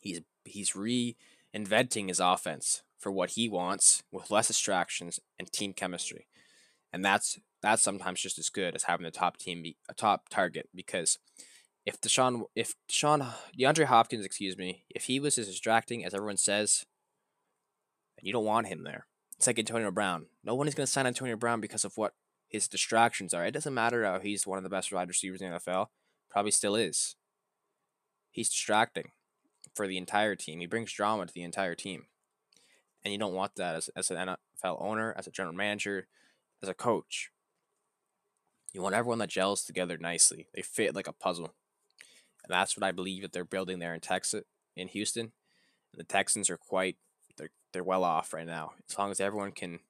he's 0.00 0.20
he's 0.44 0.72
reinventing 0.72 2.08
his 2.08 2.20
offense 2.20 2.82
for 2.98 3.10
what 3.10 3.30
he 3.30 3.48
wants 3.48 4.02
with 4.12 4.30
less 4.30 4.48
distractions 4.48 5.20
and 5.38 5.50
team 5.50 5.72
chemistry, 5.72 6.26
and 6.92 7.04
that's 7.04 7.38
that's 7.60 7.82
sometimes 7.82 8.20
just 8.20 8.38
as 8.38 8.48
good 8.48 8.74
as 8.74 8.84
having 8.84 9.06
a 9.06 9.10
top 9.10 9.36
team 9.36 9.62
be 9.62 9.76
a 9.88 9.94
top 9.94 10.28
target 10.28 10.68
because 10.74 11.18
if 11.84 12.00
Deshaun, 12.00 12.44
if 12.54 12.74
Deshaun, 12.88 13.26
DeAndre 13.58 13.86
Hopkins, 13.86 14.24
excuse 14.24 14.56
me, 14.56 14.84
if 14.88 15.04
he 15.04 15.18
was 15.18 15.36
as 15.38 15.48
distracting 15.48 16.04
as 16.04 16.14
everyone 16.14 16.36
says, 16.36 16.86
and 18.18 18.26
you 18.26 18.32
don't 18.32 18.44
want 18.44 18.68
him 18.68 18.84
there. 18.84 19.06
It's 19.36 19.48
like 19.48 19.58
Antonio 19.58 19.90
Brown. 19.90 20.26
No 20.44 20.54
one 20.54 20.68
is 20.68 20.74
going 20.74 20.86
to 20.86 20.92
sign 20.92 21.06
Antonio 21.06 21.36
Brown 21.36 21.60
because 21.60 21.84
of 21.84 21.96
what 21.96 22.14
his 22.48 22.68
distractions 22.68 23.34
are. 23.34 23.44
It 23.44 23.50
doesn't 23.50 23.74
matter 23.74 24.04
how 24.04 24.20
he's 24.20 24.46
one 24.46 24.58
of 24.58 24.62
the 24.62 24.70
best 24.70 24.92
wide 24.92 25.08
receivers 25.08 25.40
in 25.40 25.50
the 25.50 25.58
NFL. 25.58 25.86
Probably 26.30 26.52
still 26.52 26.76
is. 26.76 27.16
He's 28.32 28.48
distracting 28.48 29.12
for 29.74 29.86
the 29.86 29.98
entire 29.98 30.34
team. 30.34 30.60
He 30.60 30.66
brings 30.66 30.92
drama 30.92 31.26
to 31.26 31.32
the 31.32 31.42
entire 31.42 31.74
team. 31.74 32.06
And 33.04 33.12
you 33.12 33.18
don't 33.18 33.34
want 33.34 33.56
that 33.56 33.74
as, 33.74 33.90
as 33.94 34.10
an 34.10 34.16
NFL 34.16 34.80
owner, 34.80 35.14
as 35.16 35.26
a 35.26 35.30
general 35.30 35.54
manager, 35.54 36.06
as 36.62 36.68
a 36.68 36.74
coach. 36.74 37.30
You 38.72 38.80
want 38.80 38.94
everyone 38.94 39.18
that 39.18 39.28
gels 39.28 39.64
together 39.64 39.98
nicely. 39.98 40.48
They 40.54 40.62
fit 40.62 40.94
like 40.94 41.08
a 41.08 41.12
puzzle. 41.12 41.54
And 42.42 42.50
that's 42.50 42.76
what 42.76 42.84
I 42.84 42.90
believe 42.90 43.22
that 43.22 43.32
they're 43.32 43.44
building 43.44 43.78
there 43.78 43.94
in 43.94 44.00
Texas, 44.00 44.44
in 44.74 44.88
Houston. 44.88 45.32
And 45.92 46.00
the 46.00 46.04
Texans 46.04 46.48
are 46.48 46.56
quite 46.56 46.96
they're 47.36 47.50
they're 47.72 47.84
well 47.84 48.04
off 48.04 48.32
right 48.32 48.46
now. 48.46 48.72
As 48.88 48.98
long 48.98 49.10
as 49.10 49.20
everyone 49.20 49.52
can 49.52 49.80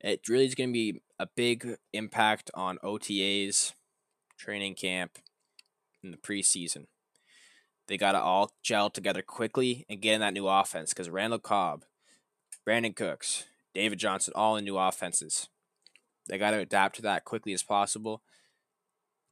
it 0.00 0.28
really 0.28 0.46
is 0.46 0.54
going 0.54 0.70
to 0.70 0.74
be 0.74 1.02
a 1.18 1.26
big 1.26 1.76
impact 1.92 2.50
on 2.54 2.78
OTAs, 2.78 3.74
training 4.38 4.74
camp, 4.74 5.18
in 6.02 6.10
the 6.10 6.16
preseason. 6.16 6.86
They 7.90 7.96
got 7.96 8.12
to 8.12 8.20
all 8.20 8.52
gel 8.62 8.88
together 8.88 9.20
quickly 9.20 9.84
and 9.88 10.00
get 10.00 10.14
in 10.14 10.20
that 10.20 10.32
new 10.32 10.46
offense 10.46 10.90
because 10.90 11.10
Randall 11.10 11.40
Cobb, 11.40 11.82
Brandin 12.64 12.94
Cooks, 12.94 13.46
David 13.74 13.98
Johnson, 13.98 14.32
all 14.36 14.56
in 14.56 14.64
new 14.64 14.78
offenses. 14.78 15.48
They 16.28 16.38
got 16.38 16.52
to 16.52 16.58
adapt 16.58 16.94
to 16.96 17.02
that 17.02 17.24
quickly 17.24 17.52
as 17.52 17.64
possible 17.64 18.22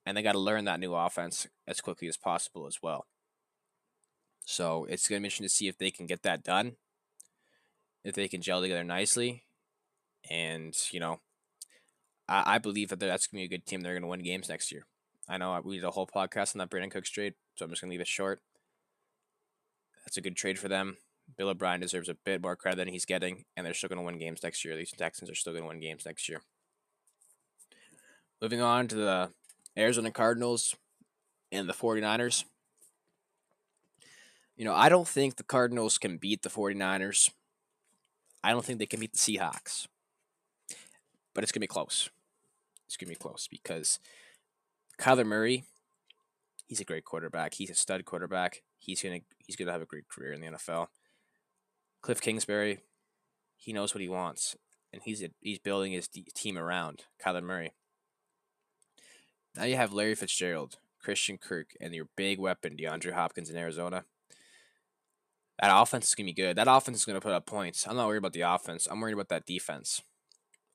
and 0.04 0.16
they 0.16 0.22
got 0.22 0.32
to 0.32 0.40
learn 0.40 0.64
that 0.64 0.80
new 0.80 0.92
offense 0.92 1.46
as 1.68 1.80
quickly 1.80 2.09
as 2.09 2.16
possible 2.16 2.66
as 2.66 2.78
well. 2.82 3.06
So 4.44 4.86
it's 4.86 5.06
going 5.06 5.20
to 5.20 5.22
be 5.22 5.26
interesting 5.26 5.44
to 5.44 5.50
see 5.54 5.68
if 5.68 5.78
they 5.78 5.92
can 5.92 6.06
get 6.06 6.24
that 6.24 6.42
done, 6.42 6.72
if 8.02 8.16
they 8.16 8.26
can 8.26 8.42
gel 8.42 8.61
together 8.61 8.82
nicely, 8.82 9.44
and 10.28 10.74
you 10.90 10.98
know, 10.98 11.20
I, 12.28 12.54
I 12.54 12.59
believe 12.59 12.88
that 12.88 12.98
that's 12.98 13.28
going 13.28 13.44
to 13.44 13.48
be 13.48 13.54
a 13.54 13.56
good 13.56 13.66
team. 13.66 13.82
They're 13.82 13.92
going 13.92 14.02
to 14.02 14.09
win 14.09 14.24
games 14.24 14.48
next 14.48 14.72
year. 14.72 14.84
I 15.28 15.38
know 15.38 15.52
uh, 15.52 15.61
we 15.62 15.76
did 15.76 15.84
a 15.84 15.92
whole 15.92 16.09
podcast 16.09 16.56
on 16.56 16.59
that 16.59 16.70
Brandin 16.70 16.90
Cooks 16.90 17.11
trade, 17.11 17.34
so 17.54 17.64
I'm 17.64 17.70
just 17.70 17.82
going 17.82 17.90
to 17.90 17.92
leave 17.92 18.00
it 18.00 18.09
short. 18.09 18.40
That's 20.09 20.16
a 20.16 20.22
good 20.22 20.36
trade 20.36 20.59
for 20.59 20.68
them. 20.68 20.96
Bill 21.36 21.50
O'Brien 21.50 21.80
deserves 21.80 22.09
a 22.09 22.14
bit 22.14 22.40
more 22.40 22.56
credit 22.56 22.76
than 22.78 22.88
he's 22.88 23.04
getting, 23.04 23.44
and 23.54 23.66
they're 23.66 23.74
still 23.74 23.90
going 23.90 23.98
to 23.98 24.04
win 24.06 24.16
games 24.16 24.42
next 24.42 24.64
year. 24.64 24.74
These 24.74 24.92
Texans 24.92 25.28
are 25.28 25.34
still 25.34 25.52
going 25.52 25.64
to 25.64 25.68
win 25.68 25.80
games 25.80 26.06
next 26.06 26.30
year. 26.30 26.40
Moving 28.40 28.62
on 28.62 28.88
to 28.88 28.94
the 28.94 29.32
Arizona 29.76 30.11
Cardinals 30.11 30.74
and 31.52 31.68
the 31.68 31.74
49ers. 31.74 32.44
You 34.56 34.64
know, 34.64 34.72
I 34.72 34.88
don't 34.88 35.06
think 35.06 35.36
the 35.36 35.42
Cardinals 35.42 35.98
can 35.98 36.16
beat 36.16 36.40
the 36.40 36.48
49ers. 36.48 37.30
I 38.42 38.52
don't 38.52 38.64
think 38.64 38.78
they 38.78 38.86
can 38.86 39.00
beat 39.00 39.12
the 39.12 39.18
Seahawks. 39.18 39.88
But 41.34 41.44
it's 41.44 41.52
going 41.52 41.61
to 41.61 41.64
be 41.64 41.66
close. 41.66 42.09
It's 42.86 42.96
going 42.96 43.12
to 43.12 43.14
be 43.14 43.22
close 43.22 43.46
because 43.46 43.98
Kyler 44.98 45.26
Murray, 45.26 45.64
he's 46.68 46.80
a 46.80 46.84
great 46.84 47.04
quarterback. 47.04 47.54
He's 47.54 47.70
a 47.70 47.74
stud 47.74 48.04
quarterback. 48.04 48.62
He's 48.78 49.00
to 49.00 49.20
he's 49.38 49.56
to 49.56 49.72
have 49.72 49.82
a 49.82 49.86
great 49.86 50.08
career 50.08 50.32
in 50.32 50.40
the 50.40 50.46
NFL. 50.46 50.86
Cliff 52.00 52.20
Kingsbury, 52.20 52.78
he 53.56 53.72
knows 53.72 53.92
what 53.92 54.02
he 54.02 54.08
wants 54.08 54.54
and 54.92 55.02
he's 55.04 55.22
a, 55.22 55.30
he's 55.40 55.58
building 55.58 55.92
his 55.92 56.08
team 56.08 56.58
around 56.58 57.04
Kyler 57.24 57.42
Murray. 57.42 57.72
Now 59.56 59.64
you 59.64 59.76
have 59.76 59.92
Larry 59.92 60.14
Fitzgerald, 60.14 60.76
Christian 61.02 61.38
Kirk, 61.38 61.70
and 61.80 61.94
your 61.94 62.08
big 62.16 62.38
weapon, 62.38 62.76
DeAndre 62.76 63.12
Hopkins 63.12 63.50
in 63.50 63.56
Arizona. 63.56 64.04
That 65.60 65.76
offense 65.76 66.08
is 66.08 66.14
to 66.14 66.24
be 66.24 66.32
good. 66.32 66.56
That 66.56 66.68
offense 66.68 66.98
is 66.98 67.04
to 67.04 67.20
put 67.20 67.32
up 67.32 67.46
points. 67.46 67.86
I'm 67.86 67.96
not 67.96 68.06
worried 68.06 68.18
about 68.18 68.32
the 68.32 68.42
offense. 68.42 68.86
I'm 68.88 69.00
worried 69.00 69.14
about 69.14 69.28
that 69.30 69.46
defense. 69.46 70.02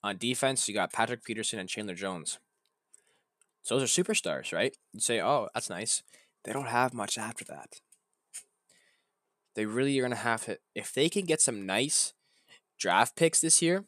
On 0.03 0.17
defense, 0.17 0.67
you 0.67 0.73
got 0.73 0.91
Patrick 0.91 1.23
Peterson 1.23 1.59
and 1.59 1.69
Chandler 1.69 1.95
Jones. 1.95 2.39
So 3.63 3.79
those 3.79 3.97
are 3.97 4.03
superstars, 4.03 4.53
right? 4.53 4.77
You 4.93 4.99
say, 4.99 5.21
oh, 5.21 5.47
that's 5.53 5.69
nice. 5.69 6.03
They 6.43 6.53
don't 6.53 6.67
have 6.67 6.93
much 6.93 7.17
after 7.17 7.45
that. 7.45 7.81
They 9.55 9.65
really 9.65 9.97
are 9.99 10.01
going 10.01 10.11
to 10.11 10.17
have 10.17 10.45
to, 10.45 10.59
if 10.75 10.93
they 10.93 11.09
can 11.09 11.25
get 11.25 11.41
some 11.41 11.65
nice 11.65 12.13
draft 12.77 13.15
picks 13.15 13.39
this 13.39 13.61
year, 13.61 13.85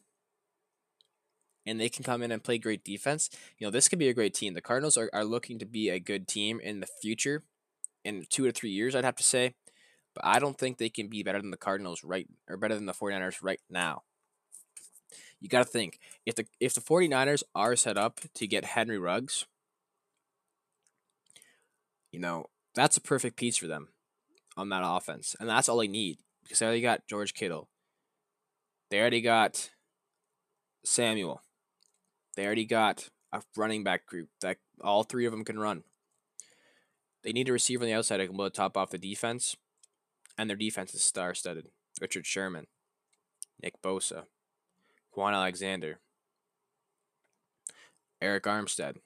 and 1.65 1.79
they 1.79 1.89
can 1.89 2.03
come 2.03 2.21
in 2.21 2.31
and 2.31 2.43
play 2.43 2.57
great 2.57 2.83
defense, 2.83 3.29
you 3.57 3.65
know, 3.65 3.71
this 3.71 3.89
could 3.89 3.99
be 3.99 4.07
a 4.07 4.13
great 4.13 4.33
team. 4.33 4.53
The 4.53 4.61
Cardinals 4.61 4.97
are, 4.97 5.09
are 5.11 5.25
looking 5.25 5.59
to 5.59 5.65
be 5.65 5.89
a 5.89 5.99
good 5.99 6.27
team 6.27 6.59
in 6.61 6.79
the 6.79 6.87
future, 7.01 7.43
in 8.03 8.25
two 8.29 8.45
or 8.45 8.51
three 8.51 8.69
years, 8.69 8.95
I'd 8.95 9.03
have 9.03 9.15
to 9.15 9.23
say. 9.23 9.55
But 10.13 10.25
I 10.25 10.39
don't 10.39 10.57
think 10.57 10.77
they 10.77 10.89
can 10.89 11.09
be 11.09 11.23
better 11.23 11.41
than 11.41 11.51
the 11.51 11.57
Cardinals 11.57 12.03
right 12.03 12.27
or 12.47 12.55
better 12.55 12.75
than 12.75 12.85
the 12.85 12.93
49ers 12.93 13.37
right 13.41 13.59
now. 13.69 14.03
You 15.41 15.49
got 15.49 15.59
to 15.59 15.65
think 15.65 15.99
if 16.25 16.35
the 16.35 16.45
if 16.59 16.73
the 16.73 16.81
49ers 16.81 17.43
are 17.53 17.75
set 17.75 17.97
up 17.97 18.21
to 18.35 18.47
get 18.47 18.63
Henry 18.63 18.97
Ruggs, 18.97 19.45
you 22.15 22.21
know, 22.21 22.45
that's 22.73 22.95
a 22.95 23.01
perfect 23.01 23.35
piece 23.35 23.57
for 23.57 23.67
them 23.67 23.89
on 24.55 24.69
that 24.69 24.83
offense. 24.85 25.35
And 25.37 25.49
that's 25.49 25.67
all 25.67 25.79
they 25.79 25.87
need 25.89 26.19
because 26.43 26.59
they 26.59 26.65
already 26.65 26.81
got 26.81 27.07
George 27.07 27.33
Kittle. 27.33 27.67
They 28.89 29.01
already 29.01 29.19
got 29.19 29.69
Samuel. 30.85 31.41
They 32.37 32.45
already 32.45 32.63
got 32.63 33.09
a 33.33 33.41
running 33.57 33.83
back 33.83 34.05
group 34.05 34.29
that 34.39 34.59
all 34.81 35.03
three 35.03 35.25
of 35.25 35.33
them 35.33 35.43
can 35.43 35.59
run. 35.59 35.83
They 37.21 37.33
need 37.33 37.49
a 37.49 37.51
receiver 37.51 37.83
on 37.83 37.89
the 37.89 37.95
outside 37.95 38.21
that 38.21 38.27
can 38.27 38.37
blow 38.37 38.45
the 38.45 38.51
top 38.51 38.77
off 38.77 38.91
the 38.91 38.97
defense, 38.97 39.57
and 40.37 40.49
their 40.49 40.55
defense 40.55 40.93
is 40.93 41.03
star-studded. 41.03 41.67
Richard 41.99 42.25
Sherman, 42.25 42.67
Nick 43.61 43.81
Bosa, 43.81 44.23
Kwon 45.13 45.33
Alexander, 45.33 45.99
Arik 48.23 48.41
Armstead. 48.41 48.97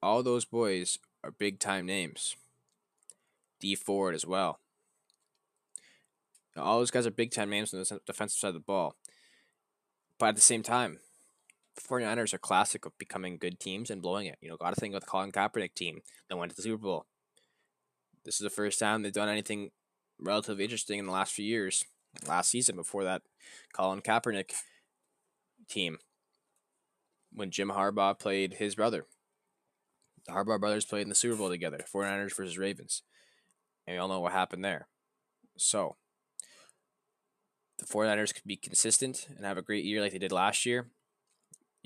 All 0.00 0.22
those 0.22 0.44
boys 0.44 0.98
are 1.26 1.32
big-time 1.32 1.86
names. 1.86 2.36
Dee 3.60 3.74
Ford 3.74 4.14
as 4.14 4.26
well. 4.26 4.60
All 6.56 6.78
those 6.78 6.90
guys 6.90 7.06
are 7.06 7.10
big-time 7.10 7.50
names 7.50 7.74
on 7.74 7.80
the 7.80 8.00
defensive 8.06 8.38
side 8.38 8.48
of 8.48 8.54
the 8.54 8.60
ball. 8.60 8.94
But 10.18 10.30
at 10.30 10.34
the 10.36 10.40
same 10.40 10.62
time, 10.62 11.00
the 11.74 11.82
49ers 11.82 12.32
are 12.32 12.38
classic 12.38 12.86
of 12.86 12.96
becoming 12.96 13.36
good 13.36 13.60
teams 13.60 13.90
and 13.90 14.00
blowing 14.00 14.26
it. 14.26 14.38
You 14.40 14.48
know, 14.48 14.56
got 14.56 14.74
to 14.74 14.80
think 14.80 14.92
about 14.92 15.02
the 15.02 15.10
Colin 15.10 15.32
Kaepernick 15.32 15.74
team 15.74 16.00
that 16.28 16.36
went 16.36 16.50
to 16.50 16.56
the 16.56 16.62
Super 16.62 16.82
Bowl. 16.82 17.04
This 18.24 18.36
is 18.36 18.40
the 18.40 18.50
first 18.50 18.78
time 18.78 19.02
they've 19.02 19.12
done 19.12 19.28
anything 19.28 19.70
relatively 20.18 20.64
interesting 20.64 20.98
in 20.98 21.06
the 21.06 21.12
last 21.12 21.32
few 21.34 21.44
years. 21.44 21.84
Last 22.26 22.50
season, 22.50 22.76
before 22.76 23.04
that, 23.04 23.22
Colin 23.74 24.00
Kaepernick 24.00 24.52
team, 25.68 25.98
when 27.34 27.50
Jim 27.50 27.68
Harbaugh 27.68 28.18
played 28.18 28.54
his 28.54 28.74
brother. 28.74 29.04
The 30.26 30.32
Harbaugh 30.32 30.60
brothers 30.60 30.84
played 30.84 31.02
in 31.02 31.08
the 31.08 31.14
Super 31.14 31.36
Bowl 31.36 31.48
together, 31.48 31.78
49ers 31.92 32.36
versus 32.36 32.58
Ravens. 32.58 33.02
And 33.86 33.94
we 33.94 33.98
all 33.98 34.08
know 34.08 34.20
what 34.20 34.32
happened 34.32 34.64
there. 34.64 34.88
So, 35.56 35.96
the 37.78 37.86
49ers 37.86 38.34
could 38.34 38.44
be 38.44 38.56
consistent 38.56 39.28
and 39.36 39.46
have 39.46 39.58
a 39.58 39.62
great 39.62 39.84
year 39.84 40.00
like 40.00 40.12
they 40.12 40.18
did 40.18 40.32
last 40.32 40.66
year 40.66 40.86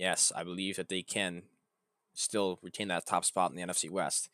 yes, 0.00 0.32
I 0.34 0.42
believe 0.42 0.76
that 0.76 0.88
they 0.88 1.02
can 1.02 1.42
still 2.14 2.58
retain 2.62 2.88
that 2.88 3.06
top 3.06 3.24
spot 3.24 3.50
in 3.50 3.56
the 3.56 3.62
NFC 3.62 3.90
West. 3.90 4.30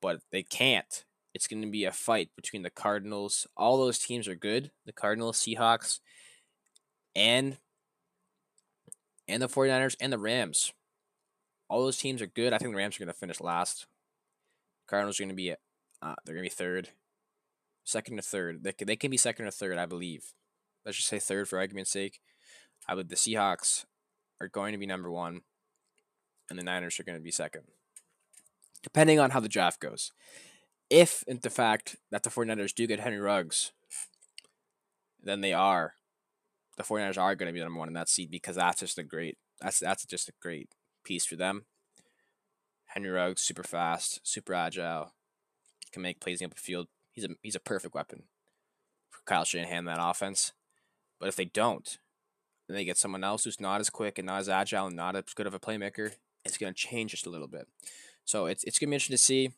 But 0.00 0.20
they 0.30 0.44
can't. 0.44 1.04
It's 1.34 1.48
going 1.48 1.62
to 1.62 1.70
be 1.70 1.84
a 1.84 1.92
fight 1.92 2.30
between 2.36 2.62
the 2.62 2.70
Cardinals. 2.70 3.46
All 3.56 3.78
those 3.78 3.98
teams 3.98 4.28
are 4.28 4.36
good. 4.36 4.70
The 4.86 4.92
Cardinals, 4.92 5.38
Seahawks, 5.38 5.98
and 7.16 7.58
and 9.28 9.42
the 9.42 9.48
49ers 9.48 9.96
and 10.00 10.12
the 10.12 10.18
Rams. 10.18 10.72
All 11.72 11.82
those 11.82 11.96
teams 11.96 12.20
are 12.20 12.26
good. 12.26 12.52
I 12.52 12.58
think 12.58 12.72
the 12.72 12.76
Rams 12.76 12.96
are 12.96 12.98
going 12.98 13.12
to 13.14 13.18
finish 13.18 13.40
last. 13.40 13.86
Cardinals 14.86 15.18
are 15.18 15.22
going 15.22 15.30
to 15.30 15.34
be 15.34 15.52
uh, 16.02 16.14
they're 16.22 16.34
going 16.34 16.44
to 16.44 16.50
be 16.50 16.54
third, 16.54 16.90
second 17.82 18.18
or 18.18 18.22
third. 18.22 18.62
They 18.62 18.72
can, 18.72 18.86
they 18.86 18.96
can 18.96 19.10
be 19.10 19.16
second 19.16 19.46
or 19.46 19.50
third, 19.50 19.78
I 19.78 19.86
believe. 19.86 20.34
Let's 20.84 20.98
just 20.98 21.08
say 21.08 21.18
third 21.18 21.48
for 21.48 21.58
argument's 21.58 21.90
sake. 21.90 22.20
I 22.86 22.92
believe 22.92 23.08
the 23.08 23.16
Seahawks 23.16 23.86
are 24.38 24.48
going 24.48 24.72
to 24.72 24.78
be 24.78 24.84
number 24.84 25.10
one, 25.10 25.40
and 26.50 26.58
the 26.58 26.62
Niners 26.62 27.00
are 27.00 27.04
going 27.04 27.16
to 27.16 27.24
be 27.24 27.30
second, 27.30 27.62
depending 28.82 29.18
on 29.18 29.30
how 29.30 29.40
the 29.40 29.48
draft 29.48 29.80
goes. 29.80 30.12
If, 30.90 31.24
in 31.26 31.40
the 31.42 31.48
fact, 31.48 31.96
that 32.10 32.22
the 32.22 32.28
49ers 32.28 32.74
do 32.74 32.86
get 32.86 33.00
Henry 33.00 33.18
Ruggs, 33.18 33.72
then 35.22 35.40
they 35.40 35.54
are. 35.54 35.94
The 36.76 36.82
49ers 36.82 37.16
are 37.16 37.34
going 37.34 37.46
to 37.46 37.54
be 37.54 37.60
number 37.60 37.78
one 37.78 37.88
in 37.88 37.94
that 37.94 38.10
seat 38.10 38.30
because 38.30 38.56
that's 38.56 38.80
just 38.80 38.98
a 38.98 39.02
great 39.02 39.38
that's 39.58 39.78
that's 39.78 40.04
just 40.04 40.28
a 40.28 40.32
great 40.42 40.68
piece 41.04 41.26
for 41.26 41.36
them. 41.36 41.66
Henry 42.86 43.10
Ruggs, 43.10 43.42
super 43.42 43.62
fast, 43.62 44.20
super 44.22 44.52
agile, 44.54 45.12
can 45.92 46.02
make 46.02 46.20
plays 46.20 46.40
in 46.40 46.50
the 46.50 46.56
field. 46.56 46.88
He's 47.10 47.24
a 47.24 47.28
he's 47.42 47.54
a 47.54 47.60
perfect 47.60 47.94
weapon 47.94 48.24
for 49.10 49.20
Kyle 49.24 49.44
Shanahan 49.44 49.84
that 49.84 49.98
offense. 50.00 50.52
But 51.18 51.28
if 51.28 51.36
they 51.36 51.44
don't, 51.44 51.98
then 52.66 52.76
they 52.76 52.84
get 52.84 52.98
someone 52.98 53.24
else 53.24 53.44
who's 53.44 53.60
not 53.60 53.80
as 53.80 53.90
quick 53.90 54.18
and 54.18 54.26
not 54.26 54.40
as 54.40 54.48
agile 54.48 54.86
and 54.86 54.96
not 54.96 55.16
as 55.16 55.24
good 55.34 55.46
of 55.46 55.54
a 55.54 55.60
playmaker. 55.60 56.12
It's 56.44 56.58
going 56.58 56.72
to 56.72 56.78
change 56.78 57.12
just 57.12 57.26
a 57.26 57.30
little 57.30 57.46
bit. 57.46 57.68
So 58.24 58.46
it's, 58.46 58.64
it's 58.64 58.78
going 58.78 58.88
to 58.88 58.90
be 58.90 58.94
interesting 58.96 59.14
to 59.14 59.22
see. 59.22 59.50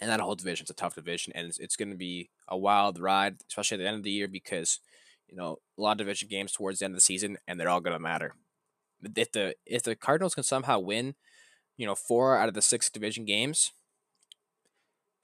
And 0.00 0.10
that 0.10 0.20
whole 0.20 0.34
division 0.34 0.64
is 0.64 0.70
a 0.70 0.74
tough 0.74 0.94
division, 0.94 1.32
and 1.34 1.46
it's, 1.46 1.58
it's 1.58 1.76
going 1.76 1.88
to 1.88 1.96
be 1.96 2.28
a 2.48 2.56
wild 2.56 2.98
ride, 2.98 3.36
especially 3.48 3.76
at 3.76 3.78
the 3.78 3.86
end 3.88 3.96
of 3.96 4.02
the 4.02 4.10
year, 4.10 4.28
because 4.28 4.80
you 5.26 5.36
know 5.36 5.58
a 5.78 5.80
lot 5.80 5.92
of 5.92 5.98
division 5.98 6.28
games 6.28 6.52
towards 6.52 6.78
the 6.78 6.84
end 6.84 6.92
of 6.92 6.98
the 6.98 7.00
season, 7.00 7.38
and 7.48 7.58
they're 7.58 7.70
all 7.70 7.80
going 7.80 7.96
to 7.96 8.02
matter. 8.02 8.34
If 9.02 9.32
the 9.32 9.54
if 9.66 9.82
the 9.82 9.94
Cardinals 9.94 10.34
can 10.34 10.44
somehow 10.44 10.78
win, 10.78 11.14
you 11.76 11.86
know, 11.86 11.94
four 11.94 12.36
out 12.36 12.48
of 12.48 12.54
the 12.54 12.62
six 12.62 12.90
division 12.90 13.24
games, 13.24 13.72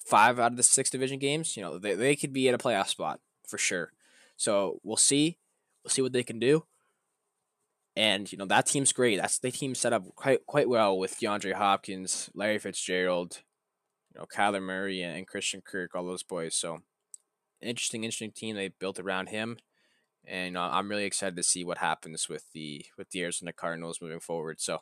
five 0.05 0.39
out 0.39 0.53
of 0.53 0.57
the 0.57 0.63
six 0.63 0.91
division 0.91 1.19
games, 1.19 1.57
you 1.57 1.63
know, 1.63 1.79
they, 1.79 1.95
they 1.95 2.17
could 2.17 2.33
be 2.33 2.49
at 2.49 2.55
a 2.55 2.59
playoff 2.59 2.89
spot 2.89 3.21
for 3.47 3.59
sure. 3.59 3.93
So 4.37 4.81
we'll 4.83 4.97
see. 4.97 5.39
We'll 5.85 5.91
see 5.91 6.03
what 6.03 6.13
they 6.13 6.23
can 6.23 6.39
do. 6.39 6.65
And 7.95 8.31
you 8.33 8.39
know 8.39 8.47
that 8.47 8.67
team's 8.67 8.93
great. 8.93 9.21
That's 9.21 9.39
the 9.39 9.51
team 9.51 9.75
set 9.75 9.93
up 9.93 10.05
quite 10.17 10.47
quite 10.47 10.69
well 10.69 10.99
with 10.99 11.19
DeAndre 11.21 11.55
Hopkins, 11.55 12.31
Larry 12.35 12.59
Fitzgerald, 12.59 13.43
you 14.15 14.21
know 14.21 14.27
Kyler 14.27 14.63
Murray 14.63 15.03
and 15.03 15.27
Christian 15.27 15.61
Kirk, 15.61 15.95
all 15.95 16.07
those 16.07 16.23
boys. 16.23 16.55
So 16.55 16.81
interesting, 17.61 18.05
interesting 18.05 18.33
team 18.33 18.57
they 18.57 18.69
built 18.69 18.99
around 18.99 19.29
him, 19.29 19.59
and 20.27 20.57
uh, 20.57 20.69
I'm 20.73 20.89
really 20.89 21.05
excited 21.05 21.37
to 21.37 21.43
see 21.43 21.65
what 21.65 21.79
happens 21.79 22.29
with 22.29 22.45
the 22.53 22.85
with 22.97 23.11
the 23.11 23.23
Arizona 23.23 23.53
Cardinals 23.53 24.01
moving 24.01 24.21
forward. 24.21 24.61
So 24.61 24.79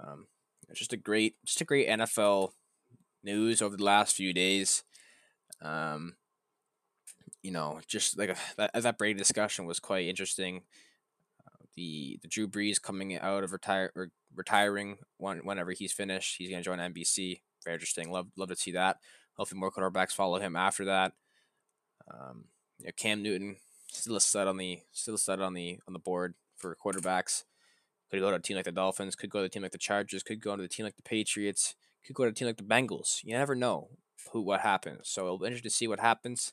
um, 0.00 0.26
just 0.74 0.92
a 0.92 0.96
great, 0.96 1.36
just 1.44 1.60
a 1.60 1.64
great 1.64 1.88
NFL 1.88 2.52
news 3.22 3.62
over 3.62 3.76
the 3.76 3.84
last 3.84 4.14
few 4.14 4.32
days. 4.32 4.84
Um, 5.62 6.16
you 7.42 7.50
know, 7.50 7.80
just 7.86 8.18
like 8.18 8.30
a, 8.30 8.36
that, 8.56 8.70
that 8.74 8.98
Brady 8.98 9.18
discussion 9.18 9.66
was 9.66 9.80
quite 9.80 10.06
interesting 10.06 10.62
the 11.76 12.18
the 12.22 12.28
Drew 12.28 12.48
Brees 12.48 12.80
coming 12.80 13.16
out 13.18 13.44
of 13.44 13.52
retire 13.52 13.92
retiring 14.34 14.98
when, 15.18 15.38
whenever 15.38 15.72
he's 15.72 15.92
finished. 15.92 16.36
He's 16.38 16.50
to 16.50 16.62
join 16.62 16.78
NBC. 16.78 17.42
Very 17.64 17.74
interesting. 17.74 18.10
Love 18.10 18.28
love 18.36 18.48
to 18.48 18.56
see 18.56 18.72
that. 18.72 18.96
Hopefully, 19.34 19.60
more 19.60 19.70
quarterbacks 19.70 20.12
follow 20.12 20.40
him 20.40 20.56
after 20.56 20.86
that. 20.86 21.12
Um, 22.12 22.46
you 22.78 22.86
know, 22.86 22.92
Cam 22.96 23.22
Newton 23.22 23.56
still 23.88 24.16
a 24.16 24.20
stud 24.20 24.46
on 24.48 24.56
the 24.56 24.80
still 24.92 25.14
a 25.14 25.18
stud 25.18 25.40
on 25.40 25.54
the 25.54 25.78
on 25.86 25.92
the 25.92 25.98
board 25.98 26.34
for 26.56 26.76
quarterbacks. 26.76 27.44
Could 28.10 28.20
go 28.20 28.30
to 28.30 28.36
a 28.36 28.40
team 28.40 28.56
like 28.56 28.64
the 28.64 28.72
Dolphins. 28.72 29.16
Could 29.16 29.30
go 29.30 29.40
to 29.40 29.46
a 29.46 29.48
team 29.48 29.62
like 29.62 29.72
the 29.72 29.78
Chargers. 29.78 30.22
Could 30.22 30.40
go 30.40 30.56
to 30.56 30.62
a 30.62 30.68
team 30.68 30.84
like 30.84 30.96
the 30.96 31.02
Patriots. 31.02 31.74
Could 32.06 32.14
go 32.14 32.24
to 32.24 32.30
a 32.30 32.32
team 32.32 32.46
like 32.46 32.56
the 32.56 32.62
Bengals. 32.62 33.20
You 33.24 33.36
never 33.36 33.54
know 33.54 33.88
who 34.32 34.42
what 34.42 34.60
happens. 34.60 35.08
So 35.08 35.24
it'll 35.24 35.38
be 35.38 35.46
interesting 35.46 35.70
to 35.70 35.76
see 35.76 35.88
what 35.88 36.00
happens. 36.00 36.52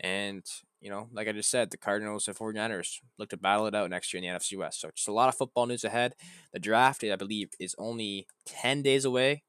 And, 0.00 0.44
you 0.80 0.90
know, 0.90 1.08
like 1.12 1.26
I 1.26 1.32
just 1.32 1.50
said, 1.50 1.70
the 1.70 1.76
Cardinals 1.76 2.28
and 2.28 2.36
49ers 2.36 3.00
look 3.18 3.30
to 3.30 3.36
battle 3.36 3.66
it 3.66 3.74
out 3.74 3.90
next 3.90 4.12
year 4.12 4.22
in 4.22 4.28
the 4.28 4.38
NFC 4.38 4.56
West. 4.56 4.80
So 4.80 4.90
just 4.94 5.08
a 5.08 5.12
lot 5.12 5.28
of 5.28 5.34
football 5.34 5.66
news 5.66 5.84
ahead. 5.84 6.14
The 6.52 6.60
draft, 6.60 7.02
I 7.02 7.16
believe, 7.16 7.50
is 7.58 7.74
only 7.78 8.26
10 8.46 8.82
days 8.82 9.04
away, 9.04 9.42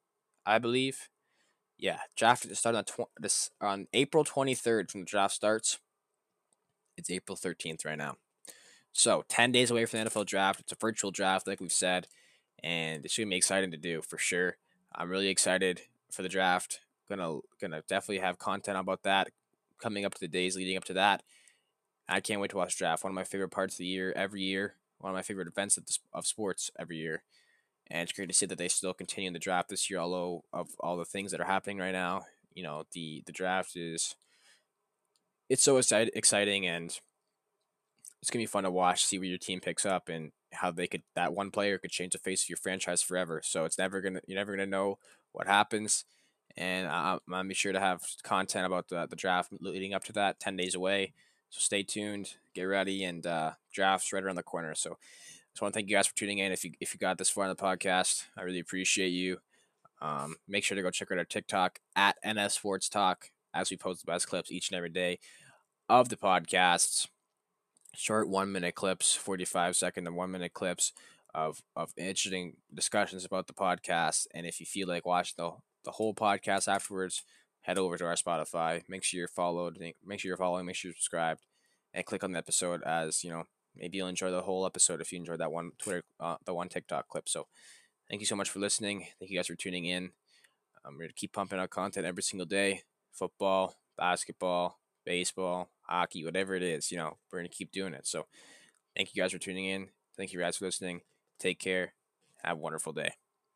I 0.45 0.57
believe. 0.57 1.09
Yeah, 1.77 1.99
draft 2.17 2.43
to 2.43 2.55
start 2.55 2.75
on 2.75 2.83
tw- 2.83 3.11
this 3.19 3.51
on 3.61 3.87
April 3.93 4.25
23rd 4.25 4.89
from 4.89 5.01
the 5.01 5.05
draft 5.05 5.33
starts. 5.33 5.79
It's 6.99 7.09
April 7.09 7.37
13th 7.37 7.85
right 7.85 7.97
now. 7.97 8.17
So 8.91 9.23
10 9.29 9.51
days 9.51 9.71
away 9.71 9.85
from 9.85 10.03
the 10.03 10.09
NFL 10.09 10.25
draft. 10.25 10.59
It's 10.59 10.71
a 10.71 10.75
virtual 10.75 11.11
draft, 11.11 11.47
like 11.47 11.61
we've 11.61 11.71
said, 11.71 12.07
and 12.63 13.05
it's 13.05 13.17
gonna 13.17 13.29
be 13.29 13.37
exciting 13.37 13.71
to 13.71 13.77
do 13.77 14.01
for 14.01 14.17
sure. 14.17 14.57
I'm 14.93 15.09
really 15.09 15.29
excited 15.29 15.81
for 16.11 16.21
the 16.21 16.29
draft. 16.29 16.81
Gonna 17.07 17.39
gonna 17.61 17.83
definitely 17.87 18.19
have 18.19 18.37
content 18.37 18.77
about 18.77 19.03
that 19.03 19.29
coming 19.81 20.05
up 20.05 20.13
to 20.15 20.19
the 20.19 20.27
days 20.27 20.55
leading 20.55 20.77
up 20.77 20.83
to 20.85 20.93
that. 20.93 21.23
I 22.07 22.19
can't 22.19 22.41
wait 22.41 22.51
to 22.51 22.57
watch 22.57 22.77
draft. 22.77 23.03
One 23.03 23.11
of 23.11 23.15
my 23.15 23.23
favorite 23.23 23.49
parts 23.49 23.75
of 23.75 23.79
the 23.79 23.85
year 23.85 24.11
every 24.15 24.41
year. 24.41 24.75
One 24.97 25.11
of 25.11 25.15
my 25.15 25.21
favorite 25.21 25.47
events 25.47 25.77
of, 25.77 25.85
the, 25.85 25.97
of 26.13 26.27
sports 26.27 26.71
every 26.77 26.97
year. 26.97 27.23
And 27.87 28.01
it's 28.01 28.11
great 28.11 28.27
to 28.27 28.35
see 28.35 28.45
that 28.47 28.57
they 28.57 28.67
still 28.67 28.93
continue 28.93 29.31
the 29.31 29.39
draft 29.39 29.69
this 29.69 29.89
year, 29.89 29.99
although 29.99 30.43
of 30.51 30.69
all 30.79 30.97
the 30.97 31.05
things 31.05 31.31
that 31.31 31.39
are 31.39 31.45
happening 31.45 31.77
right 31.77 31.93
now. 31.93 32.23
You 32.53 32.63
know, 32.63 32.83
the 32.91 33.23
the 33.25 33.31
draft 33.31 33.75
is 33.75 34.15
it's 35.49 35.63
so 35.63 35.77
exciting 35.77 36.67
and 36.67 36.99
it's 38.21 38.29
gonna 38.29 38.43
be 38.43 38.47
fun 38.47 38.63
to 38.63 38.71
watch, 38.71 39.05
see 39.05 39.17
where 39.17 39.27
your 39.27 39.37
team 39.37 39.59
picks 39.59 39.85
up 39.85 40.09
and 40.09 40.31
how 40.51 40.71
they 40.71 40.87
could 40.87 41.03
that 41.15 41.33
one 41.33 41.51
player 41.51 41.77
could 41.77 41.91
change 41.91 42.13
the 42.13 42.19
face 42.19 42.43
of 42.43 42.49
your 42.49 42.57
franchise 42.57 43.01
forever. 43.01 43.41
So 43.43 43.65
it's 43.65 43.77
never 43.77 44.01
gonna 44.01 44.21
you're 44.27 44.37
never 44.37 44.55
gonna 44.55 44.67
know 44.67 44.99
what 45.31 45.47
happens. 45.47 46.05
And 46.57 46.87
I'm, 46.87 47.19
I'm 47.31 47.47
be 47.47 47.53
sure 47.53 47.71
to 47.71 47.79
have 47.79 48.01
content 48.23 48.65
about 48.65 48.89
the, 48.89 49.07
the 49.07 49.15
draft 49.15 49.51
leading 49.59 49.93
up 49.93 50.03
to 50.05 50.13
that, 50.13 50.39
ten 50.39 50.55
days 50.55 50.75
away. 50.75 51.13
So 51.49 51.59
stay 51.59 51.83
tuned, 51.83 52.35
get 52.53 52.63
ready, 52.63 53.03
and 53.03 53.25
uh, 53.25 53.51
drafts 53.73 54.13
right 54.13 54.23
around 54.23 54.35
the 54.35 54.43
corner. 54.43 54.75
So 54.75 54.97
just 55.51 55.61
want 55.61 55.73
to 55.73 55.77
thank 55.77 55.89
you 55.89 55.95
guys 55.95 56.07
for 56.07 56.15
tuning 56.15 56.39
in. 56.39 56.51
If 56.51 56.63
you 56.63 56.71
if 56.79 56.93
you 56.93 56.99
got 56.99 57.17
this 57.17 57.29
far 57.29 57.45
in 57.45 57.49
the 57.49 57.55
podcast, 57.55 58.25
I 58.37 58.41
really 58.43 58.59
appreciate 58.59 59.09
you. 59.09 59.39
Um, 60.01 60.35
make 60.47 60.63
sure 60.63 60.75
to 60.75 60.81
go 60.81 60.91
check 60.91 61.11
out 61.11 61.17
our 61.17 61.25
TikTok 61.25 61.79
at 61.95 62.15
NF 62.23 62.51
Sports 62.51 62.87
Talk 62.87 63.31
as 63.53 63.71
we 63.71 63.77
post 63.77 64.05
the 64.05 64.11
best 64.11 64.27
clips 64.27 64.51
each 64.51 64.69
and 64.69 64.77
every 64.77 64.89
day 64.89 65.19
of 65.89 66.09
the 66.09 66.15
podcasts 66.15 67.07
short 67.95 68.29
one 68.29 68.51
minute 68.51 68.75
clips, 68.75 69.15
45 69.15 69.75
second 69.75 70.07
and 70.07 70.15
one 70.15 70.31
minute 70.31 70.53
clips 70.53 70.93
of, 71.33 71.61
of 71.75 71.93
interesting 71.97 72.57
discussions 72.73 73.25
about 73.25 73.47
the 73.47 73.53
podcast. 73.53 74.27
And 74.33 74.45
if 74.45 74.59
you 74.59 74.65
feel 74.65 74.87
like 74.87 75.05
watching 75.05 75.35
the, 75.37 75.51
the 75.85 75.91
whole 75.91 76.13
podcast 76.13 76.67
afterwards, 76.67 77.23
head 77.61 77.77
over 77.77 77.97
to 77.97 78.05
our 78.05 78.15
Spotify. 78.15 78.83
Make 78.87 79.03
sure 79.03 79.19
you're 79.19 79.27
followed. 79.27 79.77
Make 79.79 80.19
sure 80.19 80.29
you're 80.29 80.37
following. 80.37 80.65
Make 80.65 80.75
sure 80.75 80.89
you're 80.89 80.95
subscribed, 80.95 81.41
and 81.93 82.05
click 82.05 82.23
on 82.23 82.31
the 82.31 82.37
episode. 82.37 82.81
As 82.83 83.23
you 83.23 83.31
know, 83.31 83.43
maybe 83.75 83.97
you'll 83.97 84.07
enjoy 84.07 84.31
the 84.31 84.41
whole 84.41 84.65
episode 84.65 85.01
if 85.01 85.11
you 85.11 85.19
enjoyed 85.19 85.39
that 85.39 85.51
one 85.51 85.71
Twitter, 85.77 86.03
uh, 86.19 86.37
the 86.45 86.53
one 86.53 86.69
TikTok 86.69 87.07
clip. 87.07 87.27
So, 87.27 87.47
thank 88.09 88.21
you 88.21 88.27
so 88.27 88.35
much 88.35 88.49
for 88.49 88.59
listening. 88.59 89.07
Thank 89.19 89.31
you 89.31 89.37
guys 89.37 89.47
for 89.47 89.55
tuning 89.55 89.85
in. 89.85 90.11
Going 90.85 91.07
to 91.07 91.13
keep 91.13 91.33
pumping 91.33 91.59
out 91.59 91.69
content 91.69 92.07
every 92.07 92.23
single 92.23 92.47
day. 92.47 92.81
Football, 93.11 93.75
basketball, 93.97 94.79
baseball, 95.05 95.69
hockey, 95.81 96.23
whatever 96.23 96.55
it 96.55 96.63
is, 96.63 96.91
you 96.91 96.97
know, 96.97 97.17
we're 97.31 97.39
going 97.39 97.49
to 97.49 97.55
keep 97.55 97.71
doing 97.71 97.93
it. 97.93 98.07
So 98.07 98.25
thank 98.95 99.13
you 99.13 99.21
guys 99.21 99.31
for 99.31 99.39
tuning 99.39 99.65
in. 99.65 99.89
Thank 100.17 100.33
you 100.33 100.39
guys 100.39 100.57
for 100.57 100.65
listening. 100.65 101.01
Take 101.39 101.59
care. 101.59 101.93
Have 102.43 102.57
a 102.57 102.59
wonderful 102.59 102.93
day. 102.93 103.13